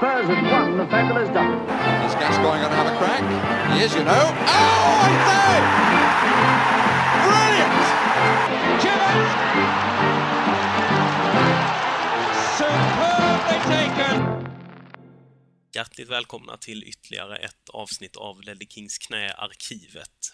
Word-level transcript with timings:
Spurs 0.00 0.28
have 0.28 0.52
won, 0.52 0.78
the 0.78 0.86
fabulous 0.86 1.28
double. 1.28 1.60
Is 2.06 2.14
Gascoigne 2.14 2.62
going 2.62 2.62
to 2.62 2.76
have 2.80 2.86
a 2.86 2.96
crack? 2.96 3.22
He 3.72 3.84
is, 3.84 3.94
you 3.94 4.04
know. 4.04 4.24
Oh, 4.56 5.06
I 5.06 5.12
say! 5.28 5.56
Brilliant! 7.26 7.84
Superbly 12.58 13.58
taken! 13.72 14.16
Hjärtligt 15.74 16.08
välkomna 16.08 16.56
till 16.56 16.84
ytterligare 16.84 17.36
ett 17.36 17.68
avsnitt 17.72 18.16
av 18.16 18.42
Ledley 18.42 18.68
Kings 18.68 18.98
knä-arkivet. 18.98 20.32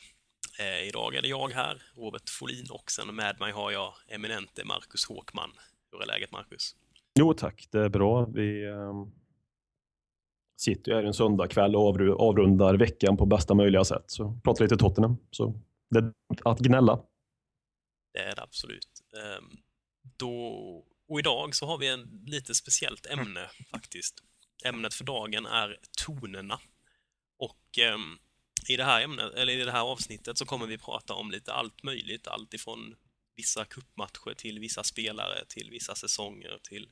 Eh, 0.58 0.88
idag 0.88 1.14
är 1.14 1.22
det 1.22 1.28
jag 1.28 1.48
här, 1.48 1.82
Robert 1.96 2.30
Folin, 2.30 2.66
och 2.70 2.90
sen 2.90 3.16
med 3.16 3.40
mig 3.40 3.52
har 3.52 3.70
jag 3.70 3.92
eminente 4.08 4.64
Marcus 4.64 5.04
Håkman. 5.04 5.50
Hur 5.92 6.02
är 6.02 6.06
läget, 6.06 6.32
Marcus? 6.32 6.76
Jo 7.14 7.34
tack, 7.34 7.68
det 7.70 7.80
är 7.80 7.88
bra. 7.88 8.26
Vi 8.34 8.64
eh, 8.64 8.92
sitter 10.56 10.90
ju 10.92 10.96
här 10.96 11.04
en 11.04 11.14
söndagkväll 11.14 11.76
och 11.76 11.88
avrundar 12.20 12.74
veckan 12.74 13.16
på 13.16 13.26
bästa 13.26 13.54
möjliga 13.54 13.84
sätt. 13.84 14.04
Så 14.06 14.40
pratar 14.44 14.64
lite 14.64 14.76
Tottenham. 14.76 15.16
Så 15.30 15.60
det 15.90 15.98
är 15.98 16.12
att 16.44 16.58
gnälla. 16.58 17.02
Det 18.12 18.20
är 18.20 18.34
det 18.34 18.42
absolut. 18.42 19.02
Um, 19.38 19.56
då, 20.16 20.32
och 21.08 21.18
idag 21.18 21.54
så 21.54 21.66
har 21.66 21.78
vi 21.78 21.88
en 21.88 22.24
lite 22.26 22.54
speciellt 22.54 23.06
ämne 23.06 23.50
faktiskt. 23.70 24.22
Ämnet 24.64 24.94
för 24.94 25.04
dagen 25.04 25.46
är 25.46 25.76
tonerna. 26.06 26.60
Och 27.38 27.78
um, 27.94 28.18
i, 28.68 28.76
det 28.76 28.84
här 28.84 29.02
ämnet, 29.02 29.34
eller 29.34 29.52
i 29.52 29.64
det 29.64 29.72
här 29.72 29.82
avsnittet 29.82 30.38
så 30.38 30.46
kommer 30.46 30.66
vi 30.66 30.78
prata 30.78 31.14
om 31.14 31.30
lite 31.30 31.52
allt 31.52 31.82
möjligt. 31.82 32.26
Allt 32.26 32.54
ifrån 32.54 32.96
vissa 33.36 33.64
kuppmatcher 33.64 34.34
till 34.34 34.58
vissa 34.58 34.84
spelare, 34.84 35.44
till 35.48 35.70
vissa 35.70 35.94
säsonger, 35.94 36.58
till 36.62 36.88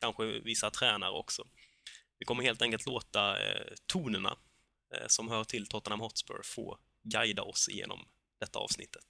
kanske 0.00 0.24
vissa 0.24 0.70
tränare 0.70 1.10
också. 1.10 1.44
Vi 2.24 2.26
kommer 2.26 2.42
helt 2.42 2.62
enkelt 2.62 2.86
låta 2.86 3.46
eh, 3.46 3.72
tonerna 3.86 4.36
eh, 4.94 5.06
som 5.06 5.28
hör 5.28 5.44
till 5.44 5.66
Tottenham 5.66 6.00
Hotspur 6.00 6.40
få 6.44 6.78
guida 7.02 7.42
oss 7.42 7.68
igenom 7.68 7.98
detta 8.40 8.58
avsnittet. 8.58 9.04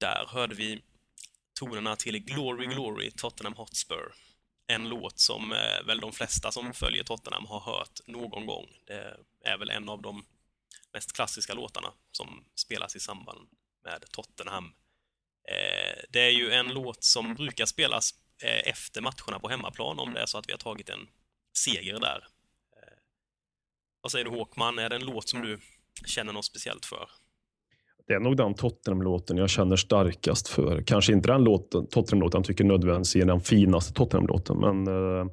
Där 0.00 0.26
hörde 0.28 0.54
vi 0.54 0.82
tonerna 1.62 1.96
till 1.96 2.18
Glory 2.18 2.66
Glory 2.66 3.10
Tottenham 3.10 3.54
Hotspur. 3.54 4.14
En 4.66 4.88
låt 4.88 5.18
som 5.18 5.52
eh, 5.52 5.86
väl 5.86 6.00
de 6.00 6.12
flesta 6.12 6.52
som 6.52 6.72
följer 6.72 7.04
Tottenham 7.04 7.46
har 7.46 7.60
hört 7.60 8.00
någon 8.06 8.46
gång. 8.46 8.66
Det 8.86 9.16
är 9.44 9.58
väl 9.58 9.70
en 9.70 9.88
av 9.88 10.02
de 10.02 10.24
mest 10.92 11.12
klassiska 11.12 11.54
låtarna 11.54 11.92
som 12.12 12.44
spelas 12.54 12.96
i 12.96 13.00
samband 13.00 13.48
med 13.84 14.04
Tottenham. 14.10 14.64
Eh, 15.48 16.02
det 16.10 16.20
är 16.20 16.30
ju 16.30 16.52
en 16.52 16.68
låt 16.68 17.04
som 17.04 17.34
brukar 17.34 17.66
spelas 17.66 18.14
eh, 18.42 18.68
efter 18.68 19.00
matcherna 19.00 19.38
på 19.40 19.48
hemmaplan 19.48 19.98
om 19.98 20.14
det 20.14 20.20
är 20.20 20.26
så 20.26 20.38
att 20.38 20.48
vi 20.48 20.52
har 20.52 20.58
tagit 20.58 20.88
en 20.88 21.08
seger 21.56 22.00
där. 22.00 22.26
Eh, 22.76 22.98
vad 24.00 24.12
säger 24.12 24.24
du 24.24 24.30
Håkman, 24.30 24.78
är 24.78 24.90
det 24.90 24.96
en 24.96 25.04
låt 25.04 25.28
som 25.28 25.42
du 25.42 25.60
känner 26.06 26.32
något 26.32 26.44
speciellt 26.44 26.86
för? 26.86 27.10
Det 28.06 28.14
är 28.14 28.20
nog 28.20 28.36
den 28.36 28.54
Tottenham-låten 28.54 29.36
jag 29.36 29.50
känner 29.50 29.76
starkast 29.76 30.48
för. 30.48 30.82
Kanske 30.82 31.12
inte 31.12 31.32
den 31.32 31.44
låten, 31.44 31.86
Tottenham-låten 31.86 32.38
jag 32.38 32.46
tycker 32.46 32.64
nödvändigtvis 32.64 33.22
är 33.22 33.26
den 33.26 33.40
finaste 33.40 33.92
Tottenham-låten, 33.92 34.58
men 34.60 34.86
eh, 34.86 35.26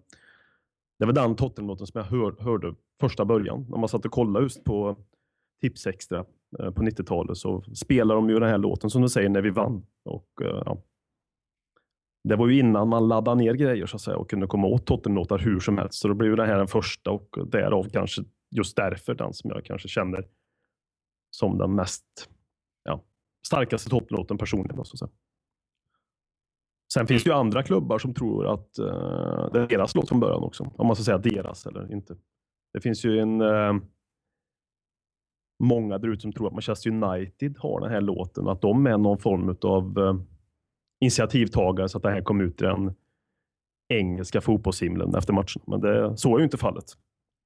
det 1.00 1.06
var 1.06 1.14
den 1.14 1.36
Tottenham-låten 1.36 1.88
som 1.88 2.02
jag 2.02 2.06
hör, 2.06 2.36
hörde 2.40 2.76
första 3.00 3.26
början. 3.26 3.66
När 3.70 3.78
man 3.78 3.90
satt 3.90 4.06
och 4.06 4.12
kollade 4.12 4.46
just 4.46 4.64
på 4.64 4.98
Tips 5.62 5.88
Extra 5.88 6.26
eh, 6.60 6.72
på 6.72 6.84
90-talet 6.84 7.38
så 7.38 7.62
spelade 7.76 8.20
de 8.20 8.30
ju 8.30 8.40
den 8.40 8.50
här 8.50 8.58
låten 8.58 8.90
som 8.90 9.02
du 9.02 9.10
säger 9.10 9.30
när 9.30 9.42
vi 9.42 9.50
vann. 9.50 9.86
Och, 10.06 10.42
eh, 10.42 10.62
ja. 10.66 10.78
Det 12.24 12.36
var 12.36 12.48
ju 12.48 12.60
innan 12.60 12.90
man 12.90 13.08
laddade 13.08 13.38
ner 13.38 13.54
grejer 13.54 13.86
så 13.86 13.96
att 13.96 14.02
säga 14.02 14.18
och 14.18 14.30
kunde 14.30 14.48
komma 14.48 14.68
åt 14.68 14.86
Tottenham-låtar 14.86 15.38
hur 15.38 15.60
som 15.60 15.78
helst. 15.78 15.94
Så 15.94 16.08
då 16.08 16.14
blev 16.14 16.30
ju 16.30 16.36
den 16.36 16.50
här 16.50 16.58
den 16.58 16.68
första 16.68 17.12
och 17.12 17.38
därav 17.46 17.90
kanske 17.90 18.22
just 18.56 18.76
därför 18.76 19.16
den 19.16 19.34
som 19.34 19.50
jag 19.50 19.66
kanske 19.66 19.88
känner 19.88 20.28
som 21.32 21.58
den 21.58 21.76
mest 21.76 22.30
starkaste 23.48 23.90
topplåten 23.90 24.38
personligen. 24.38 24.86
Så 24.86 24.94
att 24.94 25.00
säga. 25.00 25.12
Sen 26.94 27.08
finns 27.08 27.24
det 27.24 27.30
ju 27.30 27.36
andra 27.36 27.64
klubbar 27.64 28.00
som 28.00 28.14
tror 28.14 28.54
att 28.54 28.80
uh, 28.80 29.52
det 29.54 29.60
är 29.60 29.68
deras 29.68 29.96
låt 29.96 30.10
från 30.10 30.20
början 30.20 30.44
också. 30.44 30.72
Om 30.76 30.88
man 30.88 30.96
ska 30.96 31.06
säga 31.06 31.18
deras 31.18 31.66
eller 31.66 31.94
inte. 31.94 32.16
Det 32.74 32.82
finns 32.82 33.06
ju 33.06 33.20
en 33.20 33.42
uh, 33.42 33.74
många 35.64 35.98
där 35.98 36.08
ute 36.08 36.22
som 36.22 36.34
tror 36.34 36.48
att 36.48 36.54
Manchester 36.54 36.90
United 36.90 37.58
har 37.58 37.82
den 37.82 37.92
här 37.92 38.02
låten 38.02 38.46
och 38.46 38.52
att 38.52 38.62
de 38.62 38.88
är 38.88 38.98
någon 38.98 39.18
form 39.18 39.58
av 39.62 40.00
uh, 40.00 40.10
eh, 40.10 40.16
initiativtagare 41.02 41.90
så 41.90 41.98
att 41.98 42.04
det 42.04 42.12
här 42.12 42.22
kom 42.22 42.42
ut 42.42 42.62
i 42.62 42.66
den 42.66 42.96
engelska 43.90 44.42
fotbollshimlen 44.42 45.16
efter 45.16 45.34
matchen. 45.34 45.62
Men 45.68 45.82
det, 45.82 46.18
så 46.18 46.36
är 46.36 46.40
ju 46.40 46.44
inte 46.44 46.58
fallet. 46.58 46.86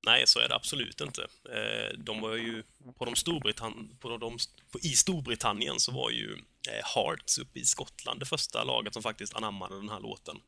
Nej, 0.05 0.27
så 0.27 0.39
är 0.39 0.49
det 0.49 0.55
absolut 0.55 1.01
inte. 1.01 1.27
Eh, 1.49 1.97
de 1.97 2.21
var 2.21 2.35
ju 2.35 2.63
på 2.97 3.05
de 3.05 3.15
Storbritann 3.15 3.97
på 3.99 4.17
de, 4.17 4.37
på, 4.71 4.79
I 4.79 4.89
Storbritannien 4.89 5.79
så 5.79 5.91
var 5.91 6.09
ju 6.09 6.33
eh, 6.69 6.85
Hearts 6.95 7.37
uppe 7.37 7.59
i 7.59 7.65
Skottland 7.65 8.19
det 8.19 8.25
första 8.25 8.63
laget 8.63 8.93
som 8.93 9.03
faktiskt 9.03 9.35
anammade 9.35 9.75
den 9.75 9.89
här 9.89 9.99
låten. 9.99 10.41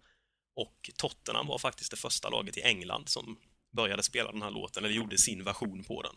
Och 0.56 0.90
Tottenham 0.98 1.48
var 1.48 1.58
faktiskt 1.58 1.92
det 1.92 1.98
första 1.98 2.30
laget 2.30 2.58
i 2.58 2.62
England 2.62 3.10
som 3.10 3.40
började 3.72 4.04
spela 4.04 4.32
den 4.32 4.42
här 4.42 4.52
låten, 4.52 4.86
eller 4.86 4.96
gjorde 4.96 5.18
sin 5.18 5.44
version 5.44 5.84
på 5.84 6.02
den. 6.02 6.16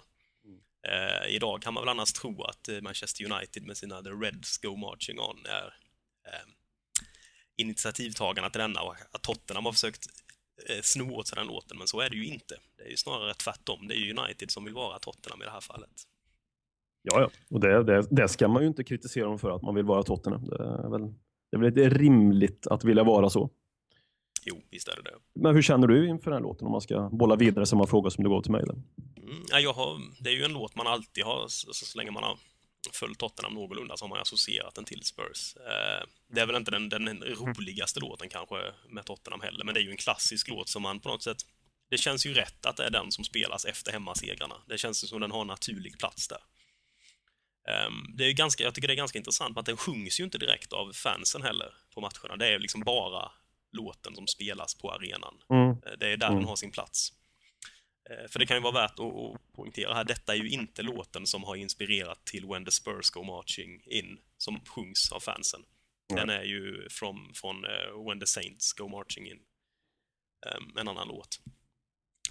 Eh, 0.87 1.29
idag 1.29 1.63
kan 1.63 1.75
man 1.75 1.83
väl 1.83 1.89
annars 1.89 2.13
tro 2.13 2.43
att 2.43 2.69
eh, 2.69 2.81
Manchester 2.81 3.33
United 3.33 3.63
med 3.63 3.77
sina 3.77 4.03
The 4.03 4.11
Reds 4.11 4.59
Go 4.59 4.77
Marching 4.77 5.21
On 5.21 5.47
är 5.47 5.75
eh, 6.27 6.49
initiativtagarna 7.57 8.51
till 8.51 8.61
denna 8.61 8.83
och 8.83 8.97
att 9.13 9.23
Tottenham 9.23 9.65
har 9.65 9.73
försökt 9.73 10.07
sno 10.83 11.15
åt 11.15 11.29
sig 11.29 11.37
den 11.37 11.47
låten, 11.47 11.79
men 11.79 11.87
så 11.87 12.01
är 12.01 12.11
det 12.11 12.17
ju 12.17 12.27
inte. 12.27 12.55
Det 12.77 12.83
är 12.83 12.91
ju 12.91 12.97
snarare 12.97 13.35
tvärtom. 13.35 13.89
Det 13.89 13.95
är 13.95 13.99
ju 13.99 14.15
United 14.17 14.51
som 14.51 14.65
vill 14.65 14.75
vara 14.75 14.99
Tottenham 14.99 15.43
i 15.43 15.45
det 15.45 15.51
här 15.51 15.61
fallet. 15.61 15.91
Ja, 17.03 17.21
ja. 17.21 17.31
och 17.51 17.61
det, 17.61 17.83
det, 17.85 18.07
det 18.11 18.29
ska 18.29 18.49
man 18.49 18.63
ju 18.63 18.69
inte 18.69 18.85
kritisera 18.85 19.25
dem 19.25 19.39
för 19.39 19.51
att 19.51 19.63
man 19.63 19.75
vill 19.75 19.85
vara 19.85 20.03
Tottenham. 20.03 20.49
Det 20.49 20.57
är 20.57 20.91
väl, 20.91 21.13
det 21.51 21.57
är 21.57 21.59
väl 21.59 21.75
lite 21.75 21.89
rimligt 21.89 22.67
att 22.67 22.85
vilja 22.85 23.05
vara 23.05 23.31
så. 23.31 23.51
Jo, 24.45 24.57
visst 24.71 24.89
är 24.89 24.97
det 24.97 25.03
det. 25.03 25.17
Men 25.35 25.55
hur 25.55 25.63
känner 25.63 25.87
du 25.87 26.09
inför 26.09 26.31
den 26.31 26.43
här 26.43 26.43
låten 26.49 26.67
om 26.67 26.73
man 26.73 26.81
ska 26.81 27.09
bolla 27.13 27.37
vidare 27.37 27.67
samma 27.67 27.87
fråga 27.87 28.11
som 28.11 28.25
du 28.25 28.31
gav 28.31 28.43
till 28.43 28.53
mig? 28.53 28.63
Där? 28.67 28.75
Mm, 29.17 29.45
ja, 29.51 29.61
jag 29.61 29.73
har, 29.73 30.01
det 30.21 30.31
är 30.31 30.35
ju 30.35 30.45
en 30.45 30.53
låt 30.53 30.77
man 30.77 30.87
alltid 30.87 31.25
har, 31.25 31.45
så, 31.49 31.73
så 31.73 31.99
länge 31.99 32.11
man 32.11 32.23
har 32.23 32.39
följt 32.93 33.19
Tottenham 33.19 33.55
någorlunda, 33.55 33.97
så 33.97 34.05
har 34.05 34.09
man 34.09 34.19
associerat 34.19 34.75
den 34.75 34.85
till 34.85 35.03
Spurs. 35.05 35.57
Eh, 35.57 36.07
det 36.35 36.41
är 36.41 36.47
väl 36.47 36.57
inte 36.57 36.71
den, 36.71 36.89
den 36.89 37.23
roligaste 37.25 38.01
låten 38.01 38.29
kanske 38.29 38.73
med 38.89 39.05
Tottenham 39.05 39.41
heller, 39.41 39.65
men 39.65 39.75
det 39.75 39.81
är 39.81 39.85
ju 39.85 39.91
en 39.91 39.97
klassisk 39.97 40.49
låt 40.49 40.69
som 40.69 40.83
man 40.83 41.01
på 41.01 41.09
något 41.09 41.23
sätt 41.23 41.47
det 41.91 41.99
känns 41.99 42.27
ju 42.27 42.35
rätt 42.35 42.67
att 42.67 42.77
det 42.77 42.85
är 42.87 42.91
den 42.91 43.13
som 43.13 43.25
spelas 43.25 43.65
efter 43.65 43.93
hemmasegrarna. 43.93 44.55
Det 44.69 44.79
känns 44.79 45.09
som 45.09 45.21
den 45.21 45.31
har 45.31 45.41
en 45.41 45.47
naturlig 45.47 45.99
plats 45.99 46.29
där. 46.29 46.39
Um, 47.87 48.15
det 48.17 48.25
är 48.25 48.33
ganska, 48.33 48.65
jag 48.65 48.75
tycker 48.75 48.89
det 48.89 48.95
är 48.95 48.97
ganska 48.97 49.19
intressant 49.19 49.59
att 49.59 49.67
den 49.67 49.77
sjungs 49.77 50.21
ju 50.21 50.25
inte 50.25 50.39
direkt 50.39 50.73
av 50.73 50.93
fansen 50.93 51.43
heller 51.43 51.75
på 51.95 52.01
matcherna. 52.01 52.37
Det 52.37 52.47
är 52.47 52.59
liksom 52.59 52.81
bara 52.81 53.33
låten 53.73 54.15
som 54.15 54.27
spelas 54.27 54.75
på 54.75 54.91
arenan. 54.93 55.35
Mm. 55.51 55.71
Eh, 55.71 55.99
Det 55.99 56.07
är 56.13 56.17
där 56.17 56.27
Mm. 56.27 56.39
den 56.39 56.49
har 56.49 56.57
sin 56.57 56.71
plats. 56.71 57.13
Eh, 58.11 58.29
För 58.29 58.39
det 58.39 58.47
kan 58.47 58.57
ju 58.57 58.63
vara 58.63 58.73
värt 58.73 58.99
att, 58.99 59.53
poängtera 59.53 59.95
här, 59.95 60.05
detta 60.05 60.33
är 60.33 60.39
ju 60.39 60.49
inte 60.49 60.83
låten 60.83 61.27
som 61.27 61.45
har 61.45 61.57
inspirerat 61.57 62.25
till 62.25 62.47
When 62.47 62.65
the 62.65 62.71
Spurs 62.71 63.11
Go 63.11 63.23
Marching 63.23 63.83
In, 63.87 64.19
som 64.39 64.61
sjungs 64.61 65.13
av 65.13 65.21
fansen. 65.21 65.65
Den 66.15 66.31
är 66.31 66.43
ju 66.43 66.89
från, 66.91 67.35
från 67.35 67.65
eh, 67.65 68.07
When 68.09 68.21
the 68.21 68.27
Saints 68.27 68.73
Go 68.73 68.89
Marching 68.89 69.27
In, 69.27 69.39
Ehm, 70.47 70.77
en 70.77 70.89
annan 70.89 71.09
låt. 71.09 71.41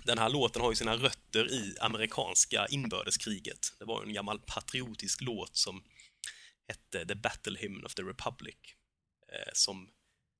Den 0.03 0.17
här 0.17 0.29
låten 0.29 0.61
har 0.61 0.71
ju 0.71 0.75
sina 0.75 0.95
rötter 0.95 1.51
i 1.51 1.75
amerikanska 1.79 2.67
inbördeskriget. 2.69 3.73
Det 3.79 3.85
var 3.85 4.03
en 4.03 4.13
gammal 4.13 4.39
patriotisk 4.39 5.21
låt 5.21 5.55
som 5.57 5.83
hette 6.67 7.05
The 7.05 7.15
Battle 7.15 7.59
Hymn 7.59 7.85
of 7.85 7.95
the 7.95 8.01
Republic, 8.01 8.55
eh, 9.33 9.51
som 9.53 9.89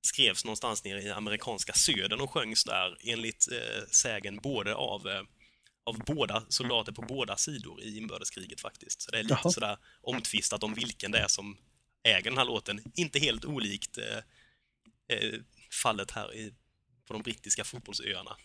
skrevs 0.06 0.44
någonstans 0.44 0.84
nere 0.84 1.02
i 1.02 1.10
amerikanska 1.10 1.72
södern 1.72 2.20
och 2.20 2.30
sjöngs 2.30 2.64
där 2.64 2.96
enligt 3.00 3.48
eh, 3.52 3.84
sägen 3.90 4.36
både 4.36 4.74
av, 4.74 5.08
eh, 5.08 5.22
av 5.84 5.98
båda 6.06 6.44
soldater 6.48 6.92
på 6.92 7.02
båda 7.02 7.36
sidor 7.36 7.82
i 7.82 7.98
inbördeskriget 7.98 8.60
faktiskt. 8.60 9.02
Så 9.02 9.10
det 9.10 9.18
är 9.18 9.22
lite 9.22 9.38
Jaha. 9.42 9.52
sådär 9.52 9.78
omtvistat 10.00 10.62
om 10.62 10.74
vilken 10.74 11.10
det 11.12 11.18
är 11.18 11.28
som 11.28 11.56
äger 12.02 12.30
den 12.30 12.38
här 12.38 12.44
låten. 12.44 12.80
Inte 12.94 13.18
helt 13.18 13.44
olikt 13.44 13.98
eh, 13.98 15.16
eh, 15.16 15.40
fallet 15.82 16.10
här 16.10 16.34
i, 16.34 16.54
på 17.06 17.12
de 17.12 17.22
brittiska 17.22 17.64
fotbollsöarna. 17.64 18.36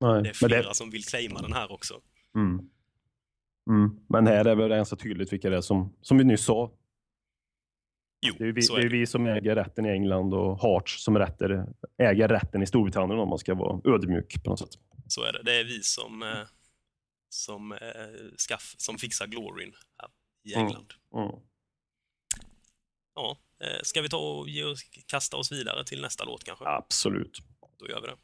Nej. 0.00 0.22
Det 0.22 0.28
är 0.28 0.34
flera 0.34 0.68
det, 0.68 0.74
som 0.74 0.90
vill 0.90 1.04
claima 1.04 1.42
den 1.42 1.52
här 1.52 1.72
också. 1.72 2.00
mm. 2.34 2.70
Mm. 3.70 4.00
men 4.08 4.26
här 4.26 4.44
är 4.44 4.54
väl 4.54 4.68
ganska 4.68 4.96
tydligt 4.96 5.32
vilka 5.32 5.50
det 5.50 5.56
är 5.56 5.60
som, 5.60 5.96
som 6.00 6.18
vi 6.18 6.24
nyss 6.24 6.44
sa. 6.44 6.70
Jo, 8.24 8.34
Det 8.38 8.44
är, 8.44 8.52
vi, 8.52 8.60
det 8.60 8.72
är 8.74 8.78
är 8.78 8.82
det. 8.82 8.88
vi 8.88 9.06
som 9.06 9.26
äger 9.26 9.54
rätten 9.54 9.86
i 9.86 9.88
England 9.88 10.34
och 10.34 10.62
Hearts 10.62 11.04
som 11.04 11.18
rätter, 11.18 11.66
äger 11.98 12.28
rätten 12.28 12.62
i 12.62 12.66
Storbritannien 12.66 13.18
om 13.20 13.28
man 13.28 13.38
ska 13.38 13.54
vara 13.54 13.94
ödmjuk 13.94 14.44
på 14.44 14.50
något 14.50 14.58
sätt. 14.58 14.68
Så 15.08 15.22
är 15.24 15.32
det. 15.32 15.42
Det 15.42 15.60
är 15.60 15.64
vi 15.64 15.82
som, 15.82 16.22
eh, 16.22 16.28
som, 17.28 17.72
eh, 17.72 17.78
skaff, 18.36 18.74
som 18.78 18.98
fixar 18.98 19.26
gloryn 19.26 19.72
här 19.98 20.08
i 20.44 20.54
Mm. 20.54 20.66
England. 20.66 20.92
Mm. 21.14 21.30
Ja, 23.14 23.36
eh, 23.64 23.82
ska 23.82 24.02
vi 24.02 24.08
ta 24.08 24.16
och 24.18 24.48
ge 24.48 24.64
oss, 24.64 24.80
kasta 25.06 25.36
oss 25.36 25.52
vidare 25.52 25.84
till 25.84 26.00
nästa 26.02 26.24
låt 26.24 26.44
kanske? 26.44 26.64
Absolut. 26.68 27.38
Då 27.78 27.88
gör 27.88 28.00
vi 28.00 28.06
det. 28.06 28.16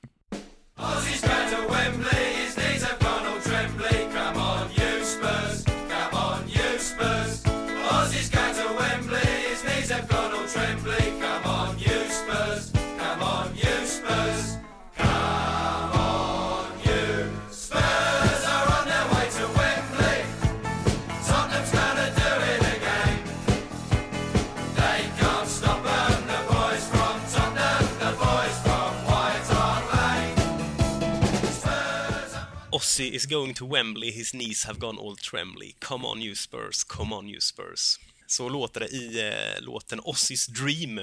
Are 33.01 33.15
is 33.15 33.27
going 33.27 33.55
to 33.55 33.67
Wembley, 33.67 34.11
his 34.11 34.33
knees 34.33 34.65
have 34.65 34.79
gone 34.79 34.99
all 34.99 35.17
trembly. 35.17 35.75
Come 35.79 36.05
on 36.05 36.23
you 36.23 36.35
Spurs, 36.35 36.85
come 36.85 37.15
on 37.15 37.29
you 37.29 37.41
Spurs. 37.41 37.99
Så 38.27 38.49
låter 38.49 38.81
det 38.81 38.89
i 38.89 39.29
eh, 39.29 39.63
låten 39.63 40.01
Ossis 40.01 40.47
Dream, 40.47 41.01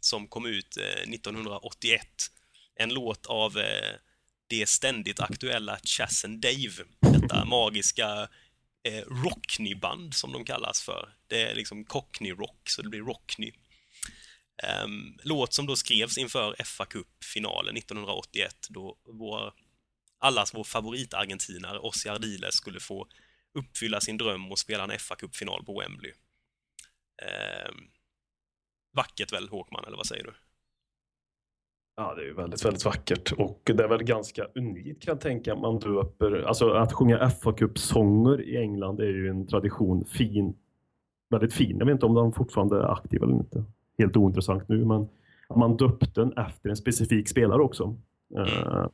som 0.00 0.28
kom 0.28 0.46
ut 0.46 0.76
eh, 0.76 1.12
1981. 1.12 2.00
En 2.76 2.94
låt 2.94 3.26
av 3.26 3.58
eh, 3.58 3.94
det 4.48 4.68
ständigt 4.68 5.20
aktuella 5.20 5.78
Chas 5.84 6.24
and 6.24 6.40
Dave, 6.40 6.84
detta 7.00 7.44
magiska 7.44 8.28
eh, 8.88 9.04
Rockney-band 9.24 10.14
som 10.14 10.32
de 10.32 10.44
kallas 10.44 10.80
för. 10.82 11.14
Det 11.26 11.42
är 11.42 11.54
liksom 11.54 11.84
Cockney-rock, 11.84 12.70
så 12.70 12.82
det 12.82 12.88
blir 12.88 13.00
Rockney. 13.00 13.52
Um, 14.62 14.68
ehm, 14.68 15.18
låt 15.22 15.54
som 15.54 15.66
då 15.66 15.76
skrevs 15.76 16.18
inför 16.18 16.64
fa 16.64 16.84
Cup-finalen 16.84 17.76
1981 17.76 18.66
då 18.70 18.96
vår 19.04 19.52
allas 20.18 20.54
vår 20.54 20.64
favoritargentinare 20.64 21.78
Ossi 21.78 22.08
Ardiles 22.08 22.54
skulle 22.54 22.80
få 22.80 23.06
uppfylla 23.54 24.00
sin 24.00 24.18
dröm 24.18 24.52
och 24.52 24.58
spela 24.58 24.84
en 24.84 24.98
fa 24.98 25.14
Cup-final 25.14 25.64
på 25.64 25.80
Wembley. 25.80 26.12
Ehm, 27.22 27.76
vackert 28.96 29.32
väl, 29.32 29.48
Håkman, 29.48 29.84
eller 29.84 29.96
vad 29.96 30.06
säger 30.06 30.24
du? 30.24 30.32
Ja, 31.96 32.14
det 32.14 32.28
är 32.28 32.32
väldigt, 32.32 32.64
väldigt 32.64 32.84
vackert 32.84 33.32
och 33.32 33.60
det 33.64 33.84
är 33.84 33.88
väl 33.88 34.02
ganska 34.02 34.44
unikt 34.54 35.02
kan 35.02 35.12
jag 35.12 35.20
tänka. 35.20 35.54
Man 35.54 35.78
döper, 35.78 36.42
alltså 36.42 36.70
att 36.70 36.92
sjunga 36.92 37.30
fa 37.30 37.52
Cup-sånger 37.52 38.40
i 38.42 38.56
England 38.56 39.00
är 39.00 39.06
ju 39.06 39.28
en 39.28 39.46
tradition, 39.46 40.04
fin, 40.04 40.54
väldigt 41.30 41.54
fin. 41.54 41.78
Jag 41.78 41.86
vet 41.86 41.92
inte 41.92 42.06
om 42.06 42.14
de 42.14 42.32
fortfarande 42.32 42.76
är 42.76 42.92
aktiva 42.92 43.26
eller 43.26 43.36
inte. 43.36 43.64
Helt 43.98 44.16
ointressant 44.16 44.68
nu, 44.68 44.84
men 44.84 45.08
man 45.54 45.76
döpte 45.76 46.20
den 46.20 46.32
efter 46.32 46.70
en 46.70 46.76
specifik 46.76 47.28
spelare 47.28 47.62
också. 47.62 47.96
Eh, 48.36 48.86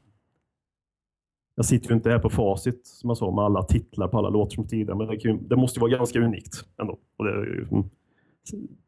Jag 1.54 1.64
sitter 1.64 1.88
ju 1.88 1.94
inte 1.94 2.10
här 2.10 2.18
på 2.18 2.30
facit, 2.30 2.86
som 2.86 3.10
jag 3.10 3.16
sa, 3.16 3.30
med 3.30 3.44
alla 3.44 3.62
titlar 3.62 4.08
på 4.08 4.18
alla 4.18 4.28
låtar 4.28 4.54
som 4.54 4.68
tidigare, 4.68 4.98
men 4.98 5.06
det, 5.06 5.14
ju, 5.14 5.38
det 5.38 5.56
måste 5.56 5.78
ju 5.78 5.80
vara 5.80 5.90
ganska 5.90 6.20
unikt 6.20 6.64
ändå. 6.80 6.98
Och 7.16 7.24
det 7.24 7.32
mm, 7.32 7.84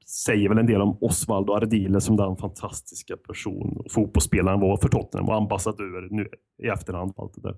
säger 0.07 0.49
väl 0.49 0.59
en 0.59 0.67
del 0.67 0.81
om 0.81 0.99
Osvaldo 1.01 1.53
Ardile 1.53 2.01
som 2.01 2.17
den 2.17 2.37
fantastiska 2.37 3.17
person 3.17 3.77
och 3.85 3.93
fotbollsspelaren 3.93 4.61
var 4.61 4.77
för 4.77 4.89
Tottenham 4.89 5.29
och 5.29 5.35
ambassadör 5.35 6.09
nu 6.11 6.29
i 6.63 6.67
efterhand. 6.67 7.13
Allt 7.17 7.35
det 7.35 7.41
där. 7.41 7.57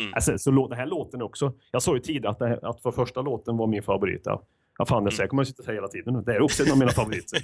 Mm. 0.00 0.14
Alltså, 0.14 0.38
så 0.38 0.68
den 0.68 0.78
här 0.78 0.86
låten 0.86 1.22
också. 1.22 1.52
Jag 1.70 1.82
sa 1.82 1.94
ju 1.94 2.00
tidigare 2.00 2.30
att, 2.30 2.40
här, 2.40 2.70
att 2.70 2.82
för 2.82 2.90
första 2.90 3.22
låten 3.22 3.56
var 3.56 3.66
min 3.66 3.82
favorit. 3.82 4.22
Ja, 4.24 4.42
ja 4.78 4.84
fan, 4.84 5.04
det 5.04 5.18
mm. 5.18 5.28
kommer 5.28 5.40
jag 5.40 5.46
sitta 5.46 5.60
och 5.60 5.64
säga 5.64 5.74
hela 5.74 5.88
tiden. 5.88 6.24
Det 6.24 6.34
är 6.34 6.42
också 6.42 6.64
en 6.64 6.72
av 6.72 6.78
mina 6.78 6.90
favoriter. 6.90 7.38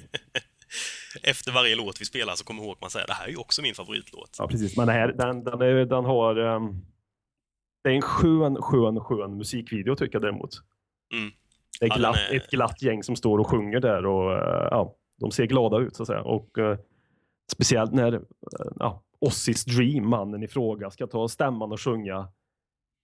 Efter 1.22 1.52
varje 1.52 1.76
låt 1.76 2.00
vi 2.00 2.04
spelar 2.04 2.34
så 2.34 2.44
kommer 2.44 2.62
Håkman 2.62 2.90
säga 2.90 3.06
det 3.06 3.12
här 3.12 3.26
är 3.26 3.30
ju 3.30 3.36
också 3.36 3.62
min 3.62 3.74
favoritlåt. 3.74 4.36
Ja, 4.38 4.48
precis. 4.48 4.76
Men 4.76 4.88
här, 4.88 5.12
den, 5.12 5.44
den, 5.44 5.62
är, 5.62 5.86
den 5.86 6.04
har... 6.04 6.36
ehm, 6.36 6.82
det 7.82 7.90
är 7.90 7.94
en 7.94 8.02
skön, 8.02 8.56
skön, 8.62 9.00
skön 9.00 9.36
musikvideo 9.36 9.96
tycker 9.96 10.14
jag 10.14 10.22
däremot. 10.22 10.50
Mm. 11.14 11.32
Det 11.80 11.86
är, 11.86 11.88
Ja, 11.90 11.96
glatt, 11.96 12.16
är- 12.16 12.36
ett 12.36 12.50
glatt 12.50 12.82
gäng 12.82 13.02
som 13.02 13.16
står 13.16 13.38
och 13.38 13.50
sjunger 13.50 13.80
där 13.80 14.06
och 14.06 14.32
eh, 14.32 14.68
ja, 14.70 14.96
de 15.20 15.30
ser 15.30 15.46
glada 15.46 15.78
ut 15.78 15.96
så 15.96 16.02
att 16.02 16.06
säga. 16.06 16.22
Och 16.22 16.58
eh, 16.58 16.78
speciellt 17.52 17.92
när 17.92 18.12
eh, 18.12 18.20
ja, 18.76 19.02
Ossis 19.18 19.64
Dream, 19.64 20.08
mannen 20.08 20.42
i 20.42 20.48
fråga, 20.48 20.90
ska 20.90 21.06
ta 21.06 21.28
stämman 21.28 21.72
och 21.72 21.80
sjunga 21.80 22.28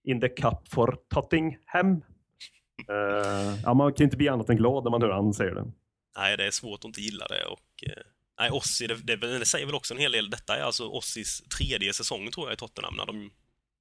In 0.05 0.21
the 0.21 0.29
cup 0.29 0.69
for 0.69 0.97
Tottenham. 1.15 2.03
Eh, 2.89 3.61
ja, 3.65 3.75
man 3.75 3.93
kan 3.93 4.05
inte 4.05 4.17
bli 4.17 4.29
annat 4.29 4.49
än 4.49 4.57
glad 4.57 4.85
när 4.85 4.91
man 4.91 5.03
hör 5.03 5.11
han 5.11 5.35
säger 5.35 5.55
det. 5.55 5.73
Nej, 6.19 6.37
det 6.37 6.47
är 6.47 6.51
svårt 6.51 6.79
att 6.79 6.85
inte 6.85 7.01
gilla 7.01 7.27
det 7.29 7.45
och... 7.45 7.85
Eh, 7.91 8.03
nej, 8.41 8.51
Ossi, 8.51 8.87
det, 8.87 8.95
det, 8.95 9.17
det 9.39 9.45
säger 9.47 9.67
väl 9.67 9.75
också 9.75 9.95
en 9.95 10.01
hel 10.01 10.13
del. 10.13 10.31
Detta 10.31 10.57
är 10.57 10.63
alltså 10.63 10.89
Ossis 10.89 11.43
tredje 11.59 11.93
säsong 11.93 12.31
tror 12.31 12.47
jag 12.47 12.55
i 12.55 12.57
Tottenham 12.57 12.95
när 12.97 13.07
de, 13.07 13.31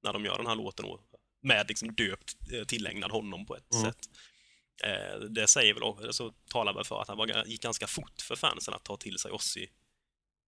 när 0.04 0.12
de 0.12 0.24
gör 0.24 0.36
den 0.36 0.46
här 0.46 0.56
låten 0.56 0.84
och 0.84 1.00
med 1.42 1.64
liksom 1.68 1.88
döpt, 1.94 2.52
eh, 2.52 2.64
tillägnad 2.66 3.10
honom 3.10 3.46
på 3.46 3.56
ett 3.56 3.74
Mm. 3.74 3.84
sätt. 3.86 3.98
Eh, 4.84 5.20
det 5.20 5.46
säger 5.48 5.74
väl, 5.74 5.82
också- 5.82 6.12
så 6.12 6.32
talar 6.52 6.74
väl 6.74 6.84
för 6.84 7.00
att 7.00 7.08
han 7.08 7.16
var, 7.18 7.46
gick 7.46 7.62
ganska 7.62 7.86
fort 7.86 8.20
för 8.28 8.36
fansen 8.36 8.74
att 8.74 8.84
ta 8.84 8.96
till 8.96 9.18
sig 9.18 9.30
Ossi, 9.32 9.66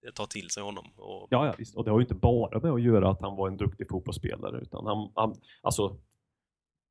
eh, 0.07 0.13
ta 0.15 0.27
till 0.27 0.51
sig 0.51 0.63
honom. 0.63 0.87
Och, 0.97 1.29
Ja, 1.31 1.47
ja, 1.47 1.55
visst. 1.59 1.77
Och 1.77 1.85
det 1.85 1.91
har 1.91 1.99
ju 1.99 2.05
inte 2.05 2.15
bara 2.15 2.61
med 2.61 2.73
att 2.73 2.83
göra 2.83 3.11
att 3.11 3.21
han 3.21 3.37
var 3.37 3.49
en 3.49 3.57
duktig 3.57 3.89
fotbollsspelare, 3.89 4.61
utan 4.61 4.87
han, 4.87 5.13
han 5.15 5.35
alltså, 5.63 5.97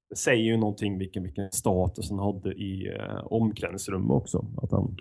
det 0.09 0.15
säger 0.15 0.43
ju 0.43 0.57
någonting 0.57 0.97
vilken, 0.97 1.23
vilken 1.23 1.51
status 1.51 2.09
han 2.09 2.19
hade 2.19 2.53
i 2.53 2.87
eh, 2.99 3.23
omklädningsrummet 3.25 4.11
också. 4.11 4.45
Att 4.63 4.71
han 4.71 4.85
Mm. 4.85 4.95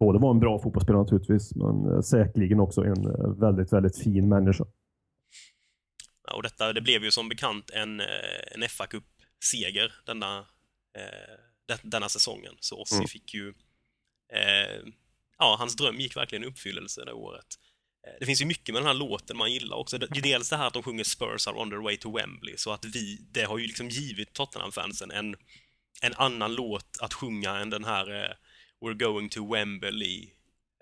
både 0.00 0.18
var 0.18 0.30
en 0.30 0.40
bra 0.40 0.58
fotbollsspelare 0.62 1.02
naturligtvis, 1.02 1.54
men 1.54 1.92
eh, 1.94 2.00
säkerligen 2.00 2.60
också 2.60 2.84
en 2.84 3.06
eh, 3.06 3.28
väldigt, 3.40 3.72
väldigt 3.72 3.98
fin 3.98 4.28
människa. 4.28 4.64
Och 6.30 6.42
detta, 6.42 6.72
det 6.72 6.80
blev 6.80 7.04
ju 7.04 7.10
som 7.10 7.28
bekant 7.28 7.70
en, 7.70 8.00
eh, 8.00 8.06
en 8.54 8.68
fa 8.68 8.86
Cup-seger 8.86 9.92
denna, 10.06 10.38
eh, 10.98 11.34
de- 11.68 11.88
denna 11.90 12.08
säsongen. 12.08 12.56
Så 12.60 12.80
Ossi 12.82 12.94
Mm. 12.94 13.08
fick 13.08 13.34
ju... 13.34 13.54
Eh, 14.32 14.80
ja, 15.38 15.56
hans 15.58 15.76
dröm 15.76 16.00
gick 16.00 16.16
verkligen 16.16 16.44
i 16.44 16.46
uppfyllelse 16.46 17.04
det 17.04 17.12
året. 17.12 17.46
Det 18.20 18.26
finns 18.26 18.40
ju 18.40 18.44
mycket 18.46 18.72
med 18.72 18.82
den 18.82 18.86
här 18.86 18.94
låten 18.94 19.36
man 19.36 19.52
gillar 19.52 19.76
också. 19.76 19.98
Dels 19.98 20.48
det 20.50 20.56
här 20.56 20.66
att 20.66 20.72
de 20.74 20.82
sjunger 20.82 21.04
Spurs 21.04 21.46
are 21.48 21.56
on 21.56 21.70
their 21.70 21.80
way 21.82 21.96
to 21.96 22.16
Wembley, 22.16 22.56
så 22.56 22.72
att 22.72 22.84
vi, 22.84 23.16
det 23.30 23.42
har 23.44 23.58
ju 23.58 23.66
liksom 23.66 23.88
givit 23.88 24.32
Tottenham-fansen 24.32 25.10
en, 25.10 25.36
en 26.02 26.14
annan 26.14 26.54
låt 26.54 26.98
att 27.00 27.14
sjunga 27.14 27.58
än 27.58 27.70
den 27.70 27.84
här 27.84 28.24
eh, 28.24 28.34
We're 28.80 28.94
going 28.94 29.28
to 29.28 29.52
Wembley, 29.52 30.30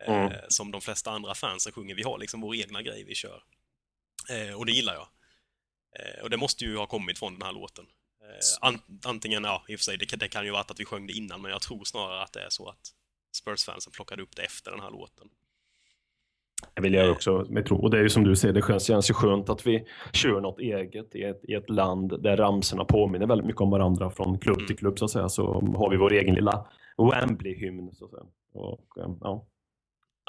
eh, 0.06 0.14
Mm. 0.14 0.32
som 0.49 0.70
de 0.70 0.80
flesta 0.80 1.11
andra 1.11 1.35
fansen 1.35 1.73
sjunger. 1.73 1.94
Vi 1.94 2.02
har 2.02 2.18
liksom 2.18 2.40
vår 2.40 2.54
egna 2.56 2.82
grej 2.82 3.04
vi 3.04 3.14
kör. 3.14 3.42
Eh, 4.30 4.54
och 4.54 4.66
det 4.66 4.73
gillar 4.73 4.94
jag. 4.94 5.09
Eh, 5.99 6.23
och 6.23 6.30
det 6.30 6.37
måste 6.37 6.64
ju 6.64 6.76
ha 6.76 6.87
kommit 6.87 7.18
från 7.18 7.32
den 7.32 7.42
här 7.42 7.52
låten. 7.52 7.85
Eh, 8.23 8.68
an, 8.68 8.78
antingen, 9.06 9.44
ja, 9.44 9.62
i 9.68 9.75
och 9.75 9.78
för 9.78 9.85
sig, 9.85 9.99
det, 9.99 10.06
kan- 10.06 10.18
det 10.18 10.28
kan 10.28 10.44
ju 10.44 10.50
varit 10.50 10.70
att 10.70 10.80
vi 10.80 10.85
sjöng 10.85 11.06
det 11.06 11.12
innan, 11.12 11.42
men 11.42 11.50
jag 11.50 11.61
tror 11.62 11.85
snarare 11.85 12.23
att 12.23 12.32
det 12.32 12.40
är 12.40 12.50
så 12.50 12.68
att 12.68 12.80
Spurs-fansen 13.42 13.92
plockade 13.92 14.23
upp 14.23 14.37
det 14.37 14.42
efter 14.42 14.70
den 14.70 14.80
här 14.80 14.90
låten. 14.90 15.28
Det 16.75 16.82
vill 16.82 16.94
jag 16.94 17.11
också 17.11 17.47
med 17.49 17.66
tro. 17.66 17.76
Och 17.76 17.90
det 17.90 17.99
är 17.99 18.02
ju 18.02 18.09
som 18.11 18.25
du 18.25 18.37
säger, 18.37 18.54
det 18.54 18.66
känns, 18.66 18.87
känns 18.87 19.11
ju 19.11 19.14
skönt 19.14 19.49
att 19.49 19.66
vi 19.66 19.87
kör 20.12 20.40
något 20.40 20.59
eget 20.61 21.14
i 21.14 21.23
ett, 21.25 21.40
i 21.49 21.54
ett 21.54 21.70
land 21.70 22.23
där 22.23 22.37
ramsorna 22.37 22.85
påminner 22.85 23.26
väldigt 23.26 23.47
mycket 23.47 23.61
om 23.61 23.70
varandra 23.70 24.11
från 24.11 24.38
klubb 24.38 24.56
till 24.56 24.64
Mm. 24.66 24.76
klubb 24.76 24.99
så 24.99 25.04
att 25.04 25.11
säga. 25.11 25.28
Så 25.28 25.52
har 25.76 25.90
vi 25.90 25.97
vår 25.97 26.12
egen 26.12 26.35
lilla 26.35 26.66
Wembley-hymn 26.97 27.92
så 27.94 28.04
att 28.04 28.11
säga. 28.11 28.23
Och, 28.52 28.87
ja. 29.20 29.47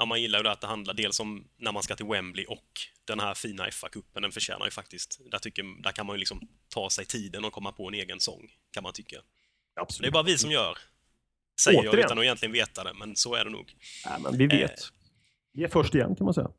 Ja, 0.02 0.06
man 0.06 0.20
gillar 0.22 0.38
ju 0.38 0.42
det 0.42 0.50
att 0.50 0.60
det 0.60 0.66
handlar 0.66 0.94
dels 0.94 1.20
om 1.20 1.44
när 1.56 1.72
man 1.72 1.82
ska 1.82 1.96
till 1.96 2.06
Wembley 2.06 2.44
och 2.44 2.66
den 3.04 3.20
här 3.20 3.34
fina 3.34 3.66
FA-cupen, 3.70 4.20
den 4.20 4.32
förtjänar 4.32 4.64
ju 4.64 4.70
faktiskt, 4.70 5.20
där, 5.30 5.38
tycker, 5.38 5.82
där 5.82 5.92
kan 5.92 6.06
man 6.06 6.16
ju 6.16 6.18
liksom 6.18 6.48
ta 6.68 6.90
sig 6.90 7.06
tiden 7.06 7.44
och 7.44 7.52
komma 7.52 7.72
på 7.72 7.88
en 7.88 7.94
egen 7.94 8.20
sång, 8.20 8.50
kan 8.70 8.82
man 8.82 8.92
tycka. 8.92 9.16
Det 9.16 9.80
är 9.80 9.82
Absolut. 9.82 10.12
bara 10.12 10.22
vi 10.22 10.38
som 10.38 10.50
gör, 10.50 10.78
säger 11.60 11.78
jag 11.78 11.90
Återigen. 11.90 12.06
utan 12.06 12.18
att 12.18 12.24
egentligen 12.24 12.52
veta 12.52 12.84
det, 12.84 12.94
men 12.94 13.16
så 13.16 13.34
är 13.34 13.44
det 13.44 13.50
nog. 13.50 13.74
Ja, 14.04 14.18
men 14.18 14.38
vi 14.38 14.46
vet. 14.46 14.70
Eh. 14.70 14.86
Vi 15.52 15.64
är 15.64 15.68
först 15.68 15.94
igen 15.94 16.16
kan 16.16 16.24
man 16.24 16.34
säga. 16.34 16.50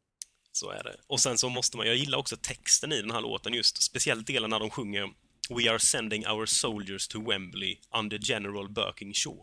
Så 0.51 0.69
är 0.69 0.83
det. 0.83 0.95
Och 1.07 1.19
sen 1.19 1.38
så 1.38 1.50
måste 1.50 1.77
man, 1.77 1.88
jag 1.88 1.95
gillar 1.95 2.17
också 2.17 2.38
texten 2.41 2.91
i 2.91 3.01
den 3.01 3.12
här 3.12 3.21
låten, 3.21 3.53
just 3.53 3.83
speciellt 3.83 4.27
delen 4.27 4.50
när 4.50 4.59
de 4.59 4.69
sjunger 4.69 5.09
We 5.50 5.71
are 5.71 5.79
sending 5.79 6.27
our 6.27 6.45
soldiers 6.45 7.07
to 7.07 7.29
Wembley 7.29 7.77
under 7.97 8.19
General 8.21 8.69
Birking 8.69 9.13
Shaw. 9.13 9.38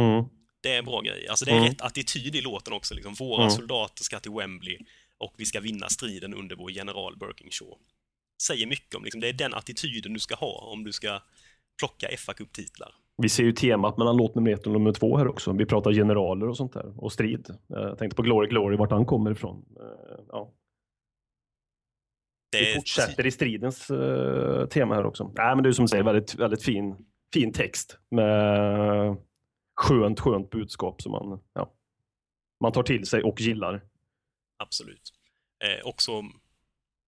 Mm. 0.00 0.24
Det 0.62 0.76
är 0.76 0.82
bra 0.82 1.00
grej. 1.00 1.28
Alltså 1.28 1.44
det 1.44 1.50
är 1.50 1.56
Mm. 1.56 1.68
rätt 1.68 1.80
attityd 1.80 2.36
i 2.36 2.40
låten 2.40 2.72
också. 2.72 2.94
Liksom. 2.94 3.14
Våra 3.14 3.42
Mm. 3.42 3.50
soldater 3.50 4.04
ska 4.04 4.20
till 4.20 4.32
Wembley 4.32 4.78
och 5.18 5.34
vi 5.36 5.44
ska 5.44 5.60
vinna 5.60 5.88
striden 5.88 6.34
under 6.34 6.56
vår 6.56 6.70
general 6.70 7.16
Birkinshaw. 7.16 7.76
Säger 8.42 8.66
mycket 8.66 8.94
om, 8.94 9.04
liksom, 9.04 9.20
det 9.20 9.28
är 9.28 9.32
den 9.32 9.54
attityden 9.54 10.12
du 10.12 10.20
ska 10.20 10.34
ha 10.34 10.70
om 10.72 10.84
du 10.84 10.92
ska 10.92 11.20
plocka 11.78 12.08
fa 12.18 12.32
Cup-titlar. 12.34 12.94
Vi 13.16 13.28
ser 13.28 13.42
ju 13.42 13.52
temat 13.52 13.98
mellan 13.98 14.16
låt 14.16 14.34
nummer 14.34 14.50
ett 14.52 14.66
och 14.66 14.72
nummer 14.72 14.92
två 14.92 15.16
här 15.16 15.28
också. 15.28 15.52
Vi 15.52 15.66
pratar 15.66 15.92
generaler 15.92 16.48
och 16.48 16.56
sånt 16.56 16.72
där 16.72 17.02
och 17.04 17.12
strid. 17.12 17.50
Eh, 17.50 17.56
Jag 17.68 17.98
tänkte 17.98 18.16
på 18.16 18.22
Glory 18.22 18.48
Glory, 18.48 18.76
vart 18.76 18.90
han 18.90 19.06
kommer 19.06 19.30
ifrån. 19.30 19.64
Eh, 19.80 20.24
Ja. 20.28 20.52
Det 22.52 22.60
Vi 22.60 22.74
fortsätter 22.74 23.26
i 23.26 23.30
stridens 23.30 23.90
eh, 23.90 24.66
tema 24.66 24.94
här 24.94 25.06
också. 25.06 25.32
Nej, 25.36 25.54
men 25.56 25.62
det 25.62 25.68
är 25.68 25.72
som 25.72 25.84
du 25.84 25.88
säger, 25.88 26.04
väldigt, 26.04 26.34
väldigt 26.34 26.62
fin, 26.62 26.96
fin 27.34 27.52
text 27.52 27.98
med 28.10 29.16
skönt, 29.82 30.20
skönt 30.20 30.50
budskap 30.50 31.02
som 31.02 31.12
man, 31.12 31.40
ja, 31.52 31.72
man 32.60 32.72
tar 32.72 32.82
till 32.82 33.06
sig 33.06 33.22
och 33.22 33.40
gillar. 33.40 33.82
Absolut. 34.56 35.12
Eh, 35.64 35.86
också 35.86 36.22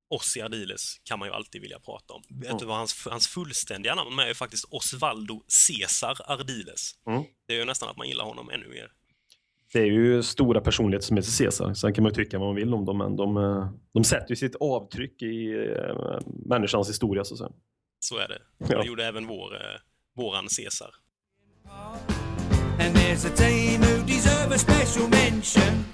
Ossi 0.09 0.43
Ardiles 0.43 1.00
kan 1.04 1.19
man 1.19 1.28
ju 1.28 1.35
alltid 1.35 1.61
vilja 1.61 1.78
prata 1.78 2.14
om. 2.14 2.23
Vet 2.28 2.59
du 2.59 2.66
vad 2.66 2.76
hans, 2.76 3.07
hans 3.11 3.28
fullständiga 3.28 3.95
namn 3.95 4.19
är 4.19 4.26
ju 4.26 4.35
faktiskt 4.35 4.64
Osvaldo 4.71 5.43
Cesar 5.49 6.16
Ardiles. 6.26 6.93
Mm. 7.07 7.23
Det 7.47 7.54
är 7.54 7.59
ju 7.59 7.64
nästan 7.64 7.88
att 7.88 7.97
man 7.97 8.09
gillar 8.09 8.25
honom 8.25 8.50
ännu 8.50 8.69
mer. 8.69 8.93
Det 9.73 9.81
är 9.81 9.87
ju 9.87 10.23
stora 10.23 10.61
personligheter 10.61 11.07
som 11.07 11.16
heter 11.16 11.38
Caesar. 11.38 11.75
Sen 11.75 11.95
kan 11.95 12.02
man 12.02 12.12
ju 12.12 12.25
tycka 12.25 12.38
vad 12.38 12.49
man 12.49 12.57
vill 12.57 12.75
om 12.75 12.85
dem, 12.85 12.99
men 12.99 13.16
de, 13.16 13.37
eh, 13.37 13.71
de 13.93 14.04
sätter 14.04 14.31
ju 14.31 14.37
sitt 14.37 14.57
avtryck 14.61 15.23
i 15.23 15.52
eh, 15.52 16.21
människans 16.47 16.88
historia. 16.88 17.25
Så. 17.25 17.52
Så 18.00 18.19
är 18.19 18.28
det. 18.28 18.43
Ja. 18.59 18.83
Det 18.83 18.87
gjorde 18.87 19.07
även 19.07 19.26
vår, 19.26 19.54
eh, 19.54 19.81
våran 20.16 20.49
Cesar. 20.49 20.90
And 22.78 22.95
there's 22.95 23.25
a 23.25 23.31
team 23.31 23.83
who 23.83 24.02
deserve 24.04 24.52
a 24.52 24.59
special 24.59 25.09
mention. 25.09 25.85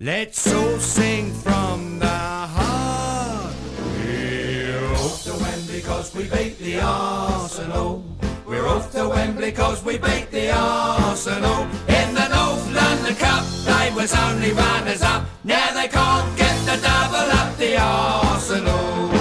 Let's 0.00 0.52
all 0.52 0.78
sing 0.78 1.32
from 1.32 1.98
the 1.98 2.06
heart. 2.06 3.54
We're 3.96 4.94
off 4.94 5.22
to 5.24 5.32
Wembley 5.32 5.80
cause 5.82 6.14
we 6.14 6.24
beat 6.24 6.58
the 6.58 6.80
Arsenal. 6.80 8.04
We're 8.46 8.66
off 8.66 8.90
to 8.92 9.08
Wembley 9.08 9.52
cause 9.52 9.84
we 9.84 9.98
beat 9.98 10.30
the 10.30 10.50
Arsenal. 10.50 11.62
In 11.88 12.14
the 12.14 12.28
North 12.28 12.66
London 12.74 13.14
Cup, 13.14 13.44
they 13.64 13.92
was 13.94 14.14
only 14.14 14.52
runners 14.52 15.02
up. 15.02 15.24
Now 15.44 15.72
they 15.74 15.88
can't 15.88 16.36
get 16.36 16.56
the 16.66 16.76
double 16.82 17.30
up 17.40 17.56
the 17.58 17.76
Arsenal. 17.78 19.11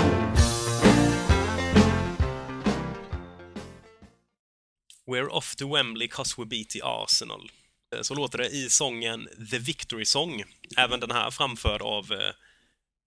We're 5.12 5.30
off 5.30 5.56
to 5.56 5.68
Wembley 5.68 6.08
cause 6.08 6.36
we 6.38 6.46
beat 6.46 6.70
the 6.70 6.82
Arsenal. 6.84 7.51
Eh, 7.96 8.01
så 8.01 8.15
låter 8.15 8.38
det 8.38 8.50
i 8.50 8.70
sången 8.70 9.27
The 9.51 9.58
Victory 9.60 10.06
Song. 10.06 10.44
Även 10.77 11.00
den 11.00 11.12
här 11.12 11.32
framförd 11.32 11.82
av 11.82 12.12
eh, 12.12 12.34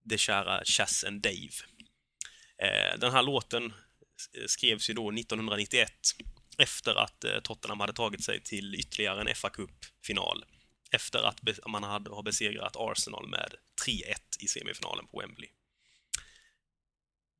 det 0.04 0.18
kära 0.18 0.64
Chas 0.64 1.04
and 1.04 1.22
Dave. 1.22 1.54
Eh, 2.58 2.98
den 2.98 3.12
här 3.12 3.22
låten 3.22 3.72
skrevs 4.46 4.90
ju 4.90 4.94
då 4.94 5.10
1991 5.10 5.92
efter 6.58 6.94
att 6.94 7.24
eh, 7.24 7.40
Tottenham 7.40 7.80
hade 7.80 7.92
tagit 7.92 8.24
sig 8.24 8.40
till 8.40 8.74
ytterligare 8.74 9.20
en 9.20 9.34
fa 9.34 9.50
Cup-final. 9.50 10.44
Efter 10.90 11.22
att 11.22 11.40
man 11.66 11.82
hade 11.82 12.10
har 12.10 12.22
besegrat 12.22 12.76
Arsenal 12.76 13.28
med 13.28 13.54
3-1 13.86 13.92
i 14.40 14.48
semifinalen 14.48 15.06
på 15.06 15.20
Wembley. 15.20 15.48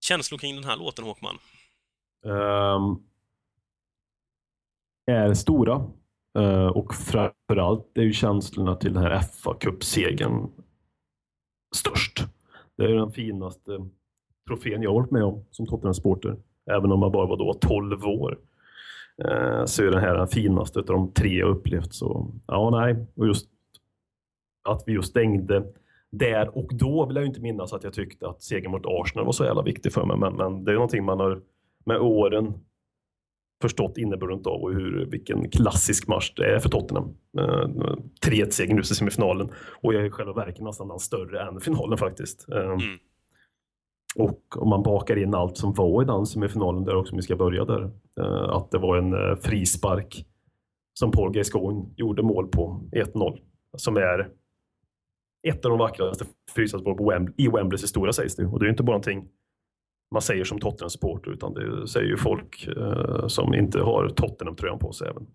Känslor 0.01 0.39
kring 0.39 0.55
den 0.55 0.65
här 0.65 0.77
låten, 0.77 1.05
Håkman? 1.05 1.39
Um 2.23 3.14
är 5.07 5.35
stora. 5.35 5.91
Eh, 6.39 6.67
och 6.67 6.95
framförallt 6.95 7.99
är 7.99 8.03
ju 8.03 8.13
känslorna 8.13 8.77
till 8.77 8.93
den 8.93 9.03
här 9.03 9.21
fa 9.21 9.55
Cup-segern 9.55 10.49
störst. 11.77 12.25
Det 12.77 12.85
är 12.85 12.95
den 12.95 13.11
finaste 13.11 13.89
trofén 14.49 14.83
jag 14.83 14.91
har 14.91 15.01
varit 15.01 15.11
med 15.11 15.25
om 15.25 15.45
som 15.51 15.67
Tottenham-supporter. 15.67 16.37
Även 16.71 16.93
om 16.93 17.01
man 17.01 17.13
bara 17.13 17.27
var 17.27 17.37
då 17.37 17.55
12 17.55 18.05
år. 18.07 18.39
Eh, 19.25 19.65
så 19.65 19.83
är 19.83 19.91
den 19.91 20.01
här 20.01 20.15
den 20.15 20.29
finaste 20.29 20.79
av 20.79 20.85
de 20.85 21.13
tre 21.13 21.39
jag 21.39 21.49
upplevt. 21.49 21.95
Så 21.95 22.31
ja, 22.47 22.71
nej. 22.71 23.07
Och 23.17 23.27
just 23.27 23.49
att 24.69 24.83
vi 24.87 24.93
just 24.93 25.09
stängde 25.09 25.73
där 26.11 26.59
och 26.59 26.71
då 26.75 27.07
vill 27.07 27.17
jag 27.17 27.23
ju 27.23 27.29
inte 27.29 27.41
minnas 27.41 27.73
att 27.73 27.85
jag 27.85 27.93
tyckte 27.93 28.29
att 28.29 28.43
segern 28.43 28.71
mot 28.71 28.87
Arsenal 28.87 29.25
var 29.25 29.33
så 29.33 29.45
jävla 29.45 29.63
viktig 29.63 29.93
för 29.93 30.05
mig. 30.05 30.17
Men, 30.17 30.37
men 30.37 30.65
det 30.65 30.73
är 30.73 30.75
någonting 30.75 31.05
man 31.05 31.21
har 31.21 31.41
med 31.85 31.99
åren 31.99 32.55
förstått 33.65 33.99
innebörden 33.99 34.41
av 34.45 34.63
och 34.63 34.73
hur, 34.73 35.07
vilken 35.11 35.51
klassisk 35.51 36.09
match 36.09 36.33
det 36.37 36.55
är 36.55 36.59
för 36.59 36.69
Tottenham. 36.69 37.15
Eh, 37.39 37.69
3-1-seger 38.27 38.77
just 38.77 38.93
i 38.93 38.95
semifinalen 38.95 39.49
och 39.83 39.95
jag 39.95 40.07
är 40.07 40.11
själva 40.11 40.33
verket 40.33 40.61
nästan 40.63 40.99
större 40.99 41.49
än 41.49 41.61
finalen 41.61 41.99
faktiskt. 41.99 42.49
Eh, 42.49 42.65
Mm. 42.65 42.99
Och 44.17 44.63
om 44.63 44.69
man 44.69 44.83
bakar 44.83 45.17
in 45.17 45.35
allt 45.35 45.57
som 45.57 45.73
var 45.73 46.03
i 46.03 46.07
den 46.07 46.27
semifinalen 46.27 46.85
där 46.85 46.97
också, 46.97 47.13
om 47.13 47.17
vi 47.17 47.23
ska 47.23 47.37
börja 47.37 47.65
där, 47.65 47.91
eh, 48.21 48.49
att 48.57 48.71
det 48.71 48.79
var 48.79 48.97
en 48.97 49.13
eh, 49.13 49.37
frispark 49.37 50.27
som 50.99 51.11
Paul 51.11 51.33
Gascoigne 51.33 51.85
gjorde 51.97 52.23
mål 52.23 52.49
på, 52.49 52.81
1-0, 52.93 53.39
som 53.77 53.97
är 53.97 54.31
ett 55.49 55.65
av 55.65 55.71
de 55.71 55.79
vackraste 55.79 56.25
frisparksmål 56.55 56.97
på 56.97 57.11
Wembley, 57.11 57.35
i 57.37 57.49
Wembleys 57.49 57.83
historia 57.83 58.13
sägs 58.13 58.37
det. 58.37 58.47
Och 58.47 58.61
det 58.61 58.67
är 58.67 58.71
inte 58.71 58.83
bara 58.83 58.93
någonting 58.93 59.29
man 60.15 60.23
säger 60.23 60.45
som 60.45 60.61
Tottenham-supporter 60.61 61.31
utan 61.31 61.55
det 61.55 61.89
säger 61.89 62.07
ju 62.07 62.17
folk 62.17 62.67
eh, 62.67 63.29
som 63.29 63.55
inte 63.55 63.81
har 63.81 64.09
Tottenham-tröjan 64.09 64.79
på 64.79 64.93
sig 64.93 65.09
även. 65.09 65.27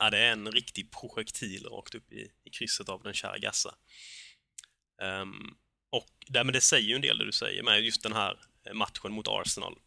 Ja, 0.00 0.10
det 0.10 0.18
är 0.18 0.32
en 0.32 0.52
riktig 0.52 0.90
projektil 0.90 1.66
rakt 1.66 1.94
upp 1.94 2.12
i, 2.12 2.30
i 2.44 2.50
krysset 2.50 2.88
av 2.88 3.02
den 3.02 3.12
kära 3.14 3.38
Gassa. 3.38 3.74
Ehm, 5.02 5.54
och 5.90 6.10
där, 6.26 6.44
men 6.44 6.52
det 6.52 6.60
säger 6.60 6.88
ju 6.88 6.94
en 6.94 7.00
del 7.00 7.18
det 7.18 7.24
du 7.24 7.32
säger 7.32 7.62
med 7.62 7.80
just 7.80 8.02
den 8.02 8.12
här 8.12 8.38
eh, 8.66 8.74
matchen 8.74 9.12
mot 9.12 9.28
Arsenal. 9.28 9.78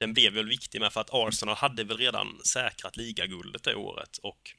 Den 0.00 0.14
blev 0.14 0.32
väl 0.32 0.48
viktig 0.48 0.80
med 0.80 0.92
för 0.92 1.00
att 1.00 1.10
Arsenal 1.12 1.56
hade 1.56 1.84
väl 1.84 1.96
redan 1.96 2.38
säkrat 2.44 2.96
ligaguldet 2.96 3.62
det 3.62 3.74
året 3.74 4.18
och 4.22 4.54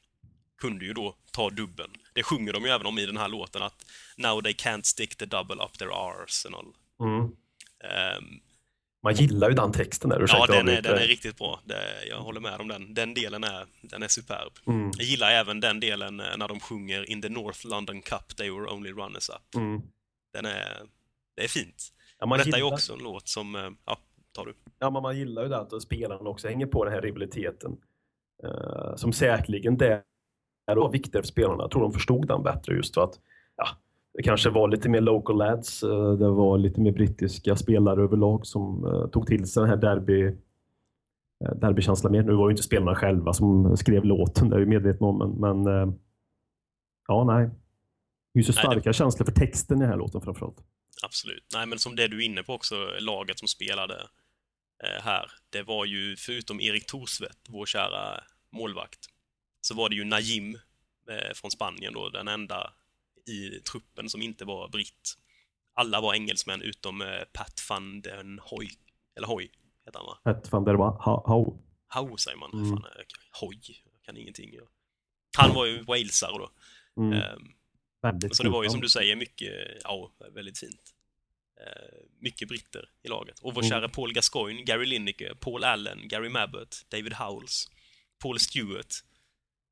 kunde 0.60 0.84
ju 0.84 0.92
då 0.92 1.16
ta 1.32 1.50
dubben. 1.50 1.90
Det 2.12 2.22
sjunger 2.22 2.52
de 2.52 2.64
ju 2.64 2.70
även 2.70 2.86
om 2.86 2.98
i 2.98 3.06
den 3.06 3.16
här 3.16 3.28
låten 3.28 3.62
att 3.62 3.86
Now 4.16 4.42
they 4.42 4.52
can't 4.52 4.82
stick 4.82 5.16
the 5.16 5.26
double 5.26 5.64
up 5.64 5.78
their 5.78 5.90
Arsenal. 5.92 6.66
Mm. 7.00 7.24
Ehm, 7.84 8.40
Man 9.02 9.14
gillar 9.14 9.48
ju 9.48 9.54
den 9.54 9.72
texten 9.72 10.10
där. 10.10 10.24
ja, 10.28 10.46
den 10.46 10.68
är, 10.68 10.82
den 10.82 10.98
är 10.98 11.06
riktigt 11.06 11.38
bra. 11.38 11.60
Det, 11.64 12.06
jag 12.08 12.20
håller 12.20 12.40
med 12.40 12.60
om 12.60 12.68
den. 12.68 12.94
Den 12.94 13.14
delen 13.14 13.44
är, 13.44 13.66
den 13.82 14.02
är 14.02 14.08
superb. 14.08 14.52
Mm. 14.66 14.90
Jag 14.96 15.06
gillar 15.06 15.30
även 15.30 15.60
den 15.60 15.80
delen 15.80 16.20
eh, 16.20 16.36
när 16.36 16.48
de 16.48 16.60
sjunger 16.60 17.10
In 17.10 17.22
the 17.22 17.28
North 17.28 17.66
London 17.66 18.02
Cup 18.02 18.36
they 18.36 18.50
were 18.50 18.72
only 18.72 18.92
runners 18.92 19.28
up. 19.28 19.54
Mm. 19.54 19.82
Den 20.32 20.46
är, 20.46 20.82
det 21.36 21.44
är 21.44 21.48
fint. 21.48 21.88
Ja, 22.18 22.24
Och 22.24 22.28
man, 22.28 22.38
detta 22.38 22.50
är 22.50 22.56
gillar, 22.56 22.72
också 22.72 22.92
en 22.92 22.98
låt 22.98 23.28
som, 23.28 23.54
eh, 23.54 23.70
ja, 23.86 23.98
tar 24.32 24.46
du. 24.46 24.54
ja, 24.78 24.90
men 24.90 25.02
man 25.02 25.18
gillar 25.18 25.42
ju 25.42 25.48
det 25.48 25.58
att 25.58 25.82
spelarna 25.82 26.30
också 26.30 26.48
hänger 26.48 26.66
på 26.66 26.84
den 26.84 26.94
här 26.94 27.02
rivaliteten. 27.02 27.76
Eh, 28.44 28.96
som 28.96 29.12
säkerligen 29.12 29.76
det 29.76 30.02
var 30.66 30.90
viktigare 30.90 31.22
för 31.22 31.28
spelarna. 31.28 31.62
Jag 31.62 31.70
tror 31.70 31.82
de 31.82 31.92
förstod 31.92 32.28
den 32.28 32.42
bättre 32.42 32.74
just 32.74 32.94
för 32.94 33.04
att 33.04 33.20
det 34.14 34.22
kanske 34.22 34.50
var 34.50 34.68
lite 34.68 34.88
mer 34.88 35.00
local 35.00 35.38
lads. 35.38 35.82
eh, 35.82 36.12
det 36.12 36.28
var 36.30 36.58
lite 36.58 36.80
mer 36.80 36.92
brittiska 36.92 37.56
spelare 37.56 38.02
överlag 38.02 38.46
som 38.46 38.84
eh, 38.84 39.06
tog 39.10 39.26
till 39.26 39.46
sig 39.46 39.60
den 39.60 39.70
här 39.70 39.76
derby 39.76 40.26
eh, 41.44 41.54
derbykänslan 41.60 42.12
mer. 42.12 42.22
Nu 42.22 42.32
var 42.32 42.48
ju 42.48 42.52
inte 42.52 42.62
spelarna 42.62 42.94
själva 42.94 43.32
som 43.32 43.76
skrev 43.76 44.04
låten, 44.04 44.48
det 44.48 44.56
är 44.56 44.60
ju 44.60 44.66
medveten 44.66 45.02
om. 45.06 45.18
Men, 45.40 45.64
men 45.64 45.94
ja, 47.08 47.24
nej. 47.24 47.50
Hyser 48.34 48.52
Nej, 48.52 48.62
det- 48.64 48.70
starka 48.80 48.92
känslor 48.92 49.24
för 49.26 49.32
texten 49.32 49.76
i 49.78 49.80
den 49.80 49.88
här 49.90 49.96
låten 49.98 50.20
framförallt. 50.20 50.56
Absolut. 51.04 51.44
Nej, 51.54 51.66
men 51.66 51.78
som 51.78 51.96
det 51.96 52.08
du 52.08 52.16
är 52.22 52.26
inne 52.26 52.42
på 52.42 52.52
också, 52.54 52.74
laget 53.00 53.38
som 53.38 53.48
spelade 53.48 53.94
eh, 54.84 55.02
här. 55.02 55.24
Det 55.50 55.62
var 55.62 55.84
ju, 55.84 56.16
förutom 56.16 56.60
Erik 56.60 56.86
Thorsvedt, 56.86 57.38
vår 57.48 57.66
kära 57.66 58.20
målvakt, 58.52 58.98
så 59.60 59.74
var 59.74 59.88
det 59.88 59.94
ju 59.94 60.04
Najim 60.04 60.54
eh, 61.10 61.34
från 61.34 61.50
Spanien 61.50 61.94
då, 61.94 62.08
den 62.08 62.28
enda 62.28 62.70
i 63.26 63.60
truppen 63.70 64.08
som 64.10 64.22
inte 64.22 64.44
var 64.44 64.68
britt. 64.68 65.16
Alla 65.74 66.00
var 66.00 66.14
engelsmän 66.14 66.62
utom 66.62 67.00
eh, 67.02 67.22
Pat 67.32 67.66
van 67.68 68.00
den 68.00 68.38
Hoy. 68.38 68.68
Eller 69.16 69.26
Hoy, 69.26 69.50
heter 69.86 69.98
han 69.98 70.06
va? 70.06 70.30
Ett 70.30 70.52
van 70.52 70.64
der 70.64 70.74
ha. 70.74 71.58
How 71.88 72.16
säger 72.16 72.36
man. 72.38 72.52
Mm. 72.52 72.68
Fan, 72.70 72.84
eh, 72.84 73.04
Hoy, 73.40 73.58
jag 73.92 74.02
kan 74.02 74.16
ingenting. 74.16 74.50
Ja. 74.54 74.62
Han 75.38 75.54
var 75.54 75.66
ju 75.66 75.82
walesare 75.82 76.38
då. 76.38 76.50
Mm. 77.02 77.22
Väldigt 78.02 78.36
så 78.36 78.42
det 78.42 78.48
var 78.48 78.62
ju 78.62 78.70
som 78.70 78.80
du 78.80 78.88
säger 78.88 79.16
mycket, 79.16 79.52
ja, 79.84 80.12
väldigt 80.34 80.58
fint. 80.58 80.94
Eh, 81.60 81.98
mycket 82.18 82.48
britter 82.48 82.88
i 83.02 83.08
laget. 83.08 83.38
Och 83.38 83.54
vår 83.54 83.62
Mm. 83.62 83.70
kära 83.70 83.88
Paul 83.88 84.12
Gascoigne, 84.12 84.62
Gary 84.62 84.86
Lineker, 84.86 85.34
Paul 85.34 85.64
Allen, 85.64 86.08
Gary 86.08 86.28
Mabbott, 86.28 86.86
David 86.88 87.12
Howells, 87.12 87.70
Paul 88.22 88.38
Stewart. 88.38 88.94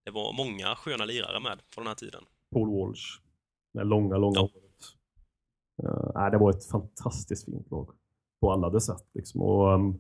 Det 0.05 0.11
var 0.11 0.33
många 0.33 0.76
sköna 0.76 1.05
lirare 1.05 1.40
med 1.40 1.59
på 1.75 1.81
den 1.81 1.87
här 1.87 1.95
tiden. 1.95 2.25
Paul 2.52 2.69
Walsh. 2.78 3.19
Med 3.79 3.87
långa, 3.87 4.17
långa 4.17 4.35
Ja. 4.35 4.41
håret. 4.41 4.95
Uh, 5.85 6.11
nej, 6.15 6.31
det 6.31 6.39
var 6.39 6.51
ett 6.51 6.65
fantastiskt 6.65 7.45
fint 7.45 7.71
lag. 7.71 7.89
På 8.41 8.53
alla 8.53 8.71
de 8.71 8.81
sätt. 8.81 9.05
Liksom. 9.15 9.43
Och, 9.43 9.73
ehm, 9.75 9.95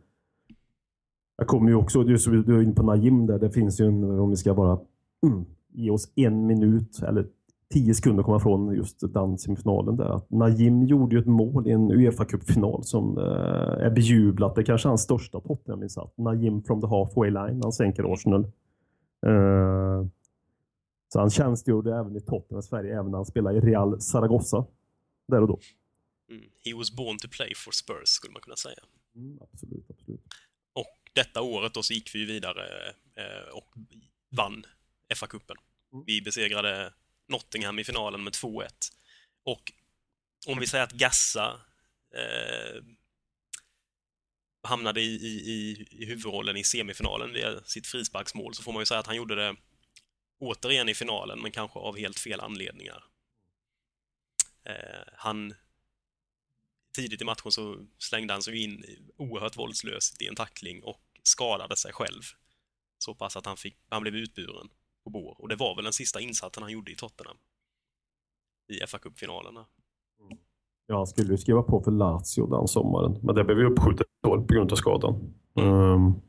jag 1.36 1.46
kommer 1.46 1.68
ju 1.68 1.74
också, 1.74 2.02
du, 2.02 2.42
du 2.42 2.58
är 2.58 2.62
inne 2.62 2.74
på 2.74 2.82
Najim 2.82 3.26
där. 3.26 3.38
Det 3.38 3.50
finns 3.50 3.80
ju 3.80 3.86
en, 3.86 4.04
om 4.04 4.30
vi 4.30 4.36
ska 4.36 4.54
bara 4.54 4.78
mm, 5.26 5.44
ge 5.68 5.90
oss 5.90 6.12
en 6.14 6.46
minut 6.46 7.02
eller 7.02 7.26
tio 7.74 7.94
sekunder 7.94 8.22
komma 8.22 8.40
från 8.40 8.74
just 8.74 9.14
den 9.14 9.38
semifinalen 9.38 9.96
där. 9.96 10.16
Att 10.16 10.30
Najim 10.30 10.82
gjorde 10.82 11.16
ju 11.16 11.20
ett 11.20 11.26
mål 11.26 11.68
i 11.68 11.70
en 11.70 11.90
Uefa 11.92 12.24
Cup-final 12.24 12.84
som 12.84 13.18
eh, 13.18 13.84
är 13.86 13.90
bejublat. 13.90 14.54
Det 14.54 14.60
är 14.60 14.64
kanske 14.64 14.88
hans 14.88 15.02
största 15.02 15.40
Tottenham-insats. 15.40 16.12
Najim 16.16 16.62
from 16.62 16.80
the 16.80 16.86
halfway 16.86 17.30
line. 17.30 17.60
Han 17.62 17.72
sänker 17.72 18.12
Arsenal 18.12 18.46
Eh, 19.26 20.06
så 21.08 21.20
han 21.20 21.30
tjänstgjorde 21.30 21.96
även 21.96 22.16
i 22.16 22.20
Tottenham 22.20 22.62
Sverige, 22.62 22.98
även 22.98 23.10
när 23.10 23.18
han 23.18 23.26
spelade 23.26 23.58
i 23.58 23.60
Real 23.60 24.00
Zaragoza. 24.00 24.66
Där 25.28 25.42
och 25.42 25.48
då. 25.48 25.60
Mm. 26.30 26.44
He 26.64 26.74
was 26.74 26.90
born 26.90 27.18
to 27.18 27.28
play 27.28 27.54
for 27.54 27.72
Spurs, 27.72 28.08
skulle 28.08 28.32
man 28.32 28.42
kunna 28.42 28.56
säga. 28.56 28.78
Mm, 29.16 29.38
absolut, 29.42 29.90
absolut. 29.90 30.20
Och 30.72 31.10
detta 31.12 31.42
året 31.42 31.74
då 31.74 31.82
så 31.82 31.92
gick 31.92 32.14
vi 32.14 32.24
vidare 32.24 32.88
eh, 33.14 33.54
och 33.54 33.74
vann 34.30 34.64
FA-cupen. 35.14 35.56
Mm. 35.92 36.04
Vi 36.06 36.22
besegrade 36.22 36.92
Nottingham 37.28 37.78
i 37.78 37.84
finalen 37.84 38.24
med 38.24 38.32
2-1. 38.32 38.66
Och 39.44 39.72
om 40.46 40.58
vi 40.58 40.66
säger 40.66 40.84
att 40.84 40.92
Gassa 40.92 41.60
eh, 42.14 42.82
hamnade 44.62 45.00
i, 45.00 45.14
i, 45.14 45.50
i, 45.50 45.86
i 45.90 46.06
huvudrollen 46.06 46.56
i 46.56 46.64
semifinalen 46.64 47.32
via 47.32 47.62
sitt 47.64 47.86
frisparksmål 47.86 48.54
så 48.54 48.62
får 48.62 48.72
man 48.72 48.82
ju 48.82 48.86
säga 48.86 49.00
att 49.00 49.06
han 49.06 49.16
gjorde 49.16 49.34
det 49.34 49.56
återigen 50.38 50.88
i 50.88 50.94
finalen, 50.94 51.42
men 51.42 51.50
kanske 51.50 51.78
av 51.78 51.96
helt 51.96 52.18
fel 52.18 52.40
anledningar. 52.40 53.04
Eh, 54.64 55.12
han 55.12 55.54
tidigt 56.96 57.22
i 57.22 57.24
matchen 57.24 57.52
så 57.52 57.76
slängde 57.98 58.32
han 58.32 58.42
sig 58.42 58.64
in 58.64 58.84
oerhört 59.16 59.56
våldslöst 59.56 60.22
i 60.22 60.26
en 60.26 60.34
tackling 60.34 60.82
och 60.82 61.00
skadade 61.22 61.76
sig 61.76 61.92
själv. 61.92 62.22
Så 62.98 63.14
pass 63.14 63.36
att 63.36 63.46
han, 63.46 63.56
fick, 63.56 63.76
han 63.88 64.02
blev 64.02 64.14
utburen 64.14 64.68
på 65.04 65.10
bår. 65.10 65.36
Och 65.38 65.48
det 65.48 65.56
var 65.56 65.74
väl 65.76 65.84
den 65.84 65.92
sista 65.92 66.20
insatsen 66.20 66.62
han 66.62 66.72
gjorde 66.72 66.92
i 66.92 66.94
Tottenham. 66.94 67.36
I 68.68 68.86
fa 68.86 68.98
Cup-finalerna. 68.98 69.66
Mm. 70.20 70.38
Ja, 70.86 70.96
han 70.96 71.06
skulle 71.06 71.32
ju 71.32 71.38
skriva 71.38 71.62
på 71.62 71.82
för 71.82 71.90
Lazio 71.90 72.46
den 72.46 72.68
sommaren, 72.68 73.18
men 73.22 73.34
det 73.34 73.44
blev 73.44 73.58
ju 73.58 73.64
uppskjutet 73.64 74.06
på 74.22 74.46
grund 74.48 74.72
av 74.72 74.76
skadan. 74.76 75.34
Um, 75.54 76.20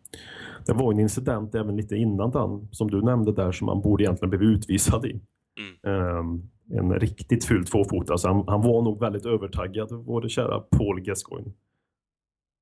det 0.66 0.74
var 0.74 0.92
en 0.92 1.00
incident 1.00 1.56
även 1.56 1.76
lite 1.76 1.96
innan 1.96 2.32
den, 2.32 2.68
som 2.72 2.92
du 2.92 3.02
nämnde 3.02 3.32
där, 3.32 3.52
som 3.52 3.68
han 3.68 3.82
borde 3.82 4.04
egentligen 4.04 4.30
blivit 4.30 4.58
utvisad 4.58 5.06
i. 5.06 5.22
Mm. 5.60 6.18
Um, 6.18 6.50
en 6.72 7.00
riktigt 7.00 7.46
ful 7.46 7.66
tvåfotare. 7.66 8.18
Så 8.18 8.28
han, 8.28 8.44
han 8.48 8.62
var 8.62 8.82
nog 8.82 9.00
väldigt 9.00 9.26
övertaggad, 9.26 9.92
vår 9.92 10.28
kära 10.28 10.60
Paul 10.60 11.02
Gascoigne, 11.02 11.52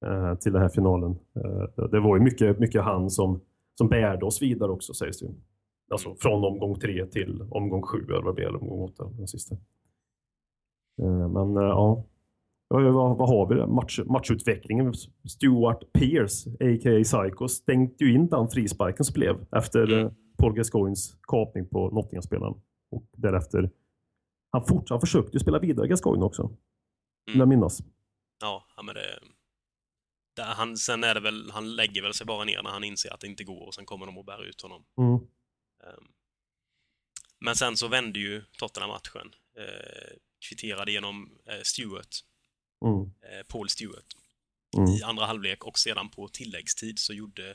uh, 0.05 0.35
till 0.35 0.53
den 0.53 0.61
här 0.61 0.69
finalen. 0.69 1.11
Uh, 1.11 1.87
det 1.91 1.99
var 1.99 2.17
ju 2.17 2.23
mycket, 2.23 2.59
mycket 2.59 2.83
han 2.83 3.09
som, 3.09 3.41
som 3.77 3.89
bärde 3.89 4.25
oss 4.25 4.41
vidare 4.41 4.71
också, 4.71 4.93
sägs 4.93 5.19
det 5.19 5.25
ju. 5.25 5.31
Alltså 5.91 6.15
från 6.15 6.43
omgång 6.43 6.79
tre 6.79 7.05
till 7.05 7.41
omgång 7.49 7.81
sju, 7.81 8.03
eller 8.03 8.21
vad 8.21 8.35
det 8.35 8.41
blev, 8.41 8.55
omgång 8.55 8.81
åtta, 8.81 9.09
den 9.17 9.27
sista. 9.27 9.55
Uh, 11.01 11.27
men 11.29 11.55
ja, 11.55 11.69
Ja, 11.73 12.03
vad, 12.67 13.17
vad 13.17 13.29
har 13.29 13.47
vi 13.49 13.55
där? 13.55 13.67
Match, 13.67 13.99
matchutvecklingen. 14.05 14.93
Stuart 15.29 15.91
Pearce, 15.93 16.49
a.k.a. 16.49 17.03
Psycho, 17.03 17.47
stängde 17.47 18.05
ju 18.05 18.13
in 18.13 18.27
den 18.27 18.49
frisparken 18.49 19.05
som 19.05 19.13
blev 19.13 19.45
efter 19.51 19.93
mm. 19.93 20.13
Paul 20.37 20.53
Gascoignes 20.53 21.15
kapning 21.27 21.69
på 21.69 21.89
Nottingham-spelaren. 21.89 22.61
Och 22.91 23.03
därefter, 23.17 23.71
han, 24.51 24.65
fort, 24.65 24.89
han 24.89 24.99
försökte 24.99 25.31
ju 25.33 25.39
spela 25.39 25.59
vidare 25.59 25.87
Gascoigne 25.87 26.25
också. 26.25 26.43
Mm. 27.27 27.39
Jag 27.39 27.47
minnas. 27.47 27.83
Ja, 28.41 28.63
men 28.83 28.95
det... 28.95 29.19
Där 30.35 30.43
han, 30.43 30.77
sen 30.77 31.03
är 31.03 31.13
det 31.13 31.19
väl, 31.19 31.51
han 31.51 31.75
lägger 31.75 32.01
väl 32.01 32.13
sig 32.13 32.25
bara 32.25 32.43
ner 32.43 32.63
när 32.63 32.69
han 32.69 32.83
inser 32.83 33.13
att 33.13 33.19
det 33.19 33.27
inte 33.27 33.43
går 33.43 33.67
och 33.67 33.73
sen 33.73 33.85
kommer 33.85 34.05
de 34.05 34.17
och 34.17 34.25
bär 34.25 34.45
ut 34.45 34.61
honom. 34.61 34.83
Mm. 34.97 35.13
Um, 35.13 35.21
men 37.39 37.55
sen 37.55 37.77
så 37.77 37.87
vände 37.87 38.19
ju 38.19 38.43
Tottenham 38.59 38.89
matchen. 38.89 39.31
Uh, 39.59 40.17
kvitterade 40.49 40.91
genom 40.91 41.23
uh, 41.23 41.61
Stewart 41.63 42.15
Mm. 42.85 43.01
Eh, 43.01 43.43
Paul 43.47 43.69
Stewart 43.69 44.05
Mm. 44.77 44.89
i 44.89 45.03
andra 45.03 45.25
halvlek 45.25 45.63
och 45.63 45.79
sedan 45.79 46.09
på 46.09 46.27
tilläggstid 46.27 46.99
så 46.99 47.13
gjorde 47.13 47.49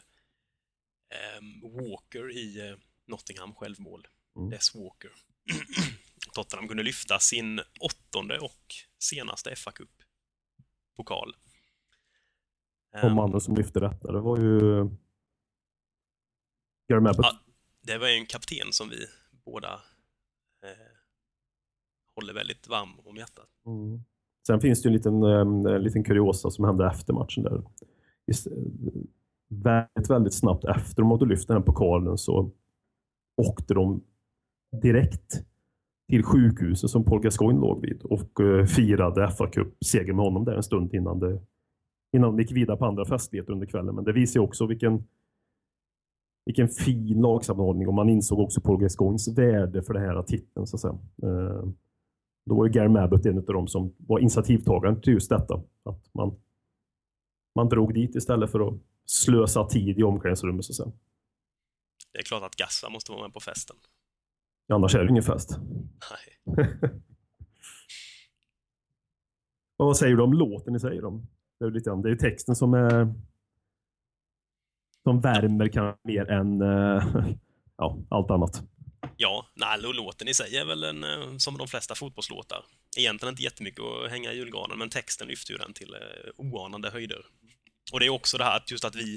eh, 1.08 1.70
Walker 1.72 2.30
i 2.30 2.68
eh, 2.68 2.76
Nottingham 3.06 3.54
självmål. 3.54 4.06
Mm. 4.36 4.50
Des 4.50 4.74
Walker. 4.74 5.10
Tottenham 6.34 6.68
kunde 6.68 6.82
lyfta 6.82 7.18
sin 7.18 7.60
åttonde 7.80 8.38
och 8.38 8.74
senaste 8.98 9.56
fa 9.56 9.72
Cup 9.72 10.02
pokal. 10.96 11.36
Och 12.92 12.98
Ehm, 12.98 13.14
mannen 13.14 13.40
som 13.40 13.56
lyfte 13.56 13.80
detta, 13.80 14.12
det 14.12 14.20
var 14.20 14.38
ju 14.38 14.60
Gary 16.88 17.08
Abbott. 17.08 17.16
Ja, 17.26 17.38
det 17.80 17.98
var 17.98 18.08
ju 18.08 18.14
en 18.14 18.26
kapten 18.26 18.72
som 18.72 18.88
vi 18.88 19.06
båda 19.30 19.72
eh, 20.64 20.96
håller 22.14 22.32
väldigt 22.32 22.66
varm 22.68 23.00
om 23.00 23.16
hjärtat. 23.16 23.48
Mm. 23.66 24.04
Sen 24.46 24.60
finns 24.60 24.82
det 24.82 24.88
ju 24.88 24.90
en 24.90 24.96
liten, 24.96 25.22
um, 25.22 25.66
en 25.66 25.82
liten 25.82 26.04
kuriosa 26.04 26.50
som 26.50 26.64
hände 26.64 26.86
efter 26.86 27.12
matchen. 27.12 27.42
där. 27.42 27.62
Just, 28.26 28.46
eh, 28.46 28.52
väldigt, 29.48 30.10
väldigt 30.10 30.34
snabbt 30.34 30.64
efter 30.64 31.02
de 31.02 31.10
hade 31.10 31.26
lyft 31.26 31.48
den 31.48 31.56
här 31.56 31.64
pokalen 31.64 32.18
så 32.18 32.50
åkte 33.36 33.74
de 33.74 34.02
direkt 34.82 35.44
till 36.08 36.22
sjukhuset 36.22 36.90
som 36.90 37.04
Paul 37.04 37.20
Gascoigne 37.20 37.60
låg 37.60 37.80
vid 37.80 38.02
och 38.02 38.40
uh, 38.40 38.64
firade 38.64 39.30
fa 39.30 39.46
Cup-seger 39.46 40.12
med 40.12 40.24
honom 40.24 40.44
där 40.44 40.54
en 40.54 40.62
stund 40.62 40.94
innan, 40.94 41.18
det, 41.18 41.40
innan 42.16 42.30
de 42.30 42.42
gick 42.42 42.52
vidare 42.52 42.76
på 42.76 42.86
andra 42.86 43.04
festligheter 43.04 43.52
under 43.52 43.66
kvällen. 43.66 43.94
Men 43.94 44.04
det 44.04 44.12
visar 44.12 44.40
ju 44.40 44.44
också 44.44 44.66
vilken, 44.66 45.04
vilken 46.46 46.68
fin 46.68 47.20
lagsammanhållning 47.20 47.88
och 47.88 47.94
man 47.94 48.08
insåg 48.08 48.38
också 48.38 48.60
Paul 48.60 48.80
Gascoignes 48.80 49.28
värde 49.28 49.82
för 49.82 49.94
den 49.94 50.02
här 50.02 50.22
titeln. 50.22 50.66
Så 50.66 50.76
att 50.76 50.80
säga. 50.80 50.98
Då 52.44 52.54
var 52.56 52.66
ju 52.66 52.72
Gary 52.72 52.98
Abbott 52.98 53.26
en 53.26 53.38
av 53.38 53.44
dem 53.44 53.68
som 53.68 53.94
var 53.98 54.18
initiativtagaren 54.18 55.00
till 55.00 55.12
just 55.12 55.30
detta. 55.30 55.54
Att 55.84 56.14
man, 56.14 56.40
man 57.54 57.68
drog 57.68 57.94
dit 57.94 58.14
istället 58.14 58.50
för 58.50 58.68
att 58.68 58.74
slösa 59.04 59.64
tid 59.64 59.98
i 59.98 60.02
omklädningsrummet. 60.02 60.64
Så 60.64 60.72
att 60.72 60.76
säga. 60.76 60.92
Det 62.12 62.18
är 62.18 62.22
klart 62.22 62.42
att 62.42 62.56
Gassa 62.56 62.90
måste 62.90 63.12
vara 63.12 63.22
med 63.22 63.34
på 63.34 63.40
festen. 63.40 63.76
Annars 64.72 64.94
är 64.94 65.04
det 65.04 65.10
ingen 65.10 65.22
fest. 65.22 65.58
Nej. 66.10 66.56
Och 69.76 69.86
vad 69.86 69.96
säger 69.96 70.16
du 70.16 70.22
om 70.22 70.32
låten 70.32 70.76
i 70.76 70.80
sig? 70.80 70.98
Då? 70.98 71.10
Det 71.58 71.64
är 71.64 71.68
ju 71.68 71.74
lite 71.74 71.90
grann, 71.90 72.02
det 72.02 72.08
är 72.08 72.10
ju 72.10 72.16
texten 72.16 72.54
som 72.54 72.74
är 72.74 73.14
som 75.02 75.20
värmer 75.20 75.68
kan 75.68 75.94
mer 76.02 76.30
än 76.30 76.62
eh, 76.62 77.04
ja, 77.76 77.98
allt 78.08 78.30
annat. 78.30 78.62
Ja, 79.16 79.46
nej, 79.54 79.80
låten 79.80 80.28
i 80.28 80.34
sig 80.34 80.56
är 80.56 80.64
väl 80.64 80.84
en, 80.84 81.04
eh, 81.04 81.36
som 81.36 81.58
de 81.58 81.68
flesta 81.68 81.94
fotbollslåtar. 81.94 82.64
Egentligen 82.96 83.32
inte 83.32 83.42
jättemycket 83.42 83.80
att 83.80 84.10
hänga 84.10 84.32
i 84.32 84.36
julgranen, 84.36 84.78
men 84.78 84.90
texten 84.90 85.28
lyfter 85.28 85.52
ju 85.52 85.58
den 85.58 85.72
till 85.72 85.94
eh, 85.94 86.00
oanade 86.36 86.90
höjder. 86.90 87.26
Och 87.92 88.00
det 88.00 88.06
är 88.06 88.10
också 88.10 88.38
det 88.38 88.44
här 88.44 88.56
att 88.56 88.70
just 88.70 88.84
att 88.84 88.94
vi, 88.94 89.14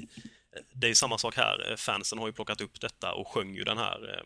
eh, 0.56 0.62
det 0.72 0.88
är 0.88 0.94
samma 0.94 1.18
sak 1.18 1.36
här, 1.36 1.76
fansen 1.76 2.18
har 2.18 2.26
ju 2.26 2.32
plockat 2.32 2.60
upp 2.60 2.80
detta 2.80 3.12
och 3.12 3.28
sjöng 3.28 3.54
ju 3.54 3.64
den 3.64 3.78
här 3.78 4.24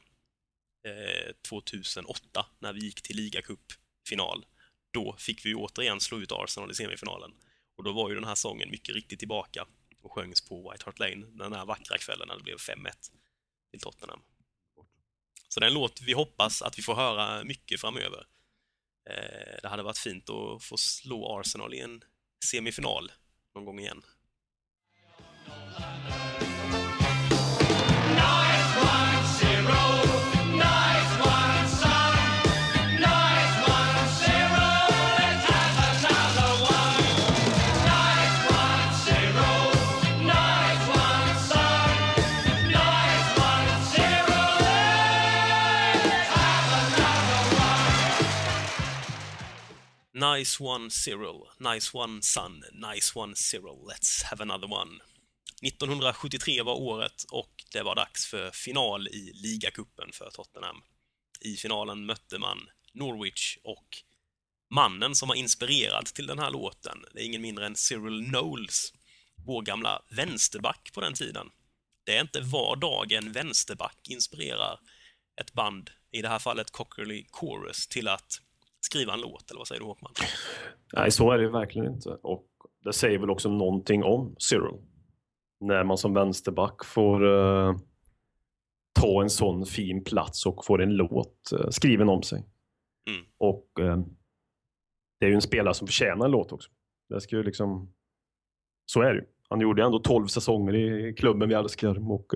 eh, 0.87 1.33
2008 1.49 2.47
när 2.59 2.73
vi 2.73 2.81
gick 2.81 3.03
till 3.03 3.17
ligacupfinal. 3.17 4.47
Då 4.93 5.17
fick 5.19 5.45
vi 5.45 5.49
ju 5.49 5.55
återigen 5.55 6.01
slå 6.01 6.19
ut 6.21 6.33
Arsenal 6.33 6.71
i 6.71 6.75
semifinalen. 6.75 7.31
Och 7.77 7.85
då 7.85 7.93
var 7.93 8.09
ju 8.09 8.15
den 8.15 8.25
här 8.25 8.35
sången 8.35 8.71
mycket 8.71 8.95
riktigt 8.95 9.19
tillbaka 9.19 9.67
och 10.03 10.13
sjöngs 10.13 10.49
på 10.49 10.71
White 10.71 10.85
Hart 10.85 10.99
Lane 10.99 11.27
den 11.27 11.53
här 11.53 11.67
vackra 11.67 11.99
kvällen 11.99 12.29
när 12.29 12.37
det 12.37 12.43
blev 12.43 12.57
5-1 12.57 12.91
till 13.71 13.81
Tottenham. 13.81 14.21
Så 15.55 15.61
det 15.61 15.67
är 15.67 15.69
en 15.69 15.75
låt 15.75 16.01
vi 16.01 16.13
hoppas 16.13 16.63
att 16.63 16.79
vi 16.79 16.83
får 16.83 16.95
höra 16.95 17.45
mycket 17.45 17.81
framöver. 17.81 18.27
Eh, 19.11 19.59
det 19.63 19.69
hade 19.69 19.83
varit 19.83 19.99
fint 19.99 20.31
att 20.31 20.63
få 20.65 20.77
slå 20.77 21.39
Arsenal 21.41 21.75
i 21.75 21.81
en 21.81 22.05
semifinal 22.45 23.13
någon 23.55 23.65
gång 23.65 23.81
igen. 23.81 24.03
Nice 50.21 50.65
one 50.65 50.91
Cyril, 50.91 51.49
nice 51.59 51.99
one 51.99 52.23
son, 52.23 52.65
nice 52.73 53.19
one 53.19 53.35
Cyril, 53.37 53.79
let's 53.89 54.25
have 54.25 54.43
another 54.43 54.73
one. 54.73 55.01
1973 55.63 56.63
var 56.63 56.75
året 56.75 57.25
och 57.31 57.65
det 57.73 57.83
var 57.83 57.95
dags 57.95 58.27
för 58.27 58.51
final 58.51 59.09
i 59.09 59.33
ligacupen 59.35 60.11
för 60.13 60.31
Tottenham. 60.31 60.83
I 61.41 61.57
finalen 61.57 62.07
mötte 62.07 62.39
man 62.39 62.59
Norwich 62.93 63.59
och 63.65 63.87
mannen 64.71 65.15
som 65.15 65.29
var 65.29 65.37
inspirerad 65.37 66.07
till 66.07 66.27
den 66.27 66.39
här 66.39 66.51
låten, 66.51 67.05
det 67.15 67.21
är 67.21 67.25
ingen 67.25 67.43
mindre 67.43 67.67
än 67.67 67.77
Cyril 67.77 68.25
Knowles, 68.25 68.93
vår 69.47 69.63
gamla 69.63 70.03
vänsterback 70.11 70.91
på 70.95 71.01
den 71.01 71.15
tiden. 71.15 71.51
Det 72.05 72.17
är 72.17 72.21
inte 72.21 72.41
var 72.41 72.77
dag 72.77 73.13
en 73.13 73.33
vänsterback 73.33 74.09
inspirerar 74.09 74.81
ett 75.41 75.53
band, 75.53 75.91
i 76.13 76.23
det 76.23 76.29
här 76.29 76.39
fallet 76.39 76.71
Cockerly 76.71 77.27
Chorus, 77.31 77.87
till 77.87 78.09
att 78.09 78.41
skriva 78.81 79.13
en 79.13 79.21
låt, 79.21 79.51
eller 79.51 79.59
vad 79.59 79.69
säger 79.69 79.81
du 79.81 79.87
Håkman? 79.87 80.13
Nej, 80.93 81.11
så 81.11 81.31
är 81.31 81.39
det 81.39 81.49
verkligen 81.49 81.95
inte. 81.95 82.09
Och 82.09 82.47
det 82.85 82.93
säger 82.93 83.19
väl 83.19 83.31
också 83.31 83.49
någonting 83.49 84.05
om 84.05 84.35
Cyril. 84.39 84.79
När 85.61 85.85
man 85.85 85.99
som 85.99 86.15
vänsterback 86.15 86.85
får 86.85 87.25
uh, 87.25 87.77
ta 89.01 89.23
en 89.23 89.31
sån 89.31 89.67
fin 89.67 90.05
plats 90.05 90.47
och 90.47 90.65
får 90.65 90.83
en 90.83 90.97
låt 90.97 91.53
eh, 91.53 91.69
skriven 91.71 92.09
om 92.09 92.23
sig. 92.23 92.47
Mm. 93.11 93.27
Och 93.39 93.81
eh, 93.81 93.99
det 95.21 95.27
är 95.27 95.29
ju 95.31 95.35
en 95.35 95.43
spelare 95.43 95.75
som 95.75 95.87
förtjänar 95.87 96.25
en 96.25 96.31
låt 96.31 96.53
också. 96.53 96.71
Det 97.09 97.21
ska 97.21 97.37
ju 97.37 97.43
liksom... 97.43 97.95
Så 98.87 99.03
är 99.03 99.15
det 99.15 99.21
ju. 99.21 99.27
Han 99.49 99.61
gjorde 99.61 99.85
ändå 99.85 99.99
12 99.99 100.27
säsonger 100.27 100.75
i 100.75 101.15
klubben 101.15 101.49
vi 101.49 101.55
älskar 101.55 102.13
och 102.13 102.35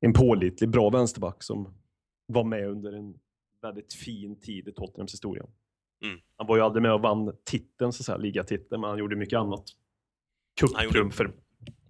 en 0.00 0.12
pålitlig, 0.12 0.70
bra 0.70 0.90
vänsterback 0.90 1.42
som 1.42 1.74
var 2.26 2.44
med 2.44 2.68
under 2.68 2.92
en 2.92 3.14
väldigt 3.62 3.94
fin 3.94 4.40
tid 4.40 4.68
i 4.68 4.72
Tottenhams 4.72 5.12
historia. 5.12 5.44
Mm. 6.04 6.20
Han 6.36 6.46
var 6.46 6.56
ju 6.56 6.62
aldrig 6.62 6.82
med 6.82 6.92
och 6.92 7.00
vann 7.00 7.36
titeln, 7.44 7.92
så 7.92 8.02
att 8.02 8.06
säga, 8.06 8.18
ligatiteln, 8.18 8.80
men 8.80 8.90
han 8.90 8.98
gjorde 8.98 9.16
mycket 9.16 9.38
annat. 9.38 9.64
Han 10.74 10.84
Cuptrumfer. 10.84 11.32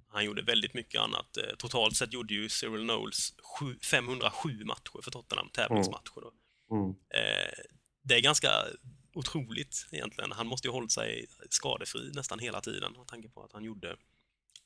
Han 0.09 0.24
gjorde 0.24 0.42
väldigt 0.42 0.74
mycket 0.74 1.00
annat. 1.00 1.37
Eh, 1.37 1.56
Totalt 1.59 1.96
sett 1.96 2.12
gjorde 2.12 2.35
ju 2.35 2.48
Cyril 2.48 2.85
Knowles 2.88 3.35
sju- 3.59 3.78
507 3.90 4.64
matcher 4.64 5.02
för 5.04 5.11
Tottenham, 5.11 5.48
tävlingsmatcher. 5.52 6.20
Då. 6.20 6.33
Mm. 6.76 6.88
Eh, 6.90 7.52
Det 8.02 8.14
är 8.14 8.20
ganska 8.20 8.48
otroligt 9.14 9.87
egentligen. 9.92 10.33
Han 10.33 10.46
måste 10.46 10.68
ju 10.68 10.70
ha 10.72 10.76
hållit 10.76 10.92
sig 10.92 11.26
skadefri 11.50 12.11
nästan 12.14 12.38
hela 12.38 12.61
tiden 12.61 12.92
med 12.92 13.06
tanke 13.06 13.28
på 13.28 13.42
att 13.42 13.52
han 13.52 13.64
gjorde 13.64 13.96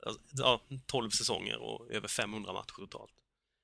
alltså, 0.06 0.20
ja, 0.30 0.60
12 0.86 1.10
säsonger 1.10 1.58
och 1.62 1.90
över 1.92 2.08
500 2.08 2.52
matcher 2.52 2.74
totalt. 2.78 3.12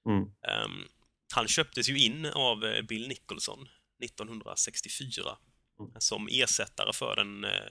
Mm. 0.09 0.23
Ehm, 0.25 0.85
han 1.33 1.49
köptes 1.49 1.89
ju 1.89 1.99
in 1.99 2.27
av 2.27 2.65
eh, 2.65 2.83
Bill 2.83 3.09
Nicholson 3.09 3.69
1964 4.05 5.37
Mm. 5.81 5.93
som 5.99 6.29
ersättare 6.31 6.93
för 6.93 7.17
den 7.17 7.45
eh, 7.45 7.67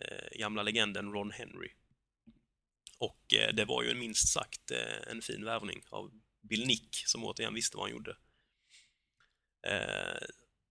eh, 0.00 0.38
gamla 0.38 0.62
legenden 0.62 1.12
Ron 1.12 1.30
Henry. 1.30 1.70
Och 2.98 3.34
eh, 3.34 3.54
det 3.54 3.64
var 3.64 3.82
ju 3.82 3.90
en 3.90 3.98
minst 3.98 4.28
sagt 4.28 4.70
eh, 4.70 5.10
en 5.10 5.22
fin 5.22 5.44
värvning 5.44 5.82
av 5.90 6.10
Bill 6.40 6.66
Nick 6.66 7.02
som 7.06 7.24
återigen 7.24 7.54
visste 7.54 7.76
vad 7.76 7.86
han 7.86 7.92
gjorde. 7.96 8.16
Eh, 9.66 10.26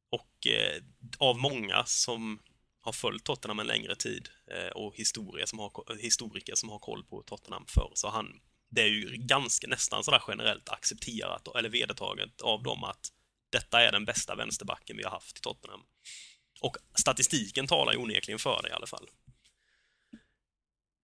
och 0.10 0.48
eh, 0.48 0.84
av 1.18 1.38
många 1.38 1.86
som 1.86 2.40
har 2.82 2.92
följt 2.92 3.24
Tottenham 3.24 3.60
en 3.60 3.68
längre 3.68 3.96
tid 3.96 4.30
och 4.76 4.96
historia 4.96 5.48
som 5.48 5.60
har, 5.60 5.98
historiker 5.98 6.56
som 6.56 6.70
har 6.70 6.80
koll 6.80 7.04
på 7.04 7.24
Tottenham 7.24 7.66
förr, 7.68 7.92
så 7.96 8.10
han, 8.10 8.42
det 8.70 8.82
är 8.82 8.88
ju 8.88 9.18
ganska 9.18 9.68
nästan 9.68 10.04
sådär 10.04 10.22
generellt 10.28 10.70
accepterat 10.70 11.48
eller 11.56 11.70
vedertaget 11.70 12.42
av 12.42 12.64
dem 12.64 12.84
att 12.84 13.12
detta 13.50 13.82
är 13.82 13.92
den 13.92 14.06
bästa 14.06 14.36
vänsterbacken 14.36 14.98
vi 14.98 15.04
har 15.04 15.12
haft 15.12 15.38
i 15.38 15.42
Tottenham. 15.42 15.82
Och 16.62 16.78
statistiken 17.00 17.68
talar 17.68 17.94
ju 17.94 18.00
onekligen 18.00 18.40
för 18.40 18.60
det 18.64 18.70
i 18.70 18.72
alla 18.72 18.88
fall. 18.88 19.08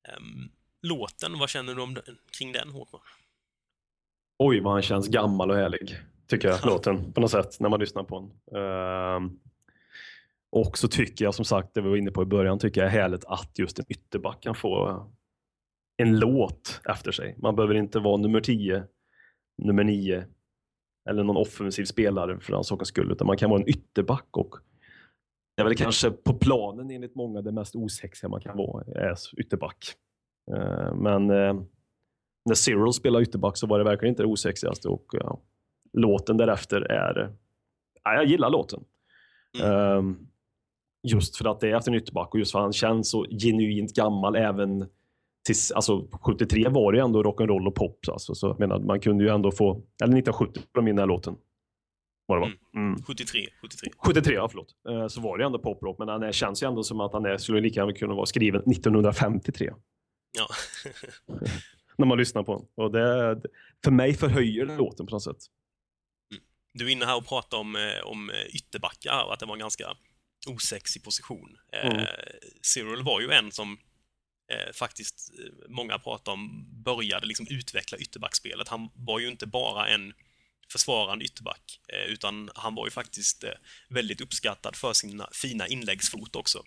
Ehm, 0.07 0.51
låten, 0.81 1.39
vad 1.39 1.49
känner 1.49 1.75
du 1.75 1.81
om 1.81 1.93
den, 1.93 2.03
kring 2.37 2.51
den 2.51 2.69
Håkman? 2.69 3.01
Oj, 4.37 4.59
vad 4.59 4.73
han 4.73 4.81
känns 4.81 5.07
gammal 5.07 5.51
och 5.51 5.57
härlig, 5.57 5.97
tycker 6.27 6.47
jag, 6.47 6.59
Ja. 6.63 6.65
låten, 6.65 7.13
på 7.13 7.21
något 7.21 7.31
sätt, 7.31 7.59
när 7.59 7.69
man 7.69 7.79
lyssnar 7.79 8.03
på 8.03 8.19
den. 8.19 8.61
Ehm, 8.61 9.39
och 10.49 10.77
så 10.77 10.87
tycker 10.87 11.25
jag, 11.25 11.35
som 11.35 11.45
sagt, 11.45 11.73
det 11.73 11.81
vi 11.81 11.89
var 11.89 11.97
inne 11.97 12.11
på 12.11 12.21
i 12.23 12.25
början, 12.25 12.59
tycker 12.59 12.81
jag 12.81 12.87
är 12.87 13.01
härligt 13.01 13.25
att 13.25 13.59
just 13.59 13.79
en 13.79 13.85
ytterback 13.89 14.43
kan 14.43 14.55
få 14.55 15.05
en 15.97 16.19
låt 16.19 16.81
efter 16.89 17.11
sig. 17.11 17.35
Man 17.37 17.55
behöver 17.55 17.75
inte 17.75 17.99
vara 17.99 18.17
nummer 18.17 18.41
10, 18.41 18.83
nummer 19.57 19.83
9 19.83 20.25
eller 21.09 21.23
någon 21.23 21.37
offensiv 21.37 21.85
spelare 21.85 22.39
för 22.39 22.53
den 22.53 22.63
sakens 22.63 22.89
skull, 22.89 23.11
utan 23.11 23.27
man 23.27 23.37
kan 23.37 23.49
vara 23.49 23.61
en 23.61 23.69
ytterback 23.69 24.37
och 24.37 24.55
det 25.55 25.61
är 25.61 25.65
väl 25.65 25.75
kanske 25.75 26.11
på 26.11 26.33
planen 26.33 26.91
enligt 26.91 27.15
många 27.15 27.41
det 27.41 27.51
mest 27.51 27.75
osexiga 27.75 28.29
man 28.29 28.41
kan 28.41 28.57
vara, 28.57 28.83
är 28.85 29.15
ytterback. 29.37 29.77
Ehm, 30.51 30.97
men 30.97 31.29
eh, 31.29 31.63
när 32.45 32.55
Cyril 32.55 32.93
spelade 32.93 33.23
ytterback 33.23 33.57
så 33.57 33.67
var 33.67 33.77
det 33.77 33.85
verkligen 33.85 34.11
inte 34.11 34.23
det 34.23 34.27
osexigaste 34.27 34.87
och 34.87 35.05
ja, 35.11 35.41
låten 35.93 36.37
därefter 36.37 36.81
är... 36.81 37.35
Ja, 38.03 38.13
jag 38.13 38.25
gillar 38.25 38.49
låten. 38.49 38.83
Mm. 39.59 39.71
Ehm, 39.71 40.27
just 41.03 41.37
för 41.37 41.51
att 41.51 41.59
det 41.59 41.71
är 41.71 41.75
efter 41.75 41.91
en 41.91 41.97
ytterback 41.97 42.33
och 42.33 42.39
just 42.39 42.51
för 42.51 42.59
att 42.59 42.65
han 42.65 42.73
känns 42.73 43.09
så 43.09 43.25
genuint 43.29 43.93
gammal 43.93 44.35
även 44.35 44.89
tills, 45.45 45.71
alltså 45.71 46.07
73 46.21 46.67
var 46.69 46.91
det 46.91 46.97
ju 46.97 47.03
ändå 47.05 47.23
rock'n'roll 47.23 47.67
och 47.67 47.75
pop. 47.75 47.99
Alltså, 48.11 48.35
så 48.35 48.47
jag 48.47 48.59
menar, 48.59 48.79
man 48.79 48.99
kunde 48.99 49.23
ju 49.23 49.29
ändå 49.29 49.51
få, 49.51 49.71
eller 49.73 50.17
1970 50.17 50.61
från 50.73 50.85
min 50.85 50.95
den 50.95 51.03
här 51.03 51.07
låten. 51.07 51.35
Var 52.25 52.39
det 52.39 52.45
va? 52.45 52.51
Mm. 52.75 53.03
73, 53.03 53.47
73. 53.61 53.91
73, 53.97 54.33
ja 54.33 54.47
förlåt. 54.49 54.75
Eh, 54.89 55.07
så 55.07 55.21
var 55.21 55.37
det 55.37 55.41
ju 55.41 55.45
ändå 55.45 55.59
poprock, 55.59 55.99
men 55.99 56.07
han 56.07 56.23
är, 56.23 56.31
känns 56.31 56.63
ju 56.63 56.67
ändå 56.67 56.83
som 56.83 56.99
att 57.01 57.13
han 57.13 57.25
är, 57.25 57.37
skulle 57.37 57.61
lika 57.61 57.79
gärna 57.79 57.93
kunna 57.93 58.13
vara 58.13 58.25
skriven 58.25 58.61
1953 58.71 59.71
Ja. 60.37 60.47
när 61.97 62.05
man 62.05 62.17
lyssnar 62.17 62.43
på 62.43 62.57
den. 62.57 62.85
Och 62.85 62.91
det, 62.91 63.41
för 63.83 63.91
mig 63.91 64.13
förhöjer 64.13 64.65
låten 64.65 65.05
på 65.05 65.15
något 65.15 65.23
sätt. 65.23 65.37
Du 66.73 66.85
är 66.87 66.89
inne 66.91 67.05
här 67.05 67.17
och 67.17 67.25
pratar 67.27 67.57
om, 67.57 67.75
eh, 67.75 68.05
om 68.05 68.29
eh, 68.29 68.55
ytterbackar 68.55 69.23
och 69.25 69.33
att 69.33 69.39
det 69.39 69.45
var 69.45 69.53
en 69.53 69.59
ganska 69.59 69.85
osexig 70.47 71.03
position. 71.03 71.57
Eh, 71.73 71.91
Mm. 71.91 72.05
Cyril 72.61 73.03
var 73.03 73.21
ju 73.21 73.31
en 73.31 73.51
som 73.51 73.77
eh, 74.51 74.73
faktiskt 74.73 75.31
eh, 75.39 75.69
många 75.69 75.99
pratar 75.99 76.31
om 76.31 76.65
började 76.83 77.25
liksom 77.25 77.47
utveckla 77.49 77.97
ytterbackspelet. 77.97 78.67
Han 78.67 78.89
var 78.93 79.19
ju 79.19 79.27
inte 79.27 79.47
bara 79.47 79.87
en 79.87 80.13
försvarande 80.71 81.25
ytterback, 81.25 81.79
eh, 81.87 81.99
utan 82.13 82.49
han 82.55 82.75
var 82.75 82.87
ju 82.87 82.91
faktiskt 82.91 83.43
eh, 83.43 83.51
väldigt 83.89 84.21
uppskattad 84.21 84.75
för 84.75 84.93
sina 84.93 85.29
fina 85.31 85.67
inläggsfot 85.67 86.35
också. 86.35 86.63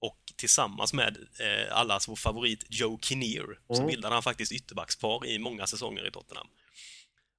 Och 0.00 0.32
tillsammans 0.36 0.92
med 0.92 1.16
eh, 1.40 1.76
allas 1.76 2.08
vår 2.08 2.16
favorit 2.16 2.64
Joe 2.68 2.98
Kinnear 3.02 3.58
så 3.66 3.74
Mm. 3.74 3.86
bildade 3.86 4.14
han 4.14 4.22
faktiskt 4.22 4.52
ytterbackspar 4.52 5.26
i 5.26 5.38
många 5.38 5.66
säsonger 5.66 6.06
i 6.06 6.10
Tottenham. 6.10 6.48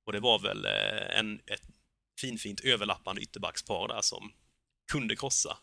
Och 0.06 0.12
det 0.14 0.20
var 0.20 0.40
väl 0.40 0.66
eh, 0.66 1.20
en, 1.20 1.40
ett 1.46 1.64
finfint 2.22 2.60
överlappande 2.60 3.22
ytterbackspar 3.22 3.88
där 3.88 4.02
som 4.02 4.34
kunde 4.92 5.16
krossa. 5.16 5.58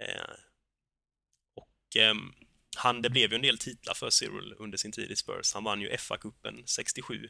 Eh, 0.00 0.34
och 1.54 1.96
ehm, 1.96 2.34
han, 2.76 3.02
det 3.02 3.10
blev 3.10 3.30
ju 3.30 3.36
en 3.36 3.42
del 3.42 3.58
titlar 3.58 3.94
för 3.94 4.10
Cyril 4.10 4.54
under 4.58 4.78
sin 4.78 4.92
tid 4.92 5.10
i 5.10 5.16
Spurs. 5.16 5.54
Han 5.54 5.64
vann 5.64 5.80
ju 5.80 5.96
FA-cupen 5.96 6.62
67, 6.66 7.28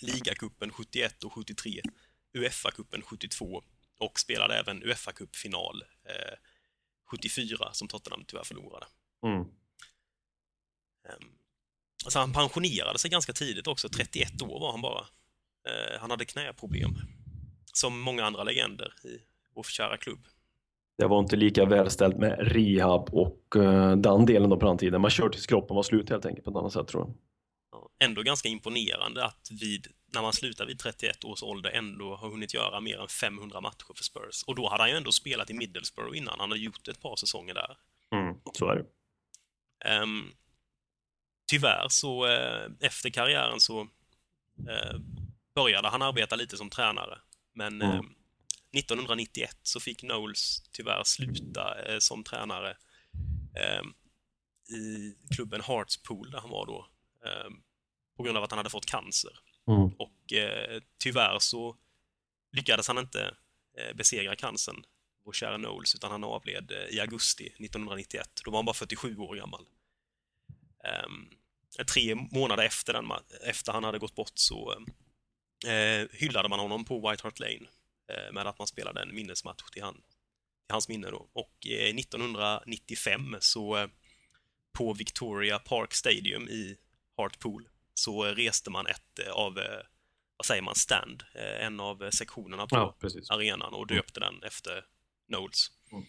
ligacupen 0.00 0.72
71 0.72 1.24
och 1.24 1.32
73, 1.32 1.82
Uefa-cupen 2.34 3.02
72 3.02 3.62
och 3.98 4.20
spelade 4.20 4.54
även 4.54 4.82
Uefa-cupfinal 4.82 5.82
eh, 6.04 6.38
74 7.10 7.72
som 7.72 7.88
Tottenham 7.88 8.24
tyvärr 8.24 8.44
förlorade. 8.44 8.86
Mm. 9.22 9.40
Ehm, 11.08 11.38
Alltså 12.04 12.18
han 12.18 12.32
pensionerade 12.32 12.98
sig 12.98 13.10
ganska 13.10 13.32
tidigt 13.32 13.66
också, 13.66 13.88
31 13.88 14.42
år 14.42 14.60
var 14.60 14.70
han 14.70 14.80
bara. 14.80 15.06
Eh, 15.68 16.00
han 16.00 16.10
hade 16.10 16.24
knäproblem, 16.24 16.90
som 17.72 18.00
många 18.00 18.24
andra 18.24 18.44
legender 18.44 18.94
i 19.04 19.18
vår 19.54 19.62
kära 19.62 19.96
klubb. 19.96 20.26
Det 20.98 21.06
var 21.06 21.18
inte 21.20 21.36
lika 21.36 21.64
välställt 21.64 22.16
med 22.16 22.38
rehab 22.52 23.08
och 23.12 23.56
eh, 23.56 23.96
den 23.96 24.26
delen 24.26 24.50
då 24.50 24.56
på 24.56 24.66
den 24.66 24.78
tiden. 24.78 25.00
Man 25.00 25.10
körde 25.10 25.32
tills 25.32 25.46
kroppen 25.46 25.76
var 25.76 25.82
slut 25.82 26.10
helt 26.10 26.26
enkelt 26.26 26.44
på 26.44 26.50
ett 26.50 26.56
annat 26.56 26.72
sätt 26.72 26.88
tror 26.88 27.02
jag. 27.06 27.14
Ja, 27.72 27.90
Ändå 28.04 28.22
ganska 28.22 28.48
imponerande 28.48 29.24
att 29.24 29.48
vid, 29.60 29.86
när 30.14 30.22
man 30.22 30.32
slutar 30.32 30.66
vid 30.66 30.78
31 30.78 31.24
års 31.24 31.42
ålder 31.42 31.70
ändå 31.70 32.16
har 32.16 32.30
hunnit 32.30 32.54
göra 32.54 32.80
mer 32.80 32.98
än 33.00 33.08
500 33.08 33.60
matcher 33.60 33.92
för 33.96 34.04
Spurs. 34.04 34.42
Och 34.46 34.54
då 34.54 34.68
hade 34.68 34.82
han 34.82 34.90
ju 34.90 34.96
ändå 34.96 35.12
spelat 35.12 35.50
i 35.50 35.54
Middlesbrough 35.54 36.18
innan, 36.18 36.40
han 36.40 36.50
hade 36.50 36.62
gjort 36.62 36.88
ett 36.88 37.00
par 37.02 37.16
säsonger 37.16 37.54
där. 37.54 37.76
Mm. 38.14 38.36
Så 38.52 38.70
är 38.70 38.76
det. 38.76 38.84
Ehm, 39.90 40.24
tyvärr 41.50 41.86
så 41.88 42.26
eh, 42.26 42.70
efter 42.80 43.10
karriären 43.10 43.60
så 43.60 43.80
eh, 44.68 44.98
började 45.54 45.88
han 45.88 46.02
arbeta 46.02 46.36
lite 46.36 46.56
som 46.56 46.70
tränare. 46.70 47.18
Men 47.54 47.82
Mm. 47.82 47.96
eh, 47.96 48.02
1991 48.76 49.56
så 49.62 49.80
fick 49.80 50.00
Knowles 50.00 50.62
tyvärr 50.72 51.04
sluta 51.04 51.82
eh, 51.84 51.98
som 51.98 52.24
tränare 52.24 52.76
eh, 53.56 53.82
i 54.76 55.16
klubben 55.34 55.60
Hartspool 55.60 56.30
där 56.30 56.38
han 56.40 56.50
var 56.50 56.66
då. 56.66 56.86
Eh, 57.24 57.50
på 58.16 58.22
grund 58.22 58.38
av 58.38 58.44
att 58.44 58.50
han 58.50 58.58
hade 58.58 58.70
fått 58.70 58.86
cancer. 58.86 59.38
Mm. 59.68 59.88
Och 59.98 60.32
eh, 60.32 60.82
tyvärr 60.98 61.38
så 61.38 61.76
lyckades 62.52 62.88
han 62.88 62.98
inte 62.98 63.34
eh, 63.78 63.96
besegra 63.96 64.36
cancern, 64.36 64.84
vår 65.24 65.32
kära 65.32 65.58
Knowles, 65.58 65.94
utan 65.94 66.10
han 66.10 66.24
avled 66.24 66.70
eh, 66.70 66.96
i 66.96 67.00
augusti 67.00 67.46
1991. 67.46 68.30
Då 68.44 68.50
var 68.50 68.58
han 68.58 68.64
bara 68.64 68.74
47 68.74 69.16
år 69.16 69.36
gammal. 69.36 69.66
Ehm, 70.84 71.30
tre 71.92 72.14
månader 72.14 72.64
efter, 72.64 72.92
den, 72.92 73.10
efter 73.44 73.72
han 73.72 73.84
hade 73.84 73.98
gått 73.98 74.14
bort 74.14 74.32
så 74.34 74.74
hyllade 76.10 76.48
man 76.48 76.58
honom 76.58 76.84
på 76.84 77.10
White 77.10 77.22
Hart 77.22 77.40
Lane 77.40 77.66
eh, 78.08 78.32
med 78.32 78.46
att 78.46 78.58
man 78.58 78.66
spelade 78.66 79.02
en 79.02 79.14
minnesmatch 79.14 79.70
till, 79.72 79.82
han, 79.82 79.94
till 79.94 80.72
hans 80.72 80.88
minne. 80.88 81.10
Då. 81.10 81.30
Och 81.32 81.66
eh, 81.66 81.96
1995 81.96 83.36
så 83.40 83.76
eh, 83.76 83.88
på 84.72 84.92
Victoria 84.92 85.58
Park 85.58 85.94
Stadium 85.94 86.48
i 86.48 86.76
Hartpool 87.16 87.68
så 87.94 88.26
eh, 88.26 88.34
reste 88.34 88.70
man 88.70 88.86
ett 88.86 89.18
eh, 89.26 89.32
av, 89.32 89.58
eh, 89.58 89.80
vad 90.36 90.46
säger 90.46 90.62
man, 90.62 90.74
stand, 90.74 91.24
eh, 91.34 91.66
en 91.66 91.80
av 91.80 92.02
eh, 92.04 92.10
sektionerna 92.10 92.66
på 92.66 92.76
Ja, 92.76 92.96
arenan 93.30 93.74
och 93.74 93.86
döpte 93.86 94.20
den 94.20 94.42
efter 94.42 94.84
Knowles. 95.26 95.70
Mm. 95.92 96.04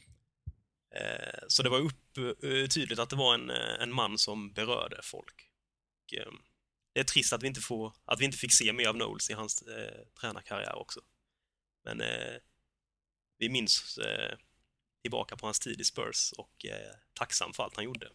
Eh, 0.96 1.40
Så 1.48 1.64
det 1.64 1.70
var 1.70 1.80
upp, 1.80 2.18
eh, 2.18 2.68
tydligt 2.68 3.00
att 3.00 3.10
det 3.10 3.16
var 3.16 3.34
en, 3.34 3.50
eh, 3.50 3.82
en 3.82 3.94
man 3.94 4.18
som 4.18 4.52
berörde 4.54 5.00
folk. 5.04 5.50
Och, 6.04 6.14
eh, 6.14 6.32
det 6.94 7.00
är 7.00 7.04
trist 7.04 7.34
att 7.34 7.44
vi 7.44 7.48
inte, 7.48 7.62
får, 7.62 7.94
att 8.06 8.22
vi 8.22 8.26
inte 8.26 8.38
fick 8.38 8.54
se 8.54 8.74
mer 8.74 8.88
av 8.88 8.94
Knowles 8.94 9.30
i 9.30 9.34
hans 9.34 9.62
eh, 9.62 10.06
tränarkarriär 10.22 10.76
också. 10.76 11.00
Men 11.86 12.02
eh, 12.02 12.36
vi 13.38 13.50
minns 13.50 13.98
eh, 13.98 14.38
tillbaka 15.02 15.36
på 15.36 15.48
hans 15.48 15.60
tid 15.60 15.82
i 15.82 15.84
Spurs 15.84 16.34
och 16.38 16.66
eh, 16.66 16.96
tacksam 17.20 17.54
för 17.54 17.64
allt 17.64 17.76
han 17.76 17.86
gjorde. 17.86 18.08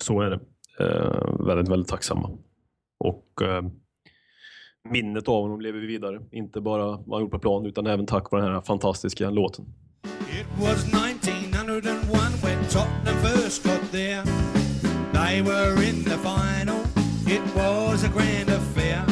Så 0.00 0.20
är 0.20 0.30
det. 0.30 0.40
Eh, 0.84 1.46
väldigt, 1.46 1.68
väldigt 1.72 1.88
tacksamma. 1.88 2.38
Och 2.98 3.42
eh, 3.42 3.62
minnet 4.88 5.28
av 5.28 5.42
honom 5.42 5.60
lever 5.60 5.80
vidare. 5.80 6.20
Inte 6.32 6.60
bara 6.60 6.84
vad 6.84 7.12
han 7.12 7.20
gjort 7.20 7.30
på 7.30 7.38
plan 7.38 7.66
utan 7.66 7.86
även 7.86 8.06
tack 8.06 8.30
vare 8.30 8.42
den 8.44 8.54
här 8.54 8.60
fantastiska 8.60 9.30
låten. 9.30 9.64
It 10.40 10.46
was 10.60 10.84
1901 10.84 12.44
when 12.44 12.64
Tottenham 12.68 13.22
first 13.22 13.64
got 13.64 13.90
there. 13.92 14.24
They 15.12 15.42
were 15.42 15.82
in 15.88 16.04
the 16.04 16.18
final. 16.18 16.80
It 17.26 17.54
was 17.54 18.04
a 18.04 18.08
grand 18.08 18.50
affair. 18.50 19.04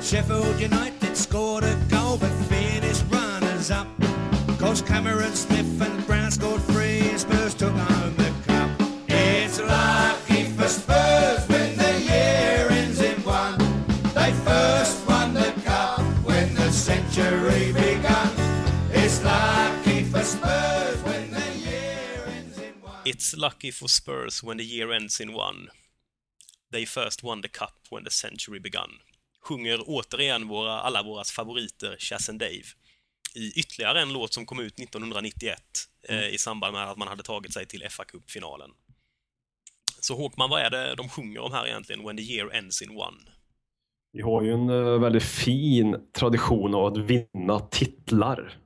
Sheffield 0.00 0.60
United 0.60 1.16
scored 1.16 1.64
a 1.64 1.75
Cameron 4.86 5.34
Smith 5.34 5.80
and 5.82 6.06
Brown 6.06 6.30
scored 6.30 6.62
three 6.62 7.00
and 7.10 7.20
Spurs 7.20 7.54
took 7.54 7.72
home 7.74 8.16
the 8.16 8.32
cup. 8.46 8.70
It's 9.08 9.60
lucky 9.60 10.44
for 10.44 10.68
Spurs 10.68 11.48
when 11.48 11.76
the 11.76 12.00
year 12.00 12.68
ends 12.70 13.00
in 13.00 13.22
one. 13.24 13.58
They 14.14 14.32
first 14.32 15.06
won 15.08 15.34
the 15.34 15.52
cup 15.64 16.00
when 16.24 16.54
the 16.54 16.70
century 16.70 17.72
began. 17.72 18.30
It's 18.92 19.22
lucky 19.24 20.04
for 20.04 20.22
Spurs 20.22 21.02
when 21.02 21.30
the 21.30 21.50
year 21.58 22.24
ends 22.28 22.58
in 22.58 22.74
one. 22.82 23.02
It's 23.04 23.36
lucky 23.36 23.70
for 23.70 23.88
Spurs 23.88 24.42
when 24.42 24.56
the 24.58 24.64
year 24.64 24.92
ends 24.92 25.20
in 25.20 25.32
one. 25.32 25.68
They 26.70 26.84
first 26.84 27.22
won 27.22 27.40
the 27.42 27.48
cup 27.48 27.74
when 27.90 28.04
the 28.04 28.10
century 28.10 28.60
begun. 28.60 28.90
Sjunger 29.42 29.78
återigen 29.88 30.48
våra, 30.48 30.80
alla 30.80 31.02
våras 31.02 31.30
favoriter 31.30 31.96
Chas 31.98 32.28
and 32.28 32.38
Dave 32.38 32.66
i 33.36 33.52
ytterligare 33.60 34.00
en 34.00 34.12
låt 34.12 34.32
som 34.34 34.46
kom 34.46 34.60
ut 34.60 34.80
1991 34.80 35.58
eh, 36.08 36.28
i 36.34 36.38
samband 36.38 36.72
med 36.72 36.90
att 36.90 36.98
man 36.98 37.08
hade 37.08 37.22
tagit 37.22 37.52
sig 37.52 37.66
till 37.66 37.86
fa 37.90 38.04
Cup-finalen. 38.04 38.70
Så 40.00 40.16
Håkman, 40.16 40.50
vad 40.50 40.60
är 40.60 40.70
det 40.70 40.94
de 40.94 41.08
sjunger 41.08 41.40
om 41.40 41.52
här 41.52 41.66
egentligen? 41.66 42.04
When 42.04 42.16
the 42.16 42.22
year 42.22 42.54
ends 42.54 42.82
in 42.82 42.90
one. 42.90 43.16
Vi 44.12 44.22
har 44.22 44.42
ju 44.42 44.52
en 44.52 44.70
eh, 44.70 45.00
väldigt 45.00 45.22
fin 45.22 45.96
tradition 46.12 46.74
av 46.74 46.86
att 46.86 46.98
vinna 46.98 47.60
titlar 47.60 48.58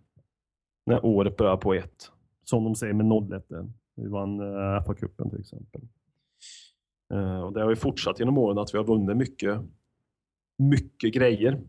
när 0.87 1.05
året 1.05 1.37
börjar 1.37 1.57
på 1.57 1.75
ett. 1.75 2.11
Som 2.45 2.65
de 2.65 2.75
säger 2.75 2.93
med 2.93 3.33
01. 3.33 3.49
där. 3.49 3.73
Vi 3.97 4.09
vann 4.09 4.41
uh, 4.41 4.83
FA-cupen 4.87 5.31
till 5.31 5.41
exempel. 5.41 5.81
Eh, 7.13 7.41
och 7.41 7.53
det 7.53 7.61
har 7.61 7.69
vi 7.69 7.77
fortsatt 7.77 8.19
genom 8.19 8.39
åren 8.39 8.59
att 8.59 8.75
vi 8.75 8.79
har 8.79 8.85
vunnit 8.85 9.17
mycket, 9.17 9.61
mycket 10.59 11.15
grejer. 11.15 11.61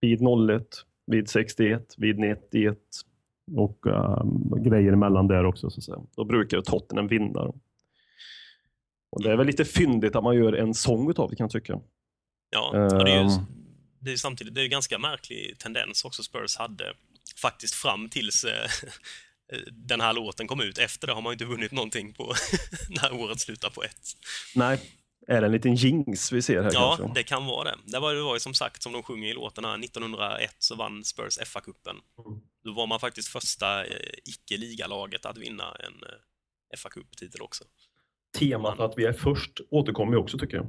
Vid 0.00 0.20
01, 0.50 0.66
vid 1.06 1.28
61, 1.28 1.94
vid 1.96 2.18
91 2.18 2.78
och 3.56 3.86
um, 3.86 4.62
grejer 4.62 4.92
emellan 4.92 5.28
där 5.28 5.44
också. 5.44 5.70
Så 5.70 5.80
att 5.80 5.84
säga. 5.84 5.98
Då 6.16 6.24
brukar 6.24 6.60
Tottenham 6.60 7.08
vinna. 7.08 7.44
Då. 7.44 7.54
Och 9.10 9.22
det 9.22 9.32
är 9.32 9.36
väl 9.36 9.46
lite 9.46 9.64
fyndigt 9.64 10.16
att 10.16 10.24
man 10.24 10.36
gör 10.36 10.52
en 10.52 10.74
sång 10.74 11.10
utav 11.10 11.30
det 11.30 11.36
kan 11.36 11.44
jag 11.44 11.50
tycka. 11.50 11.80
Ja, 12.50 12.88
och 12.98 13.04
det 13.04 13.10
är 13.10 13.14
ju 13.16 13.20
Ehm. 13.22 13.46
det 14.00 14.10
är 14.10 14.12
ju 14.12 14.18
samtidigt 14.18 14.54
det 14.54 14.60
är 14.60 14.62
ju 14.62 14.68
ganska 14.68 14.98
märklig 14.98 15.58
tendens 15.58 16.04
också 16.04 16.22
Spurs 16.22 16.56
hade 16.56 16.92
faktiskt 17.36 17.74
fram 17.74 18.08
tills 18.08 18.44
eh, 18.44 18.70
den 19.72 20.00
här 20.00 20.12
låten 20.12 20.46
kom 20.46 20.60
ut. 20.60 20.78
Efter 20.78 21.06
det 21.06 21.12
har 21.12 21.22
man 21.22 21.32
inte 21.32 21.44
vunnit 21.44 21.72
någonting 21.72 22.12
på 22.12 22.34
när 22.88 23.12
året 23.12 23.40
slutar 23.40 23.70
på 23.70 23.82
ett. 23.82 24.06
Nej, 24.54 24.80
är 25.28 25.40
det 25.40 25.46
en 25.46 25.52
liten 25.52 25.74
jinx 25.74 26.32
vi 26.32 26.42
ser 26.42 26.62
här 26.62 26.70
Ja, 26.74 26.94
kanske? 26.98 27.20
det 27.20 27.22
kan 27.22 27.46
vara 27.46 27.64
det. 27.64 27.76
Det 27.84 27.98
var, 27.98 28.14
det 28.14 28.22
var 28.22 28.34
ju 28.34 28.40
som 28.40 28.54
sagt, 28.54 28.82
som 28.82 28.92
de 28.92 29.02
sjunger 29.02 29.28
i 29.28 29.32
här, 29.32 29.84
1901 29.84 30.54
så 30.58 30.74
vann 30.74 31.04
Spurs 31.04 31.38
FA-cupen. 31.38 31.96
Mm. 32.26 32.40
Då 32.64 32.72
var 32.72 32.86
man 32.86 33.00
faktiskt 33.00 33.28
första 33.28 33.84
eh, 33.84 34.12
icke-ligalaget 34.24 35.26
att 35.26 35.38
vinna 35.38 35.64
en 35.64 35.92
eh, 35.92 36.76
FA-cup-titel 36.76 37.40
också. 37.40 37.64
Temat 38.38 38.80
att 38.80 38.94
vi 38.96 39.04
är 39.04 39.12
först 39.12 39.60
återkommer 39.70 40.12
ju 40.12 40.18
också 40.18 40.38
tycker 40.38 40.56
jag. 40.56 40.66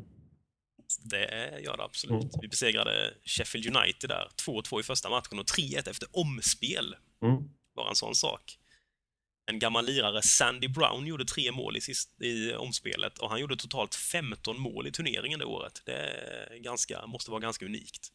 Det 1.03 1.59
gör 1.63 1.77
det 1.77 1.83
absolut. 1.83 2.23
Mm. 2.23 2.29
Vi 2.41 2.47
besegrade 2.47 3.13
Sheffield 3.23 3.77
United 3.77 4.09
där, 4.09 4.27
2-2 4.47 4.79
i 4.79 4.83
första 4.83 5.09
matchen 5.09 5.39
och 5.39 5.45
3-1 5.45 5.89
efter 5.89 6.07
omspel. 6.11 6.95
Mm. 7.23 7.43
Bara 7.75 7.89
en 7.89 7.95
sån 7.95 8.15
sak. 8.15 8.59
En 9.49 9.59
gammal 9.59 9.85
lirare, 9.85 10.21
Sandy 10.21 10.67
Brown, 10.67 11.05
gjorde 11.05 11.25
tre 11.25 11.51
mål 11.51 11.77
i, 11.77 11.81
sist, 11.81 12.21
i 12.21 12.53
omspelet 12.53 13.17
och 13.17 13.29
han 13.29 13.39
gjorde 13.39 13.55
totalt 13.55 13.95
15 13.95 14.59
mål 14.59 14.88
i 14.88 14.91
turneringen 14.91 15.39
det 15.39 15.45
året. 15.45 15.81
Det 15.85 16.59
ganska, 16.59 17.07
måste 17.07 17.31
vara 17.31 17.41
ganska 17.41 17.65
unikt. 17.65 18.07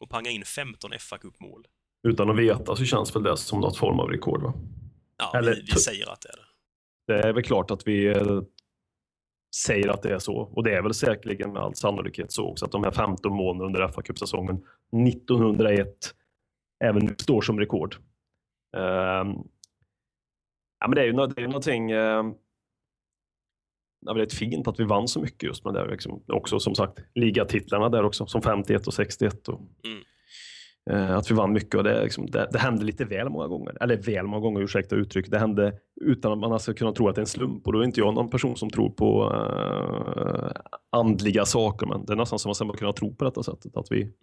Och 0.00 0.10
panga 0.10 0.30
in 0.30 0.44
15 0.44 0.90
FA-cupmål. 0.92 1.64
Utan 2.08 2.30
att 2.30 2.36
veta 2.36 2.76
så 2.76 2.84
känns 2.84 3.16
väl 3.16 3.22
det 3.22 3.36
som 3.36 3.60
något 3.60 3.76
form 3.76 4.00
av 4.00 4.08
rekord 4.08 4.42
va? 4.42 4.54
Ja, 5.18 5.38
Eller 5.38 5.54
vi, 5.54 5.60
vi 5.60 5.72
säger 5.72 6.12
att 6.12 6.20
det 6.20 6.28
är 6.28 6.36
det. 6.36 6.46
Det 7.14 7.28
är 7.28 7.32
väl 7.32 7.42
klart 7.42 7.70
att 7.70 7.86
vi 7.86 8.06
eh, 8.06 8.40
säger 9.54 9.88
att 9.88 10.02
det 10.02 10.14
är 10.14 10.18
så. 10.18 10.36
Och 10.36 10.64
det 10.64 10.74
är 10.74 10.82
väl 10.82 10.94
säkerligen 10.94 11.52
med 11.52 11.62
all 11.62 11.74
sannolikhet 11.74 12.32
så 12.32 12.50
också 12.50 12.64
att 12.64 12.72
de 12.72 12.84
här 12.84 12.90
15 12.90 13.32
målen 13.32 13.62
under 13.62 13.88
fa 13.88 14.02
Cup-säsongen 14.02 14.56
1901 15.08 16.14
även 16.84 17.18
står 17.18 17.40
som 17.40 17.60
rekord. 17.60 17.96
Ehm, 18.76 19.28
ja, 20.80 20.88
men 20.88 20.94
det 20.94 21.00
är 21.00 21.06
ju 21.06 21.12
det 21.12 21.22
är 21.36 21.40
ju 21.40 21.46
någonting 21.46 21.90
eh, 21.90 22.24
ja, 24.06 24.12
väldigt 24.12 24.34
fint 24.34 24.68
att 24.68 24.80
vi 24.80 24.84
vann 24.84 25.08
så 25.08 25.20
mycket 25.20 25.42
just 25.42 25.64
med 25.64 25.74
det. 25.74 25.90
Liksom. 25.90 26.22
Också 26.28 26.60
som 26.60 26.74
sagt 26.74 26.98
ligatitlarna 27.14 27.88
där 27.88 28.02
också, 28.04 28.26
som 28.26 28.42
51 28.42 28.86
och 28.86 28.94
61. 28.94 29.48
Och, 29.48 29.60
Mm. 29.84 30.02
eh, 30.90 31.16
att 31.16 31.30
vi 31.30 31.34
vann 31.34 31.52
mycket 31.52 31.74
och 31.74 31.84
det, 31.84 31.98
är 31.98 32.02
liksom, 32.02 32.26
det, 32.26 32.48
det 32.52 32.58
hände 32.58 32.84
lite 32.84 33.04
väl 33.04 33.28
många 33.28 33.46
gånger. 33.46 33.82
Eller 33.82 33.96
väl 33.96 34.26
många 34.26 34.40
gånger, 34.40 34.60
ursäkta 34.60 34.96
uttryck. 34.96 35.30
Det 35.30 35.38
hände 35.38 35.78
utan 36.00 36.32
att 36.32 36.38
man 36.38 36.60
ska 36.60 36.74
kunna 36.74 36.92
tro 36.92 37.08
att 37.08 37.14
det 37.14 37.18
är 37.18 37.22
en 37.22 37.26
slump. 37.26 37.66
Och 37.66 37.72
då 37.72 37.80
är 37.80 37.84
inte 37.84 38.00
jag 38.00 38.14
någon 38.14 38.30
person 38.30 38.56
som 38.56 38.70
tror 38.70 38.90
på 38.90 39.32
eh, 39.34 40.50
andliga 40.90 41.44
saker. 41.44 41.86
Men 41.86 42.04
det 42.06 42.12
är 42.12 42.16
nästan 42.16 42.38
som 42.38 42.50
att 42.52 42.60
man 42.66 42.76
kunna 42.76 42.92
tro 42.92 43.14
på 43.16 43.24
detta 43.24 43.42
sättet. 43.42 43.76
Att 43.76 43.86
vi 43.90 44.02
Mm. 44.02 44.14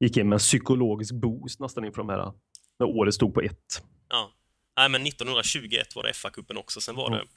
gick 0.00 0.16
in 0.16 0.28
med 0.28 0.36
en 0.36 0.38
psykologisk 0.38 1.14
boost 1.14 1.60
nästan 1.60 1.84
inför 1.84 1.98
de 2.02 2.08
här, 2.08 2.32
när 2.78 2.86
året 2.86 3.14
stod 3.14 3.34
på 3.34 3.40
ett. 3.40 3.82
Ja. 4.08 4.30
Nej, 4.76 4.88
men 4.88 5.06
1921 5.06 5.94
var 5.96 6.02
det 6.02 6.12
FA-cupen 6.12 6.56
också. 6.56 6.80
Sen 6.80 6.94
var 6.96 7.10
det 7.10 7.16
Mm. 7.16 7.28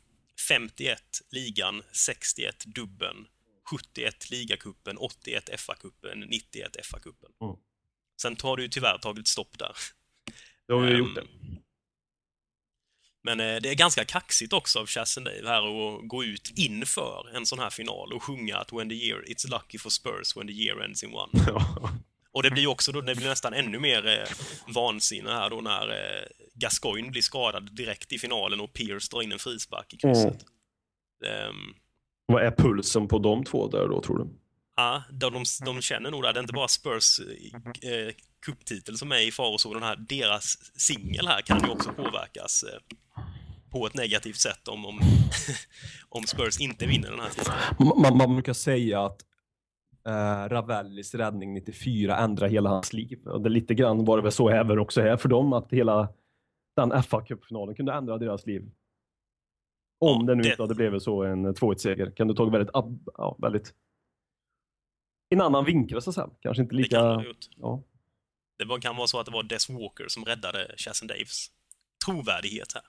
51 0.49 1.21
ligan, 1.31 1.83
61 1.91 2.63
dubben, 2.65 3.27
71 3.69 4.29
ligacupen, 4.29 4.97
81 4.97 5.49
FA-cupen, 5.57 6.25
91 6.27 6.77
FA-cupen. 6.83 7.31
Mm. 7.41 7.55
Sen 8.21 8.37
har 8.43 8.57
det 8.57 8.63
ju 8.63 8.69
tyvärr 8.69 8.97
tagit 8.97 9.27
stopp 9.27 9.57
där. 9.59 9.71
Då 10.67 10.73
har 10.79 10.81
vi 10.85 10.91
Ehm, 10.91 10.97
gjort 10.99 11.15
det. 11.15 11.27
Men 13.23 13.39
eh, 13.39 13.61
det 13.61 13.69
är 13.69 13.75
ganska 13.75 14.05
kaxigt 14.05 14.53
också 14.53 14.79
av 14.79 14.87
Chas 14.87 15.15
Dave 15.15 15.47
här 15.47 15.61
att 15.97 16.07
gå 16.07 16.23
ut 16.23 16.51
inför 16.55 17.29
en 17.35 17.45
sån 17.45 17.59
här 17.59 17.69
final 17.69 18.13
och 18.13 18.23
sjunga 18.23 18.57
att 18.57 18.73
when 18.73 18.89
the 18.89 18.95
year, 18.95 19.23
it's 19.27 19.49
lucky 19.49 19.77
for 19.77 19.89
Spurs 19.89 20.35
when 20.37 20.47
the 20.47 20.53
year 20.53 20.81
ends 20.81 21.03
in 21.03 21.13
one. 21.13 21.31
Och 22.37 22.43
det 22.43 22.51
blir 22.51 22.67
också 22.67 22.91
då, 22.91 23.01
det 23.01 23.15
blir 23.15 23.29
nästan 23.29 23.53
ännu 23.53 23.79
mer 23.79 24.07
eh, 24.07 24.73
vansinne 24.73 25.29
här 25.29 25.49
då 25.49 25.61
när 25.61 25.89
eh, 25.89 26.23
Gascoigne 26.53 27.09
blir 27.11 27.21
skadad 27.21 27.75
direkt 27.75 28.13
i 28.13 28.19
finalen 28.19 28.59
och 28.59 28.73
Pierce 28.73 29.09
drar 29.11 29.21
in 29.21 29.31
en 29.31 29.39
frispark 29.39 29.93
i 29.93 29.97
krysset. 29.97 30.45
Ehm, 31.25 31.73
Vad 32.25 32.43
är 32.43 32.51
pulsen 32.51 33.07
på 33.07 33.19
de 33.19 33.43
två 33.43 33.67
där 33.67 33.87
då 33.87 34.01
tror 34.01 34.17
du? 34.17 34.27
Ja, 34.75 35.03
de, 35.11 35.33
de, 35.33 35.43
de 35.65 35.81
känner 35.81 36.11
nog 36.11 36.23
det. 36.23 36.31
Det 36.33 36.39
är 36.39 36.41
inte 36.41 36.53
bara 36.53 36.67
Spurs 36.67 37.19
eh, 37.81 38.13
cuptitel 38.45 38.97
som 38.97 39.11
är 39.11 39.27
i 39.27 39.31
farozonen 39.31 39.83
här. 39.83 39.95
Deras 40.09 40.71
singel 40.75 41.27
här 41.27 41.41
kan 41.41 41.63
ju 41.63 41.69
också 41.69 41.93
påverkas 41.93 42.63
eh, 42.63 42.79
på 43.71 43.87
ett 43.87 43.93
negativt 43.93 44.39
sätt 44.39 44.67
om, 44.67 44.85
om, 44.85 44.99
om 46.09 46.23
Spurs 46.23 46.59
inte 46.59 46.85
vinner 46.85 47.11
den 47.11 47.19
här 47.19 47.29
titeln. 47.29 47.55
Man, 48.01 48.17
man 48.17 48.33
brukar 48.33 48.53
säga 48.53 49.05
att 49.05 49.23
eh, 50.07 50.49
Ravellis 50.49 51.15
räddning 51.15 51.53
94 51.53 52.17
ändrar 52.17 52.47
hela 52.47 52.69
hans 52.69 52.93
liv. 52.93 53.27
Och 53.27 53.41
det 53.41 53.49
lite 53.49 53.73
grann 53.75 54.05
var 54.05 54.17
det 54.17 54.23
väl 54.23 54.31
så 54.31 54.49
även 54.49 54.79
också 54.79 55.01
här 55.01 55.17
för 55.17 55.29
dem 55.29 55.53
att 55.53 55.71
hela 55.71 56.09
den 56.75 57.03
fa 57.03 57.21
Cup-finalen 57.21 57.75
kunde 57.75 57.93
ändra 57.93 58.17
deras 58.17 58.45
liv. 58.45 58.71
Om 59.99 60.25
det 60.25 60.35
nu 60.35 60.43
det- 60.43 60.49
inte 60.49 60.63
hade 60.63 60.75
blivit 60.75 61.03
så 61.03 61.23
en 61.23 61.55
2-1-seger. 61.55 62.11
Kan 62.11 62.27
du 62.27 62.33
ta 62.33 62.45
väldigt, 62.45 62.73
ab- 62.75 63.09
ja, 63.17 63.35
väldigt 63.41 63.73
en 65.29 65.41
annan 65.41 65.65
vinkel 65.65 66.01
så 66.01 66.13
säga. 66.13 66.29
Kanske 66.41 66.63
inte 66.63 66.75
Det 66.75 66.81
lika... 66.81 66.95
kan 66.99 67.17
det 67.17 67.23
gjort. 67.27 67.37
ja. 67.55 67.83
Det 68.59 68.65
var, 68.65 68.79
kan 68.79 68.95
vara 68.95 69.07
så 69.07 69.19
att 69.19 69.25
det 69.25 69.31
var 69.31 69.43
Des 69.43 69.69
Walker 69.69 70.05
som 70.07 70.25
räddade 70.25 70.73
Chas 70.77 71.01
and 71.01 71.09
Daves 71.09 71.47
trovärdighet 72.05 72.73
här. 72.73 72.83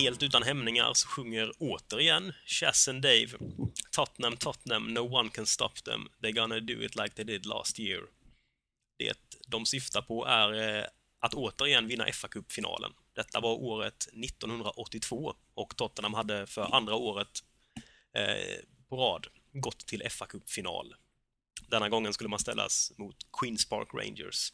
Helt 0.00 0.22
utan 0.22 0.42
hämningar 0.42 0.94
så 0.94 1.08
sjunger 1.08 1.52
återigen 1.58 2.32
Chas 2.46 2.88
and 2.88 3.02
Dave 3.02 3.28
Tottenham, 3.90 4.36
Tottenham, 4.36 4.94
no 4.94 5.00
one 5.00 5.30
can 5.30 5.46
stop 5.46 5.84
them. 5.84 6.08
They're 6.22 6.32
gonna 6.32 6.60
do 6.60 6.72
it 6.72 6.96
like 6.96 7.14
they 7.14 7.24
did 7.24 7.46
last 7.46 7.78
year. 7.78 8.02
Det 8.98 9.36
de 9.48 9.66
syftar 9.66 10.02
på 10.02 10.26
är 10.26 10.78
eh, 10.78 10.84
att 11.20 11.34
återigen 11.34 11.86
vinna 11.86 12.12
fa 12.12 12.28
Cup-finalen. 12.28 12.92
Detta 13.14 13.40
var 13.40 13.52
året 13.52 14.08
1982 14.24 15.34
och 15.54 15.76
Tottenham 15.76 16.14
hade 16.14 16.46
för 16.46 16.74
andra 16.74 16.94
året 16.94 17.44
eh, 18.14 18.64
på 18.88 18.96
rad 18.96 19.26
gått 19.52 19.86
till 19.86 20.10
fa 20.10 20.26
Cup-final. 20.26 20.94
Denna 21.68 21.88
gången 21.88 22.12
skulle 22.12 22.30
man 22.30 22.38
ställas 22.38 22.92
mot 22.96 23.16
Queens 23.40 23.68
Park 23.68 23.88
Rangers. 23.94 24.52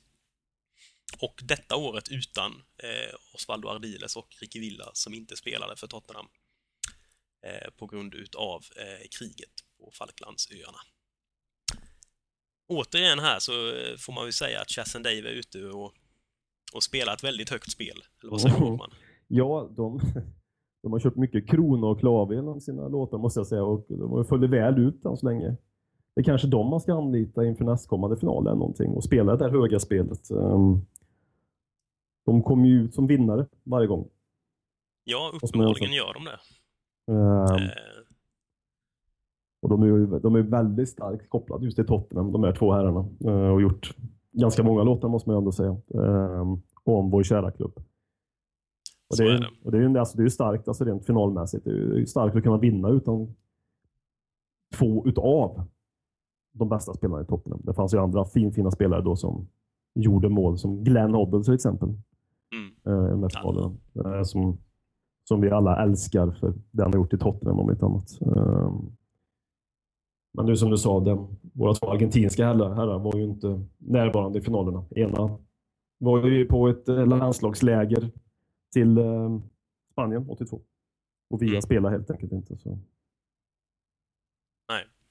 Och 1.21 1.41
detta 1.45 1.77
året 1.77 2.09
utan 2.11 2.53
eh, 2.83 3.15
Osvaldo 3.35 3.69
Ardiles 3.69 4.17
och 4.17 4.29
Ricky 4.41 4.61
Villa 4.61 4.91
som 4.93 5.15
inte 5.15 5.37
spelade 5.37 5.77
för 5.77 5.87
Tottenham 5.87 6.27
eh, 7.47 7.71
på 7.79 7.87
grund 7.87 8.15
utav 8.15 8.65
eh, 8.77 9.07
kriget 9.19 9.55
på 9.79 9.91
Falklandsöarna. 9.93 10.79
Återigen 12.69 13.19
här 13.19 13.39
så 13.39 13.53
eh, 13.53 13.97
får 13.99 14.13
man 14.13 14.27
ju 14.27 14.33
säga 14.33 14.61
att 14.61 14.71
Chas 14.71 14.93
Dave 14.93 15.19
är 15.19 15.33
ute 15.33 15.65
och, 15.65 15.93
och 16.75 16.83
spelar 16.83 17.13
ett 17.15 17.25
väldigt 17.25 17.51
högt 17.51 17.71
spel. 17.71 18.03
Eller 18.23 18.31
vad 18.31 18.41
säger 18.41 18.57
Mm. 18.57 18.77
man? 18.77 18.91
Ja, 19.29 19.71
de, 19.77 20.01
de 20.83 20.93
har 20.93 21.01
kört 21.01 21.17
mycket 21.17 21.51
krona 21.51 21.87
och 21.87 22.01
klave 22.01 22.35
genom 22.35 22.61
sina 22.61 22.89
låtar 22.89 23.19
måste 23.19 23.41
jag 23.41 23.47
säga 23.47 23.65
och 23.65 23.87
de 23.89 24.11
har 24.11 24.25
följt 24.25 24.51
väl 24.51 24.79
ut 24.79 25.05
än 25.05 25.17
så 25.17 25.27
länge. 25.29 25.57
Det 26.15 26.21
är 26.21 26.25
kanske 26.25 26.49
de 26.49 26.67
man 26.71 26.81
ska 26.81 26.95
anlita 26.95 27.45
inför 27.45 27.65
nästkommande 27.65 28.17
final 28.17 28.47
eller 28.47 28.57
någonting 28.57 28.91
och 28.91 29.05
spela 29.05 29.37
det 29.37 29.45
där 29.45 29.51
höga 29.51 29.79
spelet. 29.81 30.31
Ehm, 30.31 30.87
De 32.27 32.43
kommer 32.43 32.69
ju 32.69 32.83
ut 32.83 32.95
som 32.95 33.07
vinnare 33.07 33.47
varje 33.65 33.87
gång. 33.87 34.09
Ja, 35.05 35.31
uppenbarligen 35.43 35.93
gör 35.93 36.15
de 36.15 36.25
det. 36.25 36.39
Ehm, 37.13 37.63
Eh, 37.63 37.71
Och 39.63 39.69
de 39.69 39.83
är 39.83 39.87
ju 39.87 40.07
de 40.07 40.35
är 40.35 40.43
väldigt 40.43 40.89
starkt 40.89 41.29
kopplade 41.31 41.65
just 41.65 41.77
till 41.77 41.87
Tottenham, 41.87 42.33
de 42.33 42.45
här 42.45 42.53
två 42.55 42.73
herrarna. 42.73 43.09
Eh, 43.25 43.51
Och 43.55 43.63
gjort 43.63 43.97
ganska 44.33 44.63
många 44.63 44.83
låtar 44.83 45.09
måste 45.09 45.29
man 45.29 45.37
ju 45.37 45.39
ändå 45.39 45.53
säga. 45.53 45.71
Ehm, 45.95 46.63
Om 46.85 47.11
vår 47.11 47.23
kära 47.23 47.51
klubb. 47.51 47.73
Och 49.11 49.17
det, 49.17 49.23
är 49.25 49.31
är, 49.35 49.39
det. 49.41 49.49
och 49.65 49.73
det 49.73 49.79
är 49.79 49.83
ju 49.83 49.99
alltså, 49.99 50.19
det 50.19 50.25
är 50.25 50.29
starkt 50.29 50.69
alltså 50.69 50.85
rent 50.85 51.07
finalmässigt. 51.07 51.65
Det 51.65 51.71
är 51.71 51.75
ju 51.75 52.07
starkt 52.07 52.37
att 52.37 52.43
kunna 52.43 52.59
vinna 52.59 52.89
utan 52.89 53.35
två 54.75 55.07
utav 55.07 55.63
de 56.53 56.69
bästa 56.69 56.95
spelarna 56.95 57.23
i 57.23 57.27
Tottenham. 57.27 57.61
Det 57.65 57.75
fanns 57.75 57.95
ju 57.95 57.99
andra 57.99 58.25
finfina 58.25 58.71
spelare 58.71 59.03
då 59.03 59.17
som 59.17 59.49
gjorde 59.95 60.29
mål, 60.29 60.59
som 60.59 60.85
Glenn 60.85 61.15
Hoddle 61.15 61.45
till 61.45 61.55
exempel. 61.55 61.89
Eh, 62.87 63.29
finalerna. 63.29 63.77
Eh, 64.05 64.23
som, 64.23 64.59
som 65.29 65.41
vi 65.41 65.51
alla 65.51 65.83
älskar 65.83 66.31
för 66.31 66.55
det 66.71 66.83
han 66.83 66.93
har 66.93 67.01
gjort 67.01 67.13
i 67.15 67.19
Tottenham 67.19 67.59
om 67.59 67.71
inte 67.71 67.85
annat. 67.87 68.21
Eh, 68.21 68.73
men 70.35 70.47
nu 70.47 70.57
som 70.57 70.71
du 70.71 70.79
sa, 70.79 71.01
den, 71.01 71.37
våra 71.55 71.75
två 71.75 71.91
argentinska 71.91 72.47
herrar, 72.47 72.75
herrar 72.75 72.99
var 72.99 73.17
ju 73.17 73.25
inte 73.25 73.65
närvarande 73.79 74.39
i 74.39 74.43
finalerna. 74.43 74.85
Ena 74.91 75.39
var 75.99 76.27
ju 76.27 76.47
på 76.47 76.69
ett 76.69 76.89
eh, 76.89 77.07
landslagsläger 77.07 78.11
till 78.73 78.99
eh, 78.99 79.41
Spanien 79.93 80.31
82. 80.31 80.61
Och 81.31 81.43
via 81.43 81.49
Mm. 81.51 81.63
spela 81.63 81.91
helt 81.91 82.11
enkelt 82.11 82.33
inte. 82.33 82.57
Så. 82.57 82.79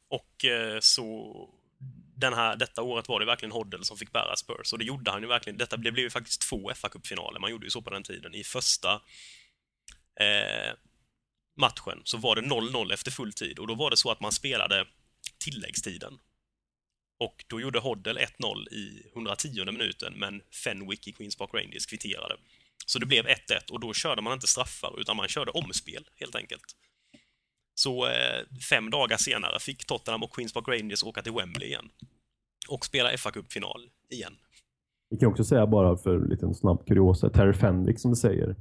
Och 0.07 0.45
eh, 0.45 0.77
så 0.79 1.05
den 2.15 2.33
här, 2.33 2.55
detta 2.55 2.81
året 2.81 3.07
var 3.07 3.19
det 3.19 3.25
verkligen 3.25 3.51
Hoddle 3.51 3.85
som 3.85 3.97
fick 3.97 4.11
bära 4.11 4.35
Spurs 4.35 4.73
och 4.73 4.79
det 4.79 4.85
gjorde 4.85 5.11
han 5.11 5.21
ju 5.21 5.27
verkligen. 5.27 5.57
Detta 5.57 5.77
blev, 5.77 5.93
blev 5.93 6.03
ju 6.03 6.09
faktiskt 6.09 6.41
två 6.41 6.71
fa 6.75 6.89
kuppfinaler 6.89 7.39
Man 7.39 7.51
gjorde 7.51 7.65
ju 7.65 7.69
så 7.69 7.81
på 7.81 7.89
den 7.89 8.03
tiden. 8.03 8.35
I 8.35 8.43
första 8.43 9.01
eh, 10.19 10.73
matchen 11.57 12.01
så 12.03 12.17
var 12.17 12.35
det 12.35 12.41
0-0 12.41 12.93
efter 12.93 13.11
full 13.11 13.33
tid 13.33 13.59
och 13.59 13.67
då 13.67 13.75
var 13.75 13.89
det 13.89 13.97
så 13.97 14.11
att 14.11 14.19
man 14.19 14.31
spelade 14.31 14.87
tilläggstiden. 15.37 16.19
Och 17.19 17.45
då 17.47 17.61
gjorde 17.61 17.79
Hoddle 17.79 18.25
1-0 18.25 18.69
i 18.69 19.11
110 19.13 19.65
minuten, 19.65 20.13
men 20.13 20.41
Fenwick 20.63 21.07
i 21.07 21.11
Queens 21.11 21.35
Park 21.35 21.49
Rangers 21.53 21.85
kvitterade. 21.85 22.37
Så 22.85 22.99
det 22.99 23.05
blev 23.05 23.25
1-1 23.25 23.71
och 23.71 23.79
då 23.79 23.93
körde 23.93 24.21
man 24.21 24.33
inte 24.33 24.47
straffar, 24.47 24.99
utan 24.99 25.17
man 25.17 25.27
körde 25.27 25.51
omspel, 25.51 26.07
helt 26.15 26.35
enkelt. 26.35 26.75
Så 27.75 28.05
eh, 28.05 28.59
fem 28.69 28.89
dagar 28.89 29.17
senare 29.17 29.59
fick 29.59 29.85
Tottenham 29.85 30.23
och 30.23 30.35
Queens 30.35 30.53
Park 30.53 30.67
Rangers 30.67 31.03
åka 31.03 31.21
till 31.21 31.33
Wembley 31.33 31.67
igen. 31.67 31.89
Och 32.69 32.85
spela 32.85 33.09
fa 33.17 33.31
Cup-final 33.31 33.89
igen. 34.09 34.33
Vi 35.09 35.17
kan 35.17 35.29
också 35.29 35.43
säga 35.43 35.67
bara 35.67 35.97
för 35.97 36.15
en 36.15 36.29
liten 36.29 36.55
snabb 36.55 36.87
kuriosa, 36.87 37.29
Terry 37.29 37.53
Fenwick 37.53 37.99
som 37.99 38.11
du 38.11 38.17
säger, 38.17 38.55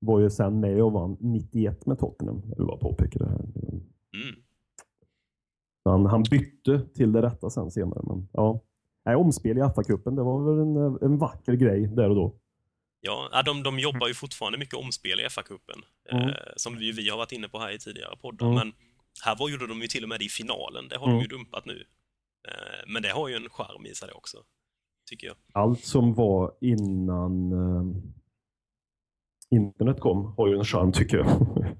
var 0.00 0.20
ju 0.20 0.30
sen 0.30 0.60
med 0.60 0.82
och 0.82 0.92
vann 0.92 1.16
91 1.20 1.86
med 1.86 1.98
Tottenham. 1.98 2.42
Jag 2.48 2.56
vill 2.56 2.66
bara 2.66 2.76
påpeka 2.76 3.18
det 3.18 3.28
här. 3.28 3.40
Mm. 4.14 4.42
Han, 5.84 6.06
han 6.06 6.22
bytte 6.30 6.80
till 6.94 7.12
det 7.12 7.22
rätta 7.22 7.50
sen 7.50 7.70
senare. 7.70 8.00
Men, 8.02 8.28
ja. 8.32 8.60
Nej, 9.04 9.16
omspel 9.16 9.58
i 9.58 9.60
FA-cupen, 9.60 10.16
det 10.16 10.22
var 10.22 10.42
väl 10.44 10.58
en, 10.58 10.98
en 11.02 11.18
vacker 11.18 11.52
grej 11.52 11.86
där 11.86 12.08
och 12.08 12.16
då. 12.16 12.34
Ja, 13.04 13.42
de, 13.44 13.62
de 13.62 13.78
jobbar 13.78 14.08
ju 14.08 14.14
fortfarande 14.14 14.58
mycket 14.58 14.74
omspel 14.74 15.20
i 15.20 15.24
FA-cupen, 15.28 15.82
Mm. 16.12 16.28
eh, 16.28 16.34
som 16.56 16.76
vi, 16.78 16.92
vi 16.92 17.08
har 17.08 17.16
varit 17.16 17.32
inne 17.32 17.48
på 17.48 17.58
här 17.58 17.70
i 17.70 17.78
tidigare 17.78 18.16
poddar. 18.16 18.46
Mm. 18.46 18.54
Men 18.58 18.72
här 19.24 19.36
var, 19.36 19.48
gjorde 19.48 19.66
de 19.66 19.80
ju 19.82 19.86
till 19.88 20.02
och 20.02 20.08
med 20.08 20.20
det 20.20 20.24
i 20.24 20.28
finalen. 20.28 20.88
Det 20.88 20.96
har 20.96 21.06
Mm. 21.06 21.16
de 21.18 21.22
ju 21.22 21.28
dumpat 21.28 21.64
nu. 21.66 21.86
Eh, 22.48 22.84
men 22.86 23.02
det 23.02 23.08
har 23.08 23.28
ju 23.28 23.34
en 23.34 23.48
charm 23.50 23.86
i 23.86 23.94
sig 23.94 24.08
det 24.08 24.14
också, 24.14 24.38
tycker 25.10 25.26
jag. 25.26 25.36
Allt 25.52 25.84
som 25.84 26.14
var 26.14 26.54
innan 26.60 27.52
eh, 27.52 28.02
internet 29.50 30.00
kom 30.00 30.34
har 30.36 30.48
ju 30.48 30.54
en 30.58 30.64
charm 30.64 30.92
tycker 30.92 31.16
jag. 31.16 31.26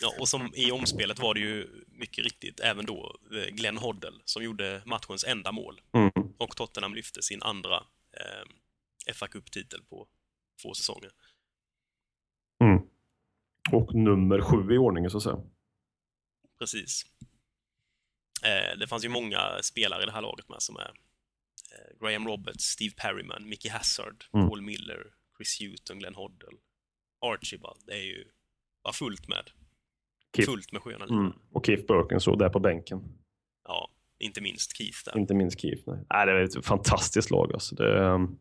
Ja, 0.00 0.12
och 0.20 0.28
som 0.28 0.50
i 0.54 0.70
omspelet 0.70 1.18
var 1.18 1.34
det 1.34 1.40
ju 1.40 1.84
mycket 1.88 2.24
riktigt 2.24 2.60
även 2.60 2.86
då 2.86 3.16
eh, 3.34 3.54
Glenn 3.54 3.76
Hoddle 3.78 4.12
som 4.24 4.44
gjorde 4.44 4.82
matchens 4.86 5.24
enda 5.24 5.52
mål. 5.52 5.80
Mm. 5.92 6.10
Och 6.38 6.56
Tottenham 6.56 6.94
lyfte 6.94 7.22
sin 7.22 7.42
andra 7.42 7.82
fa 9.12 9.26
Cup-titel 9.26 9.82
på 9.88 10.08
två 10.62 10.74
säsonger. 10.74 11.10
Mm. 12.64 12.82
Och 13.72 13.94
nummer 13.94 14.40
sju 14.40 14.74
i 14.74 14.78
ordningen 14.78 15.10
så 15.10 15.16
att 15.16 15.22
säga. 15.22 15.42
Precis. 16.58 17.02
Eh, 18.44 18.78
det 18.78 18.86
fanns 18.86 19.04
ju 19.04 19.08
många 19.08 19.62
spelare 19.62 20.02
i 20.02 20.06
det 20.06 20.12
här 20.12 20.22
laget 20.22 20.48
med 20.48 20.62
som 20.62 20.76
är 20.76 20.90
eh, 21.72 21.98
Graham 22.00 22.26
Roberts, 22.28 22.64
Steve 22.64 22.94
Perryman, 22.96 23.48
Mickey 23.48 23.68
Hazard, 23.68 24.24
Mm. 24.32 24.48
Paul 24.48 24.60
Miller, 24.62 25.06
Chris 25.36 25.60
Hewton, 25.60 25.98
Glenn 25.98 26.14
Hoddle, 26.14 26.58
Archibald. 27.20 27.80
Det 27.86 27.92
är 27.92 28.04
ju 28.04 28.24
bara 28.84 28.92
fullt 28.92 29.28
med. 29.28 29.50
Keith. 30.36 30.50
Fullt 30.50 30.72
med 30.72 30.82
sköna 30.82 31.04
Mm. 31.04 31.32
Och 31.52 31.66
Keith 31.66 31.86
Birkin 31.86 32.20
så 32.20 32.36
där 32.36 32.48
på 32.48 32.60
bänken. 32.60 33.18
Ja, 33.64 33.90
inte 34.18 34.40
minst 34.40 34.76
Keith 34.76 34.98
där. 35.04 35.18
Inte 35.18 35.34
minst 35.34 35.60
Keith. 35.60 35.82
Nej. 35.86 36.04
Nej, 36.10 36.26
det 36.26 36.32
är 36.32 36.44
ett 36.44 36.66
fantastiskt 36.66 37.30
lag. 37.30 37.52
Alltså. 37.52 37.74
Det, 37.74 38.06
ehm, 38.06 38.38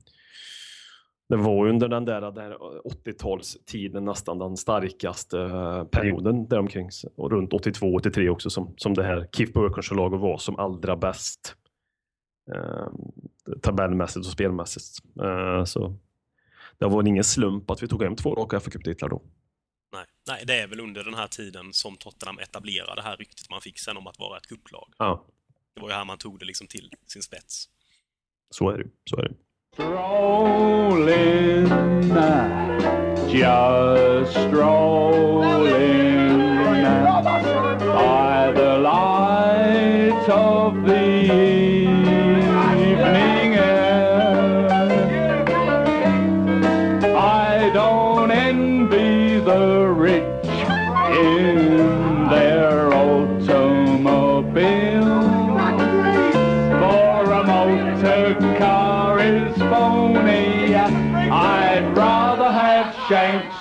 det 1.30 1.36
var 1.36 1.68
under 1.68 1.88
den 1.88 2.06
där, 2.06 2.32
där 2.32 2.58
80-talstiden 2.84 4.00
nästan 4.00 4.40
den 4.40 4.58
starkaste 4.58 5.40
eh, 5.42 5.84
perioden 5.84 6.48
däromkring. 6.48 6.90
Och 7.16 7.32
runt 7.32 7.52
82-83 7.52 8.30
också 8.30 8.50
som, 8.50 8.74
som 8.78 8.94
det 8.94 9.04
här 9.04 9.30
Keith 9.32 9.54
Burkenshaw-laget 9.54 10.20
var 10.20 10.38
som 10.38 10.56
allra 10.60 10.96
bäst. 10.96 11.56
Eh, 12.56 12.88
tabellmässigt 13.62 14.26
och 14.26 14.32
spelmässigt. 14.32 15.06
Eh, 15.22 15.64
så 15.64 15.96
det 16.78 16.86
var 16.86 17.08
ingen 17.08 17.24
slump 17.24 17.72
att 17.72 17.84
vi 17.84 17.88
tog 17.88 18.04
hem 18.04 18.16
två 18.16 18.36
raka 18.36 18.60
FA-cuptitlar 18.60 19.10
då. 19.10 19.22
Nej. 19.94 20.06
Nej, 20.28 20.44
det 20.48 20.60
är 20.60 20.68
väl 20.68 20.80
under 20.80 21.04
den 21.04 21.14
här 21.14 21.28
tiden 21.28 21.74
som 21.74 21.98
Tottenham 21.98 22.40
etablerade 22.40 22.96
det 22.96 23.02
här 23.02 23.18
ryktet 23.18 23.50
man 23.50 23.62
fick 23.62 23.80
sen 23.80 23.98
om 23.98 24.08
att 24.08 24.20
vara 24.20 24.38
ett 24.38 24.48
kupplag. 24.48 24.94
Ja, 24.98 25.26
Det 25.74 25.82
var 25.82 25.90
ju 25.90 25.94
här 25.96 26.06
man 26.06 26.18
tog 26.18 26.40
det 26.40 26.46
liksom 26.46 26.68
till 26.68 26.92
sin 27.08 27.22
spets. 27.22 27.70
så 28.50 28.70
är 28.70 28.78
det. 28.78 28.90
Så 29.10 29.18
är 29.18 29.24
det. 29.24 29.36
Strolling, 29.78 31.68
just 33.28 34.32
strolling 34.32 35.85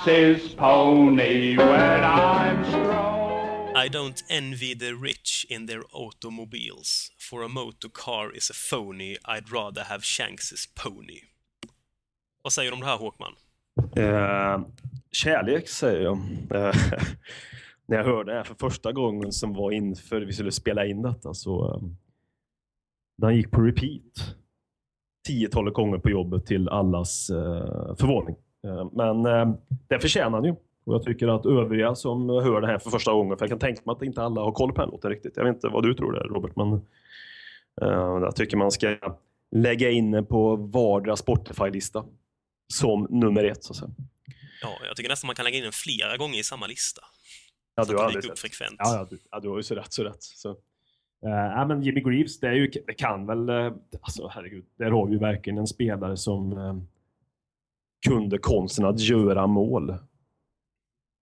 Shanks's 0.05 0.53
pony 0.53 1.57
when 1.57 2.03
I'm 2.03 2.63
strolling. 2.65 3.75
I 3.75 3.87
don't 3.87 4.23
envy 4.29 4.75
the 4.75 4.93
rich 4.93 5.47
in 5.49 5.65
their 5.65 5.83
automobiles. 5.93 7.11
For 7.17 7.41
a 7.41 7.49
motor 7.49 7.89
car 7.89 8.31
is 8.31 8.49
a 8.49 8.53
phony. 8.53 9.17
I'd 9.25 9.51
rather 9.51 9.83
have 9.83 10.01
Shanks's 10.03 10.67
pony. 10.75 11.21
Vad 12.43 12.53
säger 12.53 12.71
du 12.71 12.75
om 12.75 12.81
det 12.81 12.87
här, 12.87 12.97
Håkman? 12.97 13.33
Eh, 13.95 14.67
Kärlek 15.11 15.67
säger 15.69 16.01
jag. 16.01 16.17
Eh, 16.51 16.75
När 17.87 17.97
jag 17.97 18.03
hörde 18.03 18.31
det 18.31 18.37
här 18.37 18.43
för 18.43 18.55
första 18.55 18.91
gången 18.91 19.31
som 19.31 19.53
var 19.53 19.71
inför 19.71 20.21
vi 20.21 20.33
skulle 20.33 20.51
spela 20.51 20.85
in 20.85 21.01
detta 21.01 21.33
så 21.33 21.73
eh, 21.73 21.81
den 23.17 23.35
gick 23.35 23.51
på 23.51 23.61
repeat. 23.61 24.35
Tiotalet 25.27 25.73
gånger 25.73 25.97
på 25.97 26.09
jobbet 26.09 26.45
till 26.45 26.69
allas 26.69 27.29
eh, 27.29 27.95
förvåning. 27.95 28.35
Eh, 28.65 28.89
men 28.91 29.25
eh, 29.25 29.55
det 29.87 29.99
förtjänar 29.99 30.41
den 30.41 30.45
ju. 30.45 30.55
Och 30.85 30.93
jag 30.93 31.03
tycker 31.03 31.27
att 31.27 31.45
övriga 31.45 31.95
som 31.95 32.29
hör 32.29 32.61
det 32.61 32.67
här 32.67 32.79
för 32.79 32.89
första 32.89 33.13
gången, 33.13 33.37
för 33.37 33.45
jag 33.45 33.49
kan 33.49 33.59
tänka 33.59 33.81
mig 33.85 33.93
att 33.93 34.01
inte 34.01 34.21
alla 34.21 34.41
har 34.41 34.51
koll 34.51 34.73
på 34.73 34.81
den 34.81 34.89
låten 34.89 35.11
riktigt. 35.11 35.37
Jag 35.37 35.43
vet 35.43 35.55
inte 35.55 35.67
vad 35.67 35.83
du 35.83 35.93
tror 35.93 36.11
där 36.11 36.23
Robert, 36.23 36.55
men 36.55 36.73
eh, 37.81 38.23
jag 38.25 38.35
tycker 38.35 38.57
man 38.57 38.71
ska 38.71 38.97
lägga 39.51 39.89
in 39.89 40.25
på 40.25 40.55
vardera 40.55 41.15
Spotify-lista 41.15 42.05
som 42.73 43.07
nummer 43.09 43.43
ett. 43.43 43.63
Så 43.63 43.73
att 43.73 43.77
säga. 43.77 43.91
Ja, 44.61 44.77
jag 44.87 44.95
tycker 44.95 45.09
nästan 45.09 45.27
man 45.27 45.35
kan 45.35 45.45
lägga 45.45 45.57
in 45.57 45.63
den 45.63 45.71
flera 45.71 46.17
gånger 46.17 46.39
i 46.39 46.43
samma 46.43 46.67
lista. 46.67 47.01
Ja, 47.75 47.85
du 47.85 47.95
har 47.95 48.03
aldrig 48.03 48.25
upp 48.25 48.39
frekvent. 48.39 48.75
Ja, 48.77 48.95
ja, 48.95 49.07
du, 49.09 49.19
ja, 49.31 49.39
du 49.39 49.49
har 49.49 49.57
ju 49.57 49.63
så 49.63 49.75
rätt, 49.75 49.93
så 49.93 50.03
rätt. 50.03 50.23
Så. 50.23 50.49
Uh, 50.49 51.67
men 51.67 51.81
Jimmy 51.81 52.01
Greaves, 52.01 52.39
det, 52.39 52.47
är 52.47 52.53
ju, 52.53 52.71
det 52.87 52.93
kan 52.93 53.25
väl... 53.25 53.49
Uh, 53.49 53.73
alltså 54.01 54.27
herregud, 54.27 54.65
där 54.77 54.91
har 54.91 55.05
vi 55.05 55.13
ju 55.13 55.19
verkligen 55.19 55.59
en 55.59 55.67
spelare 55.67 56.17
som 56.17 56.57
uh, 56.57 56.75
kunde 58.09 58.37
konsten 58.37 58.85
att 58.85 58.99
göra 58.99 59.47
mål. 59.47 59.97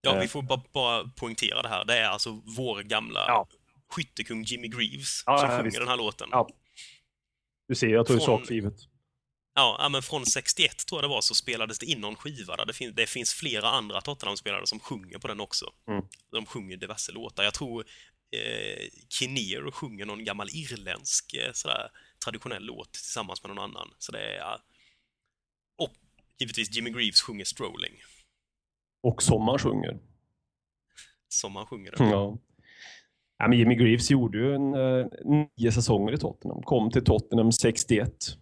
Ja, 0.02 0.16
Eh. 0.16 0.22
vi 0.22 0.28
får 0.28 0.42
bara, 0.42 0.62
bara 0.74 1.04
poängtera 1.16 1.62
det 1.62 1.70
här. 1.70 1.86
Det 1.86 1.98
är 2.00 2.08
alltså 2.08 2.42
vår 2.58 2.82
gamla 2.84 3.20
Ja. 3.28 3.48
skyttekung 3.90 4.44
Jimmy 4.44 4.68
Greaves 4.68 5.24
Ja, 5.26 5.38
som 5.38 5.50
ja, 5.50 5.56
sjunger 5.58 5.64
visst. 5.64 5.80
den 5.80 5.88
här 5.88 5.98
låten. 5.98 6.28
Ja. 6.32 6.50
Du 7.68 7.76
ser, 7.76 7.88
jag 7.88 8.06
tog 8.08 8.18
Från- 8.18 8.26
sak 8.26 8.46
för 8.48 8.54
givet. 8.54 8.76
Ja, 9.56 9.76
ja, 9.80 9.90
men 9.90 10.02
från 10.04 10.26
61 10.26 10.86
tror 10.88 10.98
jag 11.02 11.04
det 11.10 11.14
var 11.14 11.22
så 11.22 11.36
spelades 11.36 11.80
det 11.80 11.86
in 11.86 12.02
någon 12.02 12.16
skiva 12.16 12.56
där. 12.56 12.66
Det, 12.66 12.74
fin- 12.74 12.94
det 12.96 13.08
finns 13.10 13.34
flera 13.34 13.70
andra 13.70 14.02
Tottenham-spelare 14.02 14.68
som 14.68 14.80
sjunger 14.80 15.18
på 15.20 15.28
den 15.28 15.40
också. 15.40 15.66
Mm. 15.88 16.04
De 16.32 16.46
sjunger 16.46 16.78
diverse 16.78 17.12
låtar. 17.12 17.44
Jag 17.44 17.54
tror 17.54 17.86
eh, 18.36 18.84
Kinnear 19.10 19.72
sjunger 19.72 20.06
någon 20.06 20.24
gammal 20.24 20.50
irländsk 20.50 21.34
eh, 21.34 21.52
sådär, 21.54 21.90
traditionell 22.26 22.64
låt 22.66 22.94
tillsammans 22.94 23.44
med 23.44 23.56
någon 23.56 23.64
annan. 23.64 23.90
Så 23.98 24.12
det 24.12 24.36
är... 24.38 24.58
givetvis 26.40 26.76
Jimmy 26.76 26.90
Greaves 26.90 27.22
sjunger 27.22 27.46
Strolling, 27.46 27.94
Och 29.04 29.24
Sommar 29.24 29.58
sjunger. 29.58 30.00
som 31.28 31.56
han 31.56 31.66
sjunger. 31.66 31.94
Ja. 32.00 32.38
Ja, 33.38 33.48
men 33.48 33.58
Jimmy 33.60 33.76
Greaves 33.76 34.12
gjorde 34.12 34.38
ju 34.38 34.56
en, 34.56 34.74
eh, 34.74 35.06
nio 35.26 35.72
säsonger 35.72 36.14
i 36.14 36.18
Tottenham. 36.18 36.62
Kom 36.64 36.92
till 36.92 37.04
Tottenham 37.04 37.52
61. 37.52 38.38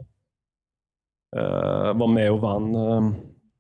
Eh, 1.38 1.94
var 1.98 2.08
med 2.08 2.32
och 2.32 2.40
vann 2.40 2.76
eh, 2.76 3.14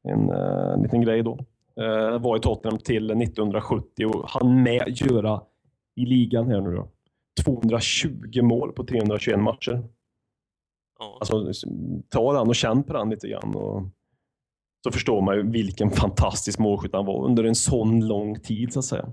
en 0.03 0.29
eh, 0.29 0.81
liten 0.83 1.01
grej 1.01 1.23
då. 1.23 1.39
Eh, 1.81 2.19
var 2.19 2.37
i 2.37 2.39
Tottenham 2.39 2.79
till 2.79 3.05
1970 3.11 4.05
och 4.05 4.29
hann 4.29 4.63
med 4.63 4.83
göra 4.87 5.41
i 5.95 6.05
ligan 6.05 6.47
här 6.47 6.61
nu 6.61 6.75
då. 6.75 6.91
220 7.43 8.41
mål 8.41 8.71
på 8.73 8.83
321 8.85 9.39
matcher. 9.39 9.83
Ja. 10.99 11.17
Alltså, 11.19 11.51
ta 12.09 12.33
den 12.33 12.47
och 12.47 12.55
känn 12.55 12.83
på 12.83 12.93
den 12.93 13.09
lite 13.09 13.27
grann. 13.27 13.55
Och 13.55 13.83
så 14.83 14.91
förstår 14.91 15.21
man 15.21 15.35
ju 15.35 15.51
vilken 15.51 15.91
fantastisk 15.91 16.59
målskytt 16.59 16.93
han 16.93 17.05
var 17.05 17.25
under 17.25 17.43
en 17.43 17.55
sån 17.55 18.07
lång 18.07 18.39
tid 18.39 18.73
så 18.73 18.79
att 18.79 18.85
säga. 18.85 19.05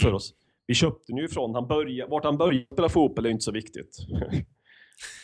För 0.00 0.06
Mm. 0.08 0.14
oss. 0.16 0.34
Vi 0.66 0.74
köpte 0.74 1.04
den 1.12 1.16
ju 1.16 1.24
ifrån, 1.24 1.54
han 1.54 1.68
började, 1.68 2.10
vart 2.10 2.24
han 2.24 2.38
började 2.38 2.66
spela 2.72 2.88
fotboll 2.88 3.26
är 3.26 3.30
inte 3.30 3.42
så 3.44 3.52
viktigt. 3.52 3.96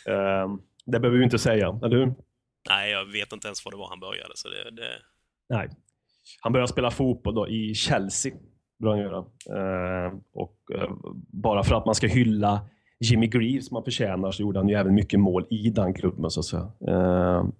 Ehm, 0.09 0.59
det 0.85 0.99
behöver 0.99 1.17
vi 1.17 1.23
inte 1.23 1.39
säga, 1.39 1.79
eller 1.83 1.97
hur? 1.97 2.13
Nej, 2.69 2.91
jag 2.91 3.05
vet 3.05 3.33
inte 3.33 3.47
ens 3.47 3.65
var 3.65 3.71
det 3.71 3.77
var 3.77 3.89
han 3.89 3.99
började, 3.99 4.31
så 4.35 4.47
det... 4.49 4.71
det 4.71 4.89
Nej. 5.49 5.69
Han 6.41 6.53
började 6.53 6.71
spela 6.71 6.91
fotboll 6.91 7.35
då 7.35 7.47
i 7.47 7.73
Chelsea. 7.75 8.33
Började 8.79 9.01
han 9.01 9.11
göra. 9.11 9.25
Ehm, 10.07 10.19
och 10.33 10.57
eh, 10.75 10.91
bara 11.31 11.63
för 11.63 11.75
att 11.75 11.85
man 11.85 11.95
ska 11.95 12.07
hylla 12.07 12.61
Jimmy 12.99 13.27
Greaves 13.27 13.67
som 13.67 13.75
han 13.75 13.83
förtjänar 13.83 14.31
så 14.31 14.41
gjorde 14.41 14.59
han 14.59 14.69
ju 14.69 14.75
även 14.75 14.93
mycket 14.95 15.19
mål 15.19 15.45
i 15.49 15.69
den 15.69 15.93
klubben 15.93 16.31
så 16.31 16.39
att 16.39 16.45
säga. 16.45 16.71
Ehm, 16.87 17.51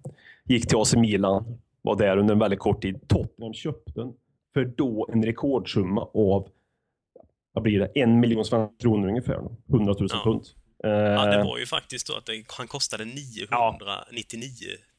gick 0.44 0.68
till 0.68 0.78
AC 0.78 0.94
Milan, 0.96 1.58
var 1.82 1.96
där 1.96 2.16
under 2.16 2.32
en 2.34 2.38
väldigt 2.38 2.58
kort 2.60 2.82
tid. 2.82 3.08
Tottenham 3.08 3.54
köpte 3.54 3.92
den 3.94 4.12
för 4.54 4.64
då 4.64 5.08
en 5.12 5.24
rekordsumma 5.24 6.00
av 6.14 6.48
vad 7.52 7.62
blir 7.62 7.78
det? 7.78 7.86
En 7.94 8.20
miljon 8.20 8.44
svenska 8.44 8.76
kronor 8.82 9.08
ungefär. 9.08 9.34
100 9.34 9.94
000 10.00 10.08
Ja. 10.10 10.20
pund. 10.24 10.44
Ja, 10.82 10.88
det 11.26 11.34
Ehm, 11.36 11.46
var 11.46 11.58
ju 11.58 11.66
faktiskt 11.66 12.06
så 12.06 12.16
att 12.16 12.26
det, 12.26 12.44
han 12.48 12.68
kostade 12.68 13.04
999 13.04 14.50